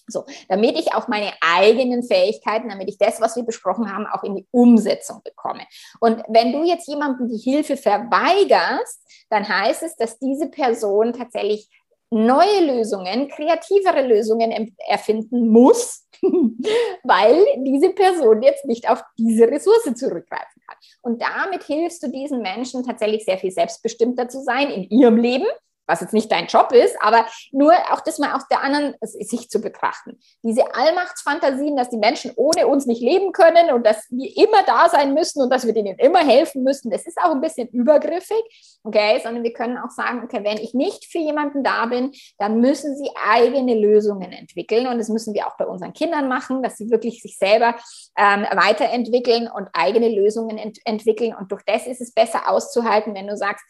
So, 0.09 0.23
damit 0.47 0.77
ich 0.79 0.93
auch 0.93 1.09
meine 1.09 1.33
eigenen 1.41 2.01
Fähigkeiten, 2.03 2.69
damit 2.69 2.87
ich 2.87 2.97
das, 2.97 3.19
was 3.19 3.35
wir 3.35 3.43
besprochen 3.43 3.93
haben, 3.93 4.05
auch 4.07 4.23
in 4.23 4.37
die 4.37 4.47
Umsetzung 4.51 5.21
bekomme. 5.23 5.63
Und 5.99 6.23
wenn 6.29 6.53
du 6.53 6.63
jetzt 6.63 6.87
jemandem 6.87 7.27
die 7.27 7.37
Hilfe 7.37 7.75
verweigerst, 7.75 9.01
dann 9.29 9.47
heißt 9.47 9.83
es, 9.83 9.95
dass 9.97 10.17
diese 10.19 10.49
Person 10.49 11.11
tatsächlich 11.11 11.69
neue 12.09 12.61
Lösungen, 12.61 13.27
kreativere 13.27 14.07
Lösungen 14.07 14.73
erfinden 14.87 15.49
muss, 15.49 16.07
weil 17.03 17.45
diese 17.65 17.89
Person 17.89 18.41
jetzt 18.43 18.63
nicht 18.63 18.89
auf 18.89 19.03
diese 19.17 19.47
Ressource 19.47 19.93
zurückgreifen 19.93 20.56
kann. 20.67 20.77
Und 21.01 21.21
damit 21.21 21.63
hilfst 21.63 22.03
du 22.03 22.09
diesen 22.09 22.41
Menschen 22.41 22.83
tatsächlich 22.83 23.25
sehr 23.25 23.37
viel 23.37 23.51
selbstbestimmter 23.51 24.29
zu 24.29 24.41
sein 24.41 24.69
in 24.69 24.83
ihrem 24.89 25.17
Leben, 25.17 25.47
was 25.87 26.01
jetzt 26.01 26.13
nicht 26.13 26.31
dein 26.31 26.47
Job 26.47 26.71
ist, 26.71 26.95
aber 27.01 27.25
nur 27.51 27.73
auch 27.91 28.01
das 28.01 28.19
mal 28.19 28.35
aus 28.35 28.47
der 28.49 28.61
anderen 28.61 28.95
Sicht 29.01 29.51
zu 29.51 29.59
betrachten. 29.59 30.19
Diese 30.43 30.75
Allmachtsfantasien, 30.75 31.75
dass 31.75 31.89
die 31.89 31.97
Menschen 31.97 32.31
ohne 32.35 32.67
uns 32.67 32.85
nicht 32.85 33.01
leben 33.01 33.31
können 33.31 33.73
und 33.73 33.85
dass 33.85 34.05
wir 34.09 34.35
immer 34.37 34.63
da 34.63 34.89
sein 34.89 35.13
müssen 35.13 35.41
und 35.41 35.51
dass 35.51 35.65
wir 35.65 35.73
denen 35.73 35.97
immer 35.97 36.19
helfen 36.19 36.63
müssen, 36.63 36.91
das 36.91 37.05
ist 37.05 37.17
auch 37.17 37.31
ein 37.31 37.41
bisschen 37.41 37.69
übergriffig, 37.69 38.79
okay, 38.83 39.19
sondern 39.23 39.43
wir 39.43 39.53
können 39.53 39.77
auch 39.77 39.89
sagen, 39.89 40.21
okay, 40.23 40.43
wenn 40.43 40.57
ich 40.57 40.73
nicht 40.73 41.05
für 41.05 41.19
jemanden 41.19 41.63
da 41.63 41.85
bin, 41.85 42.11
dann 42.37 42.59
müssen 42.59 42.95
sie 42.97 43.09
eigene 43.29 43.75
Lösungen 43.75 44.31
entwickeln 44.31 44.87
und 44.87 44.97
das 44.97 45.09
müssen 45.09 45.33
wir 45.33 45.47
auch 45.47 45.57
bei 45.57 45.65
unseren 45.65 45.93
Kindern 45.93 46.27
machen, 46.27 46.61
dass 46.61 46.77
sie 46.77 46.89
wirklich 46.89 47.21
sich 47.21 47.37
selber 47.37 47.75
ähm, 48.17 48.45
weiterentwickeln 48.53 49.49
und 49.49 49.69
eigene 49.73 50.09
Lösungen 50.09 50.57
ent 50.57 50.79
entwickeln 50.85 51.35
und 51.35 51.51
durch 51.51 51.63
das 51.65 51.87
ist 51.87 52.01
es 52.01 52.13
besser 52.13 52.49
auszuhalten, 52.49 53.13
wenn 53.15 53.27
du 53.27 53.37
sagst, 53.37 53.63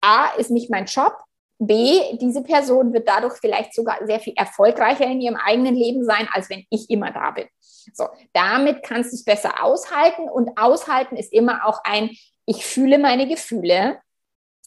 A 0.00 0.28
ist 0.36 0.50
nicht 0.50 0.70
mein 0.70 0.86
Job, 0.86 1.14
B, 1.58 2.16
diese 2.18 2.42
Person 2.42 2.92
wird 2.92 3.08
dadurch 3.08 3.34
vielleicht 3.38 3.74
sogar 3.74 3.98
sehr 4.06 4.20
viel 4.20 4.34
erfolgreicher 4.36 5.06
in 5.06 5.20
ihrem 5.20 5.36
eigenen 5.36 5.74
Leben 5.74 6.04
sein, 6.04 6.28
als 6.32 6.50
wenn 6.50 6.64
ich 6.70 6.90
immer 6.90 7.10
da 7.12 7.30
bin. 7.30 7.46
So, 7.94 8.06
damit 8.32 8.82
kannst 8.82 9.12
du 9.12 9.16
es 9.16 9.24
besser 9.24 9.62
aushalten 9.62 10.28
und 10.28 10.50
aushalten 10.56 11.16
ist 11.16 11.32
immer 11.32 11.66
auch 11.66 11.80
ein, 11.84 12.10
ich 12.44 12.66
fühle 12.66 12.98
meine 12.98 13.26
Gefühle, 13.26 13.98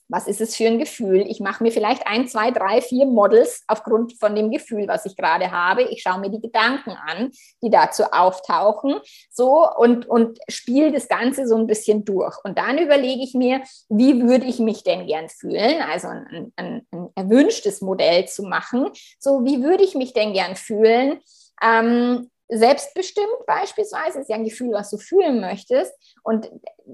was 0.09 0.27
ist 0.27 0.41
es 0.41 0.55
für 0.55 0.65
ein 0.65 0.79
Gefühl? 0.79 1.21
Ich 1.29 1.39
mache 1.39 1.63
mir 1.63 1.71
vielleicht 1.71 2.07
ein, 2.07 2.27
zwei, 2.27 2.49
drei, 2.49 2.81
vier 2.81 3.05
Models 3.05 3.63
aufgrund 3.67 4.19
von 4.19 4.35
dem 4.35 4.49
Gefühl, 4.49 4.87
was 4.87 5.05
ich 5.05 5.15
gerade 5.15 5.51
habe. 5.51 5.83
Ich 5.83 6.01
schaue 6.01 6.19
mir 6.19 6.31
die 6.31 6.41
Gedanken 6.41 6.91
an, 6.91 7.31
die 7.61 7.69
dazu 7.69 8.03
auftauchen, 8.11 8.99
so 9.29 9.69
und, 9.77 10.07
und 10.07 10.39
spiele 10.49 10.91
das 10.91 11.07
Ganze 11.07 11.47
so 11.47 11.55
ein 11.55 11.67
bisschen 11.67 12.05
durch. 12.05 12.35
Und 12.43 12.57
dann 12.57 12.79
überlege 12.79 13.23
ich 13.23 13.35
mir, 13.35 13.61
wie 13.87 14.23
würde 14.23 14.47
ich 14.47 14.57
mich 14.57 14.83
denn 14.83 15.05
gern 15.05 15.29
fühlen? 15.29 15.81
Also 15.81 16.07
ein, 16.07 16.51
ein, 16.55 16.87
ein 16.91 17.09
erwünschtes 17.15 17.81
Modell 17.81 18.27
zu 18.27 18.43
machen. 18.43 18.89
So, 19.19 19.45
wie 19.45 19.61
würde 19.61 19.83
ich 19.83 19.93
mich 19.93 20.13
denn 20.13 20.33
gern 20.33 20.55
fühlen? 20.55 21.19
Ähm, 21.61 22.31
selbstbestimmt 22.47 23.45
beispielsweise 23.45 24.21
ist 24.21 24.29
ja 24.29 24.37
ein 24.37 24.43
Gefühl, 24.43 24.71
was 24.71 24.89
du 24.89 24.97
fühlen 24.97 25.39
möchtest. 25.39 25.93
Und 26.23 26.49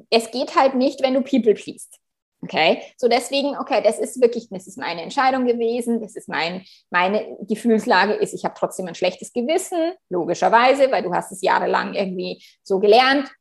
es 0.09 0.31
geht 0.31 0.55
halt 0.55 0.75
nicht, 0.75 1.01
wenn 1.01 1.13
du 1.13 1.21
People 1.21 1.53
pleased. 1.53 1.97
Okay, 2.45 2.83
so 2.95 3.07
deswegen, 3.07 3.57
okay, 3.57 3.81
das 3.83 3.97
ist 3.97 4.21
wirklich, 4.21 4.47
das 4.51 4.67
ist 4.67 4.77
meine 4.77 5.01
Entscheidung 5.01 5.45
gewesen, 5.45 5.99
das 5.99 6.15
ist 6.15 6.29
mein, 6.29 6.63
meine 6.91 7.37
Gefühlslage 7.41 8.13
ist, 8.13 8.35
ich 8.35 8.45
habe 8.45 8.53
trotzdem 8.55 8.87
ein 8.87 8.93
schlechtes 8.93 9.33
Gewissen, 9.33 9.93
logischerweise, 10.09 10.91
weil 10.91 11.01
du 11.01 11.11
hast 11.11 11.31
es 11.31 11.41
jahrelang 11.41 11.95
irgendwie 11.95 12.43
so 12.61 12.79
gelernt. 12.79 13.31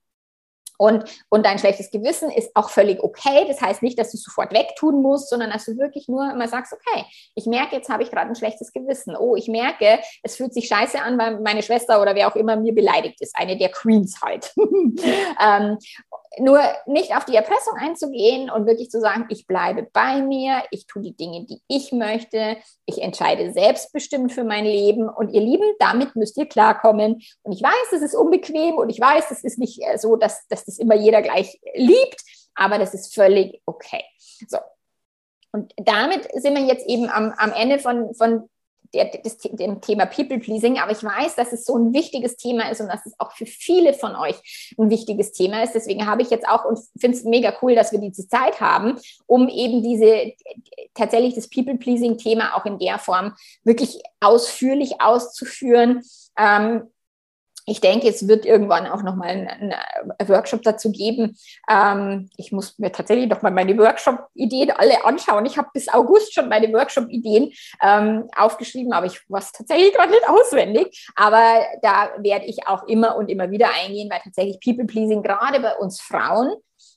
Und, 0.77 1.05
und 1.29 1.47
dein 1.47 1.59
schlechtes 1.59 1.91
Gewissen 1.91 2.31
ist 2.31 2.51
auch 2.57 2.69
völlig 2.69 3.01
okay. 3.01 3.45
Das 3.47 3.61
heißt 3.61 3.83
nicht, 3.83 3.97
dass 3.99 4.11
du 4.11 4.17
es 4.17 4.25
sofort 4.25 4.53
wegtun 4.53 5.03
musst, 5.03 5.29
sondern 5.29 5.51
dass 5.51 5.67
du 5.67 5.77
wirklich 5.77 6.09
nur 6.09 6.29
immer 6.33 6.49
sagst, 6.49 6.73
okay, 6.73 7.05
ich 7.37 7.47
merke, 7.47 7.77
jetzt 7.77 7.89
habe 7.89 8.03
ich 8.03 8.11
gerade 8.11 8.29
ein 8.29 8.35
schlechtes 8.35 8.73
Gewissen. 8.73 9.15
Oh, 9.17 9.37
ich 9.37 9.47
merke, 9.47 10.01
es 10.25 10.35
fühlt 10.35 10.53
sich 10.53 10.67
scheiße 10.67 11.01
an, 11.01 11.17
weil 11.17 11.39
meine 11.41 11.63
Schwester 11.63 12.03
oder 12.03 12.17
wer 12.17 12.27
auch 12.27 12.35
immer 12.35 12.57
mir 12.57 12.75
beleidigt 12.75 13.21
ist. 13.21 13.37
Eine 13.37 13.57
der 13.57 13.71
Queens 13.71 14.21
halt. 14.21 14.53
ähm, 14.57 15.79
nur 16.39 16.61
nicht 16.87 17.17
auf 17.17 17.25
die 17.25 17.37
Erpressung 17.37 17.75
einzugehen 17.79 18.51
und 18.51 18.67
wirklich 18.67 18.91
zu 18.91 19.01
sagen, 19.01 19.27
ich 19.29 19.47
bleibe 19.47 19.89
bei 19.93 20.23
mir, 20.23 20.63
ich 20.71 20.87
tue 20.87 21.03
die 21.03 21.17
Dinge, 21.17 21.45
die 21.45 21.61
ich 21.69 21.93
möchte, 21.93 22.57
ich 22.87 23.01
entscheide 23.03 23.53
selbstbestimmt 23.53 24.33
für 24.33 24.45
mein 24.45 24.65
Leben 24.65 25.09
und 25.09 25.31
ihr 25.31 25.41
Lieben, 25.41 25.75
damit 25.79 26.17
müsst 26.17 26.37
ihr 26.37 26.47
klarkommen. 26.47 27.23
Und 27.43 27.53
ich 27.53 27.63
weiß, 27.63 27.93
es 27.93 28.03
ist 28.03 28.15
unbequem 28.15 28.77
und 28.77 28.91
ich 28.91 29.01
weiß, 29.01 29.31
es 29.31 29.45
ist 29.45 29.59
nicht 29.59 29.81
äh, 29.83 29.99
so, 29.99 30.17
dass, 30.17 30.47
dass 30.49 30.65
das 30.65 30.79
immer 30.79 30.95
jeder 30.95 31.23
gleich 31.23 31.61
liebt, 31.75 32.23
aber 32.55 32.79
das 32.79 32.95
ist 32.95 33.15
völlig 33.15 33.61
okay. 33.67 34.05
So. 34.49 34.59
Und 35.53 35.73
damit 35.77 36.29
sind 36.35 36.57
wir 36.57 36.65
jetzt 36.65 36.87
eben 36.89 37.09
am, 37.09 37.33
am 37.37 37.53
Ende 37.53 37.79
von, 37.79 38.15
von 38.15 38.49
der, 38.93 39.07
des, 39.07 39.39
dem 39.39 39.81
Thema 39.81 40.07
People 40.07 40.39
Pleasing, 40.39 40.79
aber 40.79 40.93
ich 40.93 41.03
weiß, 41.03 41.37
dass 41.37 41.53
es 41.53 41.65
so 41.65 41.77
ein 41.77 41.93
wichtiges 41.93 42.37
Thema 42.37 42.71
ist 42.71 42.81
und 42.81 42.89
dass 42.89 43.07
es 43.07 43.19
auch 43.19 43.33
für 43.33 43.47
viele 43.47 43.95
von 43.95 44.15
euch 44.15 44.73
ein 44.79 44.91
wichtiges 44.91 45.33
Thema 45.33 45.63
ist. 45.63 45.75
Deswegen 45.75 46.07
habe 46.07 46.23
ich 46.23 46.31
jetzt 46.31 46.49
auch 46.49 46.65
und 46.65 46.79
finde 46.99 47.17
es 47.17 47.25
mega 47.25 47.55
cool, 47.63 47.75
dass 47.75 47.93
wir 47.93 47.99
diese 47.99 48.29
Zeit 48.29 48.61
haben, 48.61 48.99
um 49.27 49.49
eben 49.49 49.83
diese 49.83 50.33
tatsächlich 50.95 51.35
das 51.35 51.49
People 51.49 51.77
Pleasing 51.77 52.19
Thema 52.19 52.57
auch 52.57 52.67
in 52.67 52.79
der 52.79 52.99
Form 52.99 53.35
wirklich 53.65 54.03
ausführlich 54.21 55.01
auszuführen. 55.01 56.03
Ähm, 56.39 56.91
ich 57.67 57.81
denke, 57.81 58.09
es 58.09 58.29
wird 58.29 58.45
irgendwann 58.45 58.87
auch 58.87 59.03
nochmal 59.03 59.29
einen, 59.29 59.49
einen 59.49 60.29
Workshop 60.29 60.63
dazu 60.63 60.93
geben. 60.93 61.37
Ähm, 61.69 62.29
ich 62.37 62.53
muss 62.53 62.79
mir 62.79 62.93
tatsächlich 62.93 63.29
nochmal 63.29 63.53
meine 63.53 63.77
Workshop-Ideen 63.79 64.71
alle 64.71 65.05
anschauen. 65.05 65.47
Ich 65.47 65.57
habe 65.57 65.69
bis 65.73 65.89
August 65.89 66.35
schon 66.35 66.49
meine 66.49 66.73
Workshop-Ideen 66.73 67.53
ähm, 67.83 68.29
aufgeschrieben, 68.37 68.93
aber 68.93 69.07
ich 69.07 69.21
weiß 69.29 69.53
tatsächlich 69.53 69.95
gerade 69.95 70.11
nicht 70.11 70.29
auswendig. 70.29 71.09
Aber 71.17 71.61
da 71.83 72.11
werde 72.19 72.47
ich 72.47 72.67
auch 72.67 72.87
immer 72.87 73.17
und 73.17 73.31
immer 73.31 73.51
wieder 73.51 73.69
eingehen, 73.71 74.11
weil 74.11 74.21
tatsächlich 74.23 74.61
People-Pleasing 74.61 75.23
gerade 75.23 75.61
bei 75.61 75.77
uns 75.77 76.01
Frauen 76.01 76.55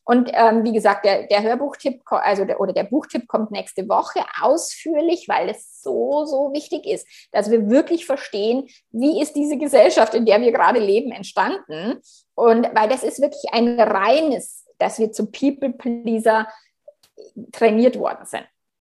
und 0.08 0.32
ähm, 0.34 0.64
wie 0.64 0.74
gesagt, 0.74 1.06
der, 1.06 1.28
der 1.28 1.44
Hörbuchtipp, 1.44 2.02
also 2.10 2.46
der, 2.46 2.60
oder 2.60 2.74
der 2.74 2.86
Buchtipp 2.86 3.28
kommt 3.28 3.52
nächste 3.52 3.88
Woche 3.88 4.22
ausführlich, 4.42 5.28
weil 5.28 5.50
es 5.50 5.82
so, 5.82 6.26
so 6.26 6.52
wichtig 6.54 6.86
ist, 6.86 7.08
dass 7.32 7.52
wir 7.52 7.70
wirklich 7.70 8.06
verstehen, 8.06 8.68
wie 8.92 9.22
ist 9.22 9.36
diese 9.36 9.58
Gesellschaft, 9.58 10.14
in 10.14 10.26
der 10.26 10.42
wir 10.42 10.52
gerade 10.52 10.80
leben, 10.80 11.12
entstanden. 11.12 12.02
Und 12.36 12.70
weil 12.74 12.90
das 12.90 13.04
ist 13.04 13.22
wirklich 13.22 13.52
ein 13.52 13.80
reines 13.80 14.68
dass 14.78 15.00
wir 15.00 15.12
zum 15.12 15.32
People-Pleaser 15.32 16.48
trainiert 17.52 17.98
worden 17.98 18.26
sind. 18.26 18.46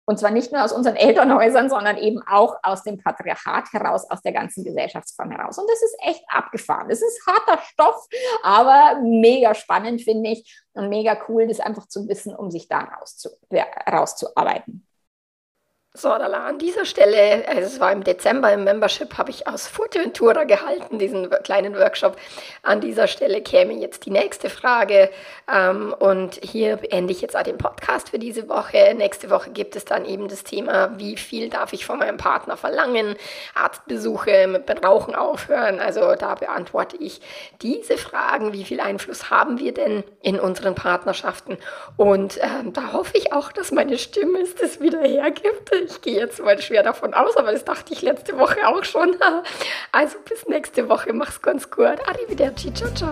Und 0.06 0.20
zwar 0.20 0.32
nicht 0.32 0.52
nur 0.52 0.64
aus 0.64 0.74
unseren 0.74 0.96
Elternhäusern, 0.96 1.70
sondern 1.70 1.98
eben 1.98 2.22
auch 2.28 2.58
aus 2.62 2.84
dem 2.84 2.98
Patriarchat 2.98 3.72
heraus, 3.72 4.10
aus 4.10 4.22
der 4.22 4.34
ganzen 4.34 4.64
Gesellschaftsform 4.64 5.32
heraus. 5.32 5.58
Und 5.58 5.70
das 5.70 5.82
ist 5.82 5.96
echt 6.02 6.24
abgefahren. 6.28 6.90
Das 6.90 7.02
ist 7.02 7.26
harter 7.26 7.62
Stoff, 7.64 8.08
aber 8.42 9.00
mega 9.02 9.56
spannend, 9.56 10.02
finde 10.02 10.32
ich. 10.32 10.62
Und 10.74 10.90
mega 10.90 11.18
cool, 11.30 11.48
das 11.48 11.60
einfach 11.60 11.88
zu 11.88 12.08
wissen, 12.08 12.36
um 12.36 12.52
sich 12.52 12.68
da 12.68 12.80
rauszu 12.80 13.30
rauszuarbeiten. 13.90 14.86
So, 15.96 16.10
an 16.10 16.58
dieser 16.58 16.86
Stelle, 16.86 17.48
also 17.48 17.62
es 17.62 17.80
war 17.80 17.92
im 17.92 18.04
Dezember 18.04 18.52
im 18.52 18.64
Membership, 18.64 19.16
habe 19.20 19.30
ich 19.30 19.46
aus 19.48 19.68
Fuerteventura 19.68 20.44
gehalten, 20.44 20.98
diesen 20.98 21.30
kleinen 21.30 21.76
Workshop. 21.76 22.18
An 22.64 22.82
dieser 22.82 23.06
Stelle 23.06 23.42
käme 23.42 23.74
jetzt 23.74 24.08
die 24.08 24.10
nächste 24.10 24.50
Frage. 24.50 25.12
Ähm, 25.48 25.94
und 26.00 26.40
hier 26.42 26.78
beende 26.78 27.14
ich 27.14 27.22
jetzt 27.22 27.38
auch 27.38 27.44
den 27.44 27.60
Podcast 27.60 28.10
für 28.10 28.18
diese 28.18 28.50
Woche. 28.50 28.96
Nächste 28.96 29.30
Woche 29.30 29.52
gibt 29.52 29.76
es 29.76 29.86
dann 29.86 30.06
eben 30.06 30.28
das 30.30 30.44
Thema, 30.44 30.98
wie 30.98 31.16
viel 31.16 31.50
darf 31.52 31.74
ich 31.74 31.86
von 31.86 32.00
meinem 32.00 32.18
Partner 32.18 32.58
verlangen? 32.58 33.16
Arztbesuche 33.54 34.48
mit 34.48 34.84
Rauchen 34.84 35.14
aufhören. 35.14 35.80
Also 35.80 36.16
da 36.16 36.34
beantworte 36.34 36.98
ich 36.98 37.22
diese 37.62 38.00
Fragen. 38.00 38.52
Wie 38.52 38.64
viel 38.64 38.80
Einfluss 38.80 39.30
haben 39.30 39.60
wir 39.60 39.76
denn 39.76 40.04
in 40.24 40.40
unseren 40.40 40.74
Partnerschaften? 40.74 41.60
Und 41.98 42.40
ähm, 42.42 42.74
da 42.74 42.94
hoffe 42.94 43.16
ich 43.16 43.32
auch, 43.32 43.52
dass 43.52 43.72
meine 43.72 44.00
Stimme 44.00 44.40
es 44.40 44.56
das 44.56 44.82
wieder 44.82 45.02
hergibt 45.02 45.70
ich 45.86 46.02
gehe 46.02 46.20
jetzt 46.20 46.44
mal 46.44 46.60
schwer 46.62 46.84
davon 46.84 47.14
aus, 47.14 47.38
aber 47.38 47.52
das 47.52 47.66
dachte 47.66 47.94
ich 47.94 48.02
letzte 48.02 48.38
Woche 48.38 48.68
auch 48.68 48.84
schon. 48.84 49.16
Also 49.92 50.18
bis 50.28 50.48
nächste 50.48 50.90
Woche. 50.90 51.14
Mach's 51.14 51.42
ganz 51.42 51.70
gut. 51.70 51.98
Arrivederci. 52.08 52.74
Ciao, 52.74 52.90
ciao. 52.94 53.12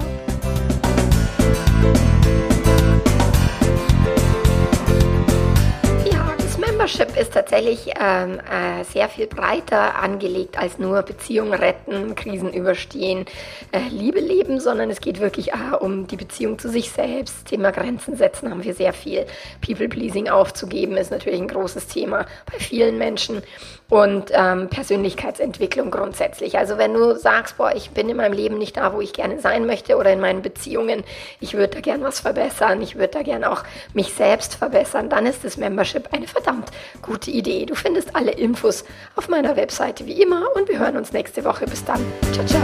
Membership 6.81 7.15
ist 7.15 7.33
tatsächlich 7.33 7.91
ähm, 7.99 8.39
äh, 8.39 8.83
sehr 8.85 9.07
viel 9.07 9.27
breiter 9.27 10.01
angelegt 10.01 10.57
als 10.57 10.79
nur 10.79 11.03
Beziehungen 11.03 11.53
retten, 11.53 12.15
Krisen 12.15 12.51
überstehen, 12.51 13.27
äh, 13.71 13.87
Liebe 13.91 14.19
leben, 14.19 14.59
sondern 14.59 14.89
es 14.89 14.99
geht 14.99 15.19
wirklich 15.19 15.53
äh, 15.53 15.75
um 15.79 16.07
die 16.07 16.15
Beziehung 16.15 16.57
zu 16.57 16.69
sich 16.69 16.89
selbst. 16.89 17.45
Thema 17.45 17.69
Grenzen 17.69 18.15
setzen 18.15 18.49
haben 18.49 18.63
wir 18.63 18.73
sehr 18.73 18.93
viel. 18.93 19.27
People-Pleasing 19.63 20.29
aufzugeben 20.29 20.97
ist 20.97 21.11
natürlich 21.11 21.39
ein 21.39 21.49
großes 21.49 21.85
Thema 21.85 22.25
bei 22.51 22.57
vielen 22.57 22.97
Menschen 22.97 23.43
und 23.91 24.31
ähm, 24.31 24.69
Persönlichkeitsentwicklung 24.69 25.91
grundsätzlich. 25.91 26.57
Also 26.57 26.79
wenn 26.79 26.93
du 26.93 27.15
sagst, 27.15 27.57
boah, 27.57 27.75
ich 27.75 27.91
bin 27.91 28.09
in 28.09 28.17
meinem 28.17 28.33
Leben 28.33 28.57
nicht 28.57 28.77
da, 28.77 28.93
wo 28.93 29.01
ich 29.01 29.13
gerne 29.13 29.39
sein 29.39 29.67
möchte 29.67 29.97
oder 29.97 30.13
in 30.13 30.21
meinen 30.21 30.41
Beziehungen, 30.41 31.03
ich 31.41 31.53
würde 31.53 31.75
da 31.75 31.81
gern 31.81 32.01
was 32.01 32.21
verbessern, 32.21 32.81
ich 32.81 32.95
würde 32.95 33.09
da 33.09 33.21
gern 33.21 33.43
auch 33.43 33.63
mich 33.93 34.13
selbst 34.13 34.55
verbessern, 34.55 35.09
dann 35.09 35.27
ist 35.27 35.43
das 35.43 35.57
Membership 35.57 36.07
eine 36.13 36.25
verdammt 36.25 36.70
gute 37.01 37.31
Idee. 37.31 37.65
Du 37.65 37.75
findest 37.75 38.15
alle 38.15 38.31
Infos 38.31 38.83
auf 39.15 39.29
meiner 39.29 39.55
Webseite 39.55 40.05
wie 40.05 40.21
immer 40.21 40.55
und 40.55 40.69
wir 40.69 40.79
hören 40.79 40.97
uns 40.97 41.13
nächste 41.13 41.43
Woche. 41.43 41.65
Bis 41.65 41.83
dann. 41.85 42.01
Ciao, 42.33 42.45
ciao. 42.45 42.61